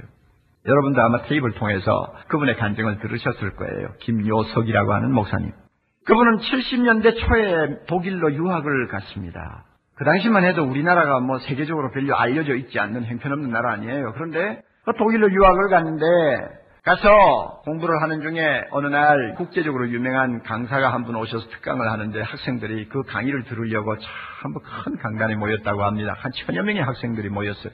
여러분도 0.67 1.03
아마 1.03 1.23
테이블 1.23 1.53
통해서 1.53 2.15
그분의 2.29 2.57
간증을 2.57 3.01
들으셨을 3.01 3.57
거예요. 3.57 3.89
김요석이라고 4.01 4.95
하는 4.95 5.13
목사님. 5.13 5.53
그분은 6.07 6.39
70년대 6.39 7.19
초에 7.19 7.85
독일로 7.87 8.35
유학을 8.35 8.89
갔습니다. 8.89 9.65
그 9.97 10.05
당시만 10.05 10.45
해도 10.45 10.65
우리나라가 10.65 11.21
뭐 11.21 11.39
세계적으로 11.39 11.91
별로 11.91 12.17
알려져 12.17 12.55
있지 12.55 12.79
않는 12.79 13.05
형편없는 13.05 13.51
나라 13.51 13.73
아니에요. 13.73 14.13
그런데 14.15 14.63
그 14.85 14.93
독일로 14.99 15.33
유학을 15.33 15.69
갔는데 15.69 16.05
가서 16.85 17.63
공부를 17.65 18.03
하는 18.03 18.21
중에 18.21 18.65
어느 18.71 18.87
날 18.89 19.35
국제적으로 19.37 19.89
유명한 19.89 20.43
강사가 20.43 20.93
한 20.93 21.05
분 21.05 21.17
오셔서 21.17 21.49
특강을 21.49 21.91
하는데 21.91 22.21
학생들이 22.21 22.89
그 22.89 23.03
강의를 23.05 23.45
들으려고 23.45 23.97
참 23.99 24.53
큰 24.85 24.97
강단에 24.99 25.35
모였다고 25.37 25.83
합니다. 25.83 26.15
한 26.19 26.31
천여 26.33 26.63
명의 26.63 26.83
학생들이 26.83 27.31
모였어요. 27.31 27.73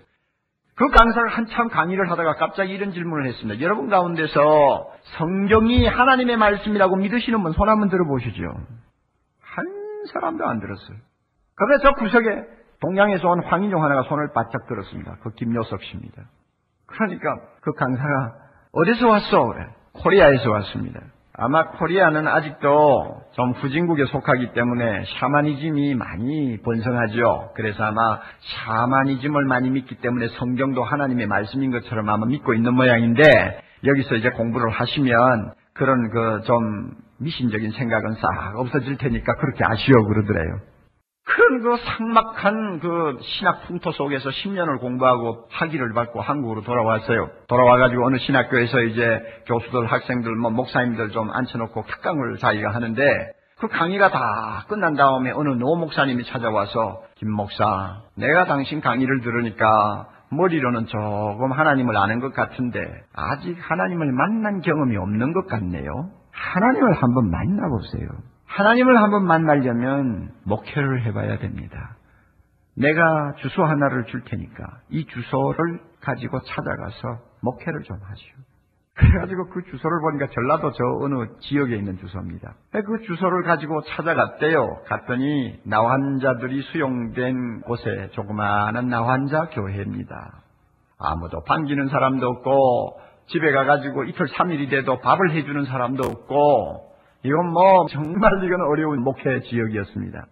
그 0.76 0.88
강사가 0.90 1.28
한참 1.28 1.68
강의를 1.68 2.08
하다가 2.10 2.36
갑자기 2.36 2.72
이런 2.72 2.92
질문을 2.92 3.26
했습니다. 3.26 3.60
여러분 3.60 3.88
가운데서 3.88 4.92
성경이 5.18 5.86
하나님의 5.86 6.36
말씀이라고 6.36 6.96
믿으시는 6.96 7.42
분 7.42 7.52
손 7.52 7.68
한번 7.68 7.88
들어보시죠. 7.90 8.42
한 9.42 9.66
사람도 10.12 10.46
안 10.46 10.60
들었어요. 10.60 10.96
저 11.82 11.92
구석에 11.94 12.26
동양에서 12.80 13.28
온 13.28 13.42
황인종 13.44 13.82
하나가 13.82 14.02
손을 14.04 14.28
바짝 14.32 14.66
들었습니다. 14.68 15.16
그 15.22 15.30
김요섭 15.34 15.82
씨입니다. 15.82 16.22
그러니까 16.86 17.34
그 17.60 17.72
강사가 17.74 18.34
어디서 18.72 19.08
왔어? 19.08 19.46
그래. 19.52 19.66
코리아에서 19.92 20.50
왔습니다. 20.50 21.00
아마 21.32 21.68
코리아는 21.70 22.28
아직도 22.28 23.22
좀 23.32 23.52
후진국에 23.52 24.04
속하기 24.06 24.52
때문에 24.52 25.04
샤머니즘이 25.18 25.94
많이 25.94 26.58
번성하죠. 26.62 27.52
그래서 27.54 27.82
아마 27.84 28.20
샤머니즘을 28.66 29.44
많이 29.46 29.70
믿기 29.70 29.96
때문에 29.96 30.28
성경도 30.38 30.84
하나님의 30.84 31.26
말씀인 31.26 31.70
것처럼 31.70 32.08
아마 32.10 32.26
믿고 32.26 32.52
있는 32.52 32.74
모양인데 32.74 33.62
여기서 33.86 34.16
이제 34.16 34.30
공부를 34.30 34.70
하시면 34.70 35.52
그런 35.72 36.10
그 36.10 36.42
좀 36.46 36.90
미신적인 37.20 37.70
생각은 37.72 38.12
싹 38.14 38.52
없어질 38.56 38.96
테니까 38.98 39.34
그렇게 39.36 39.64
아쉬워 39.64 40.04
그러더래요. 40.06 40.58
큰그 41.24 41.76
삭막한 41.76 42.80
그 42.80 43.18
신학 43.20 43.62
풍토 43.66 43.92
속에서 43.92 44.30
10년을 44.30 44.80
공부하고 44.80 45.46
학위를 45.50 45.92
받고 45.92 46.20
한국으로 46.20 46.62
돌아왔어요. 46.62 47.30
돌아와가지고 47.48 48.06
어느 48.06 48.18
신학교에서 48.18 48.80
이제 48.82 49.20
교수들, 49.46 49.86
학생들, 49.86 50.34
뭐 50.36 50.50
목사님들 50.50 51.10
좀 51.10 51.30
앉혀놓고 51.30 51.84
특강을 51.86 52.38
자기가 52.38 52.74
하는데 52.74 53.02
그 53.60 53.68
강의가 53.68 54.10
다 54.10 54.64
끝난 54.68 54.94
다음에 54.94 55.30
어느 55.32 55.50
노 55.50 55.76
목사님이 55.76 56.24
찾아와서 56.24 57.02
김 57.16 57.30
목사, 57.30 58.00
내가 58.16 58.46
당신 58.46 58.80
강의를 58.80 59.20
들으니까 59.20 60.08
머리로는 60.30 60.86
조금 60.86 61.52
하나님을 61.52 61.96
아는 61.96 62.20
것 62.20 62.32
같은데 62.32 62.80
아직 63.14 63.56
하나님을 63.60 64.12
만난 64.12 64.60
경험이 64.62 64.96
없는 64.96 65.32
것 65.32 65.46
같네요. 65.48 65.90
하나님을 66.32 66.94
한번 66.94 67.30
만나보세요. 67.30 68.08
하나님을 68.50 69.00
한번 69.00 69.26
만나려면 69.26 70.32
목회를 70.44 71.04
해봐야 71.04 71.38
됩니다. 71.38 71.96
내가 72.76 73.34
주소 73.36 73.62
하나를 73.62 74.06
줄 74.06 74.24
테니까 74.24 74.64
이 74.90 75.06
주소를 75.06 75.80
가지고 76.00 76.40
찾아가서 76.42 77.18
목회를 77.42 77.82
좀 77.84 77.96
하시오. 78.02 78.34
그래가지고 78.94 79.48
그 79.50 79.62
주소를 79.62 80.00
보니까 80.00 80.26
전라도 80.34 80.72
저 80.72 80.84
어느 81.00 81.26
지역에 81.40 81.76
있는 81.76 81.96
주소입니다. 81.98 82.54
그 82.72 83.02
주소를 83.06 83.44
가지고 83.44 83.82
찾아갔대요. 83.82 84.82
갔더니 84.86 85.60
나환자들이 85.64 86.60
수용된 86.72 87.62
곳에 87.62 88.10
조그마한 88.12 88.88
나환자 88.88 89.50
교회입니다. 89.50 90.42
아무도 90.98 91.42
반기는 91.44 91.88
사람도 91.88 92.26
없고 92.26 93.00
집에 93.28 93.52
가가지고 93.52 94.04
이틀 94.04 94.26
3일이 94.26 94.68
돼도 94.68 94.98
밥을 95.00 95.30
해주는 95.30 95.64
사람도 95.64 96.02
없고 96.02 96.89
이건 97.22 97.48
뭐 97.52 97.86
정말 97.88 98.42
이건 98.44 98.60
어려운 98.62 99.02
목회 99.02 99.40
지역이었습니다. 99.40 100.26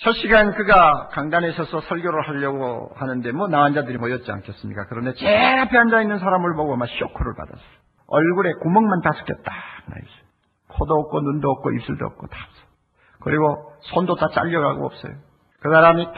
첫 0.00 0.12
시간 0.14 0.52
그가 0.54 1.08
강단에 1.12 1.52
서서 1.52 1.80
설교를 1.82 2.28
하려고 2.28 2.90
하는데 2.96 3.30
뭐 3.32 3.46
나환자들이 3.46 3.96
모였지 3.98 4.30
않겠습니까? 4.30 4.86
그런데 4.88 5.12
제일 5.14 5.58
앞에 5.60 5.78
앉아 5.78 6.02
있는 6.02 6.18
사람을 6.18 6.54
보고 6.56 6.76
막 6.76 6.88
쇼크를 6.88 7.34
받았어요. 7.36 7.64
얼굴에 8.08 8.52
구멍만 8.62 9.00
다섯 9.02 9.24
개 9.24 9.34
딱 9.34 9.54
나 9.86 9.96
있어요. 9.98 10.24
코도 10.68 10.94
없고 10.94 11.20
눈도 11.20 11.50
없고 11.50 11.70
입술도 11.72 12.04
없고 12.06 12.26
다 12.26 12.36
없어. 12.48 12.66
그리고 13.20 13.72
손도 13.92 14.16
다 14.16 14.28
잘려가고 14.34 14.86
없어요. 14.86 15.12
그 15.60 15.70
사람이 15.70 16.04
딱 16.06 16.14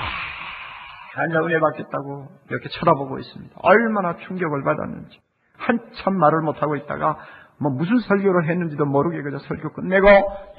앉아 1.16 1.38
은혜 1.40 1.58
받겠다고 1.60 2.28
이렇게 2.50 2.68
쳐다보고 2.70 3.18
있습니다. 3.18 3.54
얼마나 3.62 4.16
충격을 4.16 4.62
받았는지. 4.64 5.18
한참 5.58 6.14
말을 6.16 6.40
못하고 6.42 6.76
있다가 6.76 7.18
뭐 7.60 7.70
무슨 7.72 7.98
설교를 7.98 8.48
했는지도 8.48 8.84
모르게 8.84 9.22
그저 9.22 9.38
설교 9.38 9.72
끝내고 9.72 10.06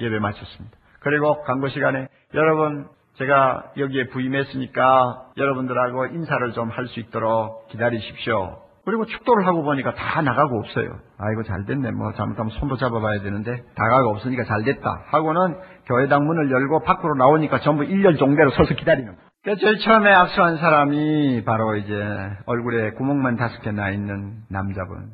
예배 0.00 0.18
마쳤습니다. 0.18 0.76
그리고 1.00 1.42
광고 1.44 1.68
시간에 1.68 2.08
여러분 2.34 2.86
제가 3.18 3.72
여기에 3.76 4.08
부임했으니까 4.08 5.22
여러분들하고 5.36 6.06
인사를 6.06 6.52
좀 6.52 6.70
할 6.70 6.86
수 6.86 7.00
있도록 7.00 7.68
기다리십시오. 7.68 8.58
그리고 8.84 9.04
축도를 9.04 9.46
하고 9.46 9.64
보니까 9.64 9.94
다 9.94 10.22
나가고 10.22 10.58
없어요. 10.60 10.88
아이고 11.18 11.42
잘 11.42 11.66
됐네. 11.66 11.90
뭐 11.90 12.12
잘못하면 12.14 12.50
손도 12.58 12.76
잡아봐야 12.78 13.20
되는데 13.20 13.62
다가가 13.76 14.08
없으니까 14.08 14.44
잘 14.44 14.62
됐다. 14.64 15.02
하고는 15.10 15.56
교회당 15.86 16.24
문을 16.26 16.50
열고 16.50 16.80
밖으로 16.84 17.14
나오니까 17.16 17.60
전부 17.60 17.84
일렬 17.84 18.16
종대로 18.16 18.50
서서 18.52 18.74
기다리는. 18.74 19.14
그래서 19.44 19.60
제일 19.60 19.78
처음에 19.78 20.10
악수한 20.12 20.56
사람이 20.56 21.44
바로 21.44 21.76
이제 21.76 22.30
얼굴에 22.46 22.92
구멍만 22.92 23.36
다섯 23.36 23.60
개 23.62 23.72
나 23.72 23.90
있는 23.90 24.38
남자분. 24.48 25.10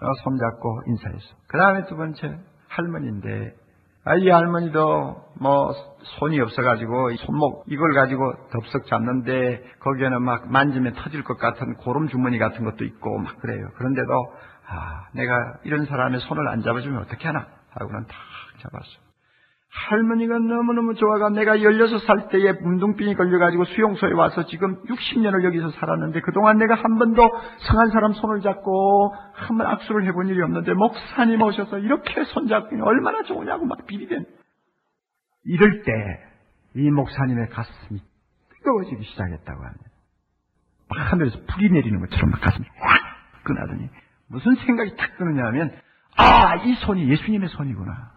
하, 0.00 0.12
손잡고 0.24 0.82
인사했어. 0.86 1.36
그 1.46 1.58
다음에 1.58 1.84
두 1.86 1.96
번째 1.96 2.38
할머니인데 2.68 3.54
아, 4.08 4.14
이 4.14 4.28
할머니도 4.28 5.16
뭐 5.40 5.72
손이 6.20 6.38
없어가지고 6.40 7.16
손목 7.16 7.64
이걸 7.66 7.92
가지고 7.92 8.34
덥석 8.52 8.86
잡는데 8.86 9.64
거기에는 9.80 10.22
막 10.22 10.48
만지면 10.48 10.94
터질 10.94 11.24
것 11.24 11.38
같은 11.38 11.74
고름 11.74 12.06
주머니 12.06 12.38
같은 12.38 12.64
것도 12.64 12.84
있고 12.84 13.18
막 13.18 13.40
그래요. 13.40 13.66
그런데도 13.76 14.12
아 14.68 15.08
내가 15.12 15.58
이런 15.64 15.86
사람의 15.86 16.20
손을 16.20 16.46
안 16.46 16.62
잡아주면 16.62 17.02
어떻게 17.02 17.26
하나 17.26 17.48
하고는 17.70 18.06
탁 18.06 18.16
잡았어. 18.62 19.05
할머니가 19.88 20.38
너무너무 20.38 20.94
좋아가 20.94 21.28
내가 21.28 21.56
16살 21.58 22.30
때에 22.30 22.52
문둥병이 22.62 23.14
걸려가지고 23.14 23.64
수용소에 23.66 24.12
와서 24.14 24.46
지금 24.46 24.82
60년을 24.84 25.44
여기서 25.44 25.70
살았는데 25.70 26.20
그동안 26.22 26.56
내가 26.58 26.74
한 26.74 26.98
번도 26.98 27.22
성한 27.58 27.90
사람 27.90 28.12
손을 28.12 28.40
잡고 28.40 29.14
한 29.34 29.58
번 29.58 29.66
악수를 29.66 30.06
해본 30.06 30.28
일이 30.28 30.40
없는데 30.42 30.72
목사님 30.74 31.42
오셔서 31.42 31.78
이렇게 31.78 32.24
손잡기는 32.24 32.82
얼마나 32.82 33.22
좋으냐고 33.22 33.66
막 33.66 33.86
비비댄. 33.86 34.24
이럴 35.44 35.82
때 35.82 35.92
이 36.78 36.90
목사님의 36.90 37.48
가슴이 37.48 38.00
뜨거워지기 38.58 39.02
시작했다고 39.02 39.62
합니다. 39.64 39.84
막 40.90 41.12
하늘에서 41.12 41.38
불이 41.48 41.70
내리는 41.70 42.00
것처럼 42.00 42.30
막 42.30 42.40
가슴이 42.42 42.66
확 42.80 43.44
끈하더니 43.44 43.88
무슨 44.28 44.54
생각이 44.56 44.94
탁 44.96 45.16
드느냐 45.16 45.46
하면 45.46 45.70
아, 46.18 46.56
이 46.56 46.74
손이 46.74 47.08
예수님의 47.08 47.48
손이구나. 47.50 48.15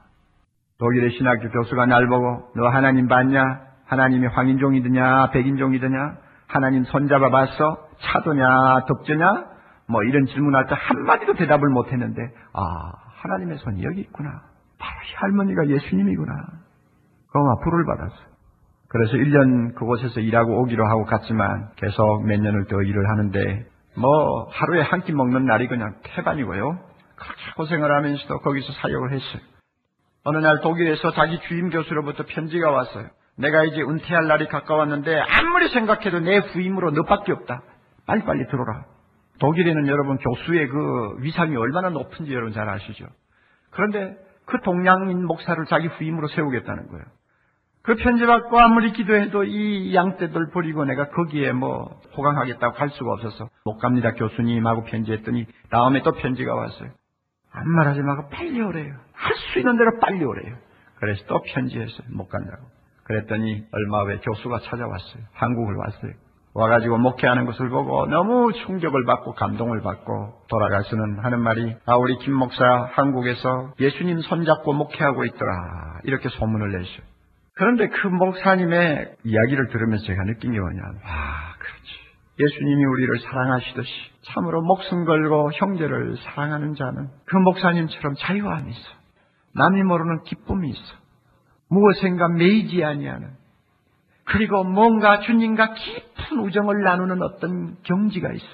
독일의 0.79 1.11
신학교 1.11 1.49
교수가 1.49 1.85
날 1.87 2.07
보고 2.07 2.51
너 2.55 2.67
하나님 2.69 3.07
봤냐? 3.07 3.41
하나님이 3.85 4.27
황인종이드냐? 4.27 5.31
백인종이드냐? 5.31 6.17
하나님 6.47 6.83
손잡아 6.85 7.29
봤어? 7.29 7.87
차도냐? 7.99 8.85
덕저냐? 8.87 9.45
뭐 9.87 10.03
이런 10.03 10.25
질문할 10.25 10.67
때 10.67 10.75
한마디도 10.77 11.33
대답을 11.33 11.67
못했는데 11.69 12.21
아 12.53 12.61
하나님의 13.21 13.57
손이 13.57 13.83
여기 13.83 14.01
있구나. 14.01 14.29
바로 14.77 14.93
이 15.01 15.13
할머니가 15.15 15.67
예수님이구나. 15.67 16.33
그마 17.31 17.55
불을 17.63 17.85
받았어. 17.85 18.15
그래서 18.87 19.13
1년 19.17 19.75
그곳에서 19.75 20.19
일하고 20.21 20.61
오기로 20.61 20.87
하고 20.87 21.05
갔지만 21.05 21.69
계속 21.75 22.23
몇 22.25 22.39
년을 22.39 22.65
더 22.67 22.81
일을 22.81 23.09
하는데 23.09 23.65
뭐 23.97 24.47
하루에 24.51 24.81
한 24.81 25.01
끼 25.01 25.11
먹는 25.11 25.45
날이 25.45 25.67
그냥 25.67 25.95
태반이고요. 26.03 26.79
그렇게 27.15 27.41
고생을 27.57 27.91
하면서도 27.93 28.39
거기서 28.39 28.71
사역을 28.81 29.11
했어요. 29.11 29.41
어느 30.29 30.37
날 30.37 30.59
독일에서 30.61 31.11
자기 31.13 31.39
주임 31.47 31.71
교수로부터 31.71 32.23
편지가 32.23 32.69
왔어요. 32.69 33.07
내가 33.35 33.63
이제 33.63 33.81
은퇴할 33.81 34.27
날이 34.27 34.47
가까웠는데 34.47 35.19
아무리 35.19 35.69
생각해도 35.69 36.19
내 36.19 36.41
부임으로 36.51 36.91
너밖에 36.91 37.31
없다. 37.31 37.63
빨리빨리 38.05 38.45
들어라. 38.47 38.85
독일에는 39.39 39.87
여러분 39.87 40.17
교수의 40.17 40.67
그 40.67 41.15
위상이 41.21 41.55
얼마나 41.55 41.89
높은지 41.89 42.31
여러분 42.31 42.53
잘 42.53 42.69
아시죠? 42.69 43.07
그런데 43.71 44.17
그 44.45 44.61
동양인 44.61 45.25
목사를 45.25 45.65
자기 45.65 45.87
후임으로 45.87 46.27
세우겠다는 46.27 46.89
거예요. 46.89 47.05
그 47.81 47.95
편지 47.95 48.23
받고 48.27 48.59
아무리 48.59 48.91
기도해도 48.91 49.45
이 49.45 49.95
양떼들 49.95 50.51
버리고 50.53 50.85
내가 50.85 51.09
거기에 51.09 51.53
뭐 51.53 51.99
호강하겠다고 52.15 52.77
할 52.77 52.89
수가 52.89 53.13
없어서 53.13 53.49
못 53.65 53.79
갑니다 53.79 54.13
교수님 54.13 54.67
하고 54.67 54.83
편지했더니 54.83 55.47
다음에 55.71 56.03
또 56.03 56.11
편지가 56.11 56.53
왔어요. 56.53 56.91
아무 57.59 57.69
말 57.69 57.87
하지 57.87 58.01
말고 58.01 58.29
빨리 58.29 58.61
오래요. 58.61 58.93
할 59.13 59.35
수 59.53 59.59
있는 59.59 59.77
대로 59.77 59.99
빨리 59.99 60.23
오래요. 60.23 60.55
그래서 60.99 61.23
또 61.27 61.41
편지했어요. 61.41 62.07
못 62.11 62.27
간다고. 62.29 62.63
그랬더니 63.05 63.65
얼마 63.71 64.03
후에 64.03 64.17
교수가 64.17 64.59
찾아왔어요. 64.59 65.23
한국을 65.33 65.75
왔어요. 65.75 66.11
와가지고 66.53 66.97
목회하는 66.97 67.45
것을 67.45 67.69
보고 67.69 68.05
너무 68.07 68.51
충격을 68.53 69.05
받고 69.05 69.33
감동을 69.33 69.81
받고 69.81 70.33
돌아가서는 70.49 71.19
하는 71.23 71.39
말이 71.41 71.75
아 71.85 71.95
우리 71.95 72.17
김 72.17 72.33
목사 72.33 72.89
한국에서 72.93 73.73
예수님 73.79 74.21
손잡고 74.21 74.73
목회하고 74.73 75.25
있더라 75.25 75.99
이렇게 76.03 76.27
소문을 76.29 76.71
내셔요. 76.71 77.01
그런데 77.55 77.87
그 77.87 78.07
목사님의 78.07 79.15
이야기를 79.23 79.67
들으면서 79.69 80.05
제가 80.05 80.23
느낀 80.23 80.51
게 80.53 80.59
뭐냐면 80.59 80.99
아 81.05 81.53
그렇지 81.59 81.98
예수님이 82.39 82.85
우리를 82.85 83.19
사랑하시듯이 83.19 83.91
참으로 84.33 84.61
목숨 84.61 85.03
걸고 85.05 85.51
형제를 85.53 86.15
사랑하는 86.17 86.75
자는 86.75 87.09
그 87.25 87.37
목사님처럼 87.37 88.15
자유함이 88.17 88.71
있어. 88.71 88.89
남이 89.55 89.83
모르는 89.83 90.23
기쁨이 90.23 90.69
있어. 90.69 90.95
무엇인가 91.69 92.29
매이지 92.29 92.83
아니하는 92.83 93.31
그리고 94.25 94.63
뭔가 94.63 95.19
주님과 95.21 95.73
깊은 95.73 96.39
우정을 96.39 96.83
나누는 96.83 97.21
어떤 97.21 97.75
경지가 97.83 98.31
있어. 98.31 98.45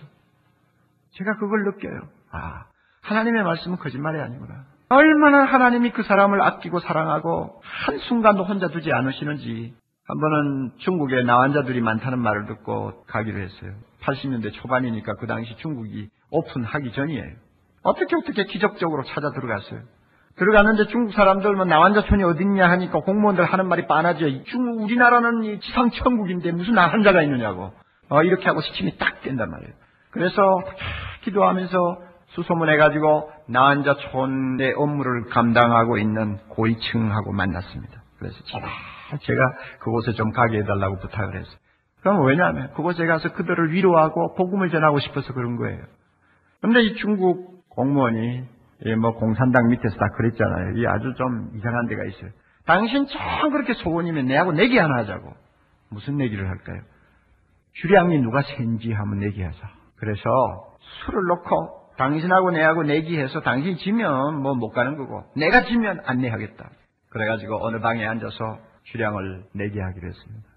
제가 1.12 1.36
그걸 1.38 1.64
느껴요. 1.66 2.02
아, 2.32 2.66
하나님의 3.02 3.44
말씀은 3.44 3.78
거짓말이 3.78 4.20
아니구나. 4.20 4.66
얼마나 4.90 5.46
하나님이 5.46 5.92
그 5.92 6.04
사람을 6.04 6.42
아끼고 6.42 6.80
사랑하고 6.80 7.62
한순간도 7.64 8.44
혼자 8.44 8.68
두지 8.70 8.92
않으시는지 8.92 9.76
한 10.08 10.20
번은 10.20 10.72
중국에 10.78 11.24
나환자들이 11.24 11.82
많다는 11.82 12.20
말을 12.20 12.46
듣고 12.46 13.06
가기로 13.08 13.40
했어요. 13.40 13.72
80년대 14.04 14.54
초반이니까 14.54 15.16
그 15.16 15.26
당시 15.26 15.56
중국이 15.58 16.10
오픈하기 16.30 16.92
전이에요. 16.92 17.32
어떻게 17.82 18.16
어떻게 18.16 18.46
기적적으로 18.46 19.04
찾아 19.04 19.32
들어갔어요. 19.32 19.82
들어갔는데 20.38 20.88
중국 20.88 21.14
사람들 21.14 21.56
뭐 21.56 21.66
나환자촌이 21.66 22.24
어딨냐 22.24 22.70
하니까 22.70 23.00
공무원들 23.00 23.46
하는 23.46 23.68
말이 23.68 23.88
빤하죠. 23.88 24.44
중국 24.46 24.84
우리나라는 24.84 25.60
지상 25.62 25.90
천국인데 25.90 26.52
무슨 26.52 26.74
나환자가 26.74 27.24
있느냐고. 27.24 27.72
어, 28.10 28.22
이렇게 28.22 28.46
하고 28.46 28.62
시침이 28.62 28.98
딱 28.98 29.22
된단 29.22 29.50
말이에요. 29.50 29.74
그래서 30.12 30.60
기도하면서 31.24 31.98
수소문해가지고 32.28 33.32
나환자촌의 33.48 34.74
업무를 34.74 35.26
감당하고 35.30 35.98
있는 35.98 36.38
고위층하고 36.50 37.32
만났습니다. 37.32 38.04
그래서 38.20 38.36
제발 38.46 38.70
제가 39.22 39.54
그곳에 39.80 40.14
좀 40.14 40.32
가게 40.32 40.60
해달라고 40.60 40.98
부탁을 41.00 41.36
했어요. 41.40 41.58
그럼 42.02 42.26
왜냐하면 42.26 42.72
그곳에 42.74 43.06
가서 43.06 43.34
그들을 43.34 43.72
위로하고 43.72 44.36
복음을 44.36 44.70
전하고 44.70 45.00
싶어서 45.00 45.34
그런 45.34 45.56
거예요. 45.58 45.84
근데 46.62 46.82
이 46.82 46.96
중국 46.96 47.68
공무원이 47.70 48.44
뭐 49.02 49.14
공산당 49.16 49.70
밑에서 49.70 49.96
다 49.98 50.08
그랬잖아요. 50.18 50.78
이 50.78 50.88
아주 50.88 51.14
좀 51.16 51.52
이상한 51.56 51.88
데가 51.88 52.04
있어요. 52.06 52.32
당신 52.66 53.06
참 53.08 53.52
그렇게 53.52 53.74
소원이면 53.74 54.26
내하고 54.26 54.52
내기 54.52 54.78
하나 54.78 54.98
하자고. 54.98 55.32
무슨 55.92 56.18
내기를 56.18 56.50
할까요? 56.50 56.82
주량이 57.82 58.20
누가 58.20 58.42
센지 58.42 58.92
한번 58.92 59.20
내기하자. 59.20 59.58
그래서 59.98 60.30
술을 61.06 61.24
놓고 61.28 61.92
당신하고 61.98 62.52
내하고 62.52 62.84
내기해서 62.84 63.42
당신 63.42 63.78
지면 63.78 64.42
뭐 64.42 64.56
못 64.56 64.72
가는 64.72 64.98
거고 64.98 65.24
내가 65.38 65.64
지면 65.64 66.02
안내하겠다. 66.06 66.70
그래가지고 67.10 67.66
어느 67.66 67.80
방에 67.80 68.06
앉아서 68.06 68.58
주량을 68.86 69.44
내기하기로 69.54 70.08
했습니다. 70.08 70.48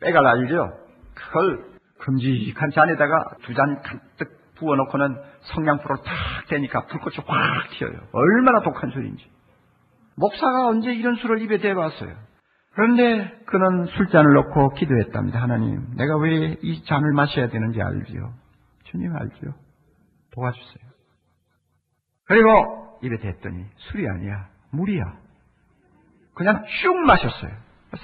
빼갈 0.00 0.26
알죠? 0.26 0.70
그걸 1.14 1.64
큼직한 1.98 2.70
잔에다가 2.70 3.36
두 3.42 3.54
잔 3.54 3.80
가득 3.82 4.40
부어놓고는 4.56 5.16
성냥불을 5.54 5.96
탁 6.04 6.14
대니까 6.48 6.86
불꽃이 6.86 7.16
확 7.26 7.70
튀어요. 7.70 7.92
얼마나 8.12 8.60
독한 8.62 8.90
술인지. 8.90 9.24
목사가 10.16 10.68
언제 10.68 10.92
이런 10.94 11.16
술을 11.16 11.40
입에 11.42 11.58
대봤어요. 11.58 12.14
그런데 12.74 13.30
그는 13.46 13.86
술잔을 13.86 14.32
놓고 14.34 14.70
기도했답니다. 14.74 15.40
하나님, 15.42 15.94
내가 15.96 16.16
왜 16.16 16.56
이 16.62 16.84
잔을 16.84 17.12
마셔야 17.12 17.48
되는지 17.48 17.80
알지요? 17.82 18.32
주님 18.84 19.14
알지요? 19.14 19.54
도와주세요. 20.32 20.92
그리고 22.26 22.98
입에 23.02 23.18
댔더니 23.18 23.64
술이 23.76 24.08
아니야. 24.08 24.48
물이야. 24.70 25.02
그냥 26.34 26.64
쭉 26.82 26.94
마셨어요. 26.96 27.50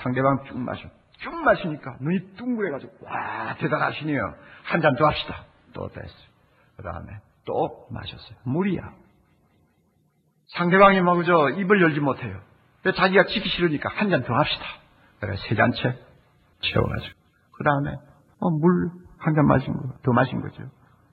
상대방 0.02 0.44
쭉 0.44 0.58
마셔. 0.58 0.88
쭉 1.18 1.34
마시니까 1.34 1.96
눈이 2.00 2.36
둥그래가지고 2.36 2.92
와 3.06 3.54
대단하시네요. 3.58 4.34
한 4.64 4.80
잔 4.80 4.94
더 4.96 5.06
합시다. 5.06 5.44
또 5.72 5.88
됐어요. 5.88 6.28
그 6.76 6.82
다음에 6.82 7.06
또 7.46 7.86
마셨어요. 7.90 8.36
물이야. 8.44 8.82
상대방이 10.56 11.00
막 11.02 11.14
그저 11.14 11.50
입을 11.50 11.80
열지 11.82 12.00
못해요. 12.00 12.40
자기가 12.96 13.24
지기 13.24 13.48
싫으니까 13.48 13.90
한 13.90 14.08
잔 14.10 14.22
더 14.24 14.34
합시다. 14.34 14.64
그래 15.20 15.34
세 15.48 15.54
잔째 15.54 15.98
채워가지고 16.60 17.18
그 17.56 17.64
다음에 17.64 17.96
어, 18.40 18.50
물 18.50 18.90
한 19.20 19.34
잔 19.34 19.46
마신 19.46 19.72
거, 19.72 19.80
더 20.04 20.12
마신 20.12 20.40
거죠. 20.40 20.62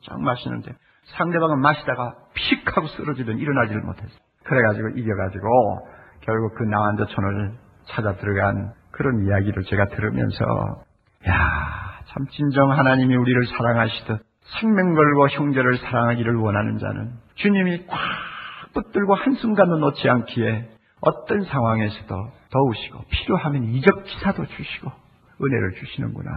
쫙 0.03 0.21
마시는데 0.21 0.71
상대방은 1.17 1.59
마시다가 1.59 2.13
픽 2.35 2.77
하고 2.77 2.87
쓰러지던 2.87 3.39
일어나지를 3.39 3.81
못했어요. 3.81 4.19
그래가지고 4.43 4.89
이겨가지고 4.89 5.87
결국 6.21 6.55
그 6.55 6.63
나완저촌을 6.63 7.53
찾아 7.87 8.15
들어간 8.15 8.73
그런 8.91 9.25
이야기를 9.25 9.63
제가 9.63 9.85
들으면서 9.87 10.45
야, 11.27 11.99
참 12.07 12.25
진정 12.31 12.71
하나님이 12.71 13.15
우리를 13.15 13.47
사랑하시듯 13.47 14.21
생명 14.59 14.93
걸고 14.93 15.29
형제를 15.29 15.77
사랑하기를 15.77 16.35
원하는 16.35 16.77
자는 16.77 17.13
주님이 17.35 17.85
꽉 17.87 17.99
붙들고 18.73 19.15
한순간도 19.15 19.77
놓지 19.77 20.09
않기에 20.09 20.69
어떤 21.01 21.43
상황에서도 21.43 22.31
도우시고 22.51 23.03
필요하면 23.09 23.63
이적 23.65 24.03
기사도 24.03 24.45
주시고 24.45 24.91
은혜를 25.41 25.73
주시는구나. 25.79 26.31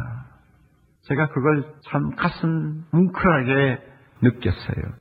제가 1.02 1.28
그걸 1.28 1.64
참 1.90 2.14
가슴 2.16 2.84
뭉클하게 2.92 3.78
느꼈어요. 4.22 4.94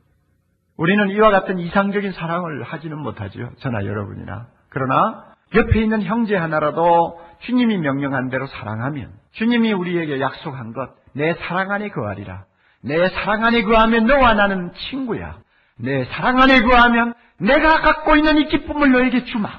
우리는 0.78 1.10
이와 1.10 1.32
같은 1.32 1.58
이상적인 1.58 2.12
사랑을 2.14 2.64
하지는 2.64 3.00
못하죠. 3.00 3.50
저나 3.58 3.86
여러분이나. 3.86 4.48
그러나 4.78 5.24
옆에 5.56 5.82
있는 5.82 6.04
형제 6.04 6.36
하나라도 6.36 7.20
주님이 7.40 7.80
명령한 7.80 8.30
대로 8.30 8.46
사랑하면 8.46 9.10
주님이 9.32 9.74
우리에게 9.74 10.22
약속한 10.22 10.74
것, 10.74 10.92
내 11.14 11.34
사랑 11.34 11.72
안에 11.72 11.90
거하리라. 11.90 12.44
내 12.84 13.10
사랑 13.10 13.44
안에 13.44 13.64
거하면 13.64 14.06
너와 14.06 14.36
나는 14.36 14.72
친구야. 14.90 15.38
내 15.80 16.06
사랑 16.06 16.40
안에 16.40 16.62
거하면 16.62 17.16
내가 17.40 17.82
갖고 17.82 18.16
있는 18.16 18.38
이 18.38 18.48
기쁨을 18.50 18.92
너에게 18.92 19.26
주마. 19.26 19.50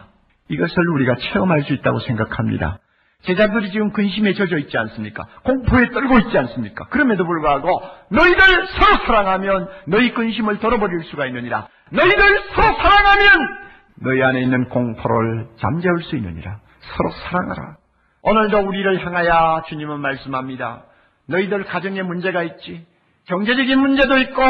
이것을 0.48 0.88
우리가 0.88 1.16
체험할 1.16 1.62
수 1.62 1.72
있다고 1.72 1.98
생각합니다. 2.00 2.78
제자들이 3.22 3.72
지금 3.72 3.90
근심에 3.92 4.34
젖어 4.34 4.56
있지 4.58 4.78
않습니까? 4.78 5.26
공포에 5.42 5.90
떨고 5.90 6.18
있지 6.20 6.38
않습니까? 6.38 6.86
그럼에도 6.90 7.26
불구하고 7.26 7.82
너희들 8.10 8.66
서로 8.68 9.04
사랑하면 9.04 9.68
너희 9.88 10.14
근심을 10.14 10.60
덜어버릴 10.60 11.02
수가 11.10 11.26
있느니라. 11.26 11.66
너희들 11.90 12.42
서로 12.54 12.76
사랑하면 12.76 13.67
너희 14.00 14.22
안에 14.22 14.40
있는 14.40 14.68
공포를 14.68 15.48
잠재울 15.60 16.02
수 16.04 16.16
있느니라. 16.16 16.60
서로 16.80 17.10
사랑하라. 17.10 17.76
오늘도 18.22 18.58
우리를 18.58 19.04
향하여 19.04 19.62
주님은 19.68 20.00
말씀합니다. 20.00 20.84
너희들 21.28 21.64
가정에 21.64 22.02
문제가 22.02 22.42
있지. 22.42 22.86
경제적인 23.26 23.78
문제도 23.78 24.16
있고 24.18 24.42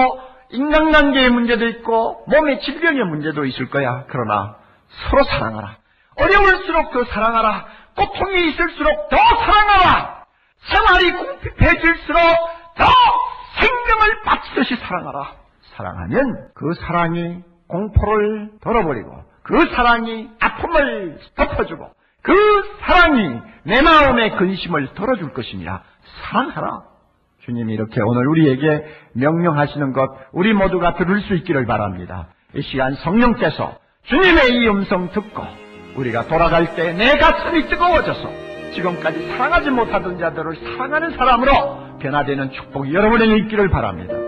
인간관계의 0.50 1.30
문제도 1.30 1.66
있고 1.66 2.24
몸의 2.28 2.60
질병의 2.60 3.04
문제도 3.04 3.44
있을 3.44 3.68
거야. 3.70 4.04
그러나 4.08 4.56
서로 4.88 5.24
사랑하라. 5.24 5.76
어려울수록 6.16 6.92
더 6.92 7.04
사랑하라. 7.04 7.66
고통이 7.96 8.48
있을수록 8.50 9.08
더 9.08 9.16
사랑하라. 9.16 10.24
생활이 10.70 11.12
궁핍해질수록 11.12 12.20
더 12.76 12.84
생명을 13.60 14.22
바치듯이 14.24 14.76
사랑하라. 14.76 15.32
사랑하면 15.76 16.48
그 16.54 16.74
사랑이 16.74 17.42
공포를 17.68 18.50
덜어버리고 18.62 19.27
그 19.48 19.66
사랑이 19.74 20.28
아픔을 20.40 21.18
덮어주고 21.34 21.88
그 22.22 22.34
사랑이 22.80 23.40
내 23.62 23.80
마음의 23.80 24.36
근심을 24.36 24.88
덜어줄 24.94 25.32
것이니라. 25.32 25.82
사랑하라. 26.22 26.82
주님이 27.46 27.72
이렇게 27.72 28.02
오늘 28.02 28.28
우리에게 28.28 28.84
명령하시는 29.14 29.94
것 29.94 30.10
우리 30.32 30.52
모두가 30.52 30.96
들을 30.96 31.22
수 31.22 31.34
있기를 31.34 31.64
바랍니다. 31.64 32.28
이 32.54 32.60
시간 32.60 32.94
성령께서 32.96 33.78
주님의 34.02 34.52
이 34.52 34.68
음성 34.68 35.08
듣고 35.12 35.42
우리가 35.96 36.26
돌아갈 36.26 36.74
때 36.74 36.92
내 36.92 37.16
가슴이 37.16 37.68
뜨거워져서 37.68 38.30
지금까지 38.74 39.28
사랑하지 39.30 39.70
못하던 39.70 40.18
자들을 40.18 40.56
사랑하는 40.56 41.16
사람으로 41.16 41.98
변화되는 42.00 42.52
축복이 42.52 42.92
여러분에게 42.92 43.36
있기를 43.38 43.70
바랍니다. 43.70 44.27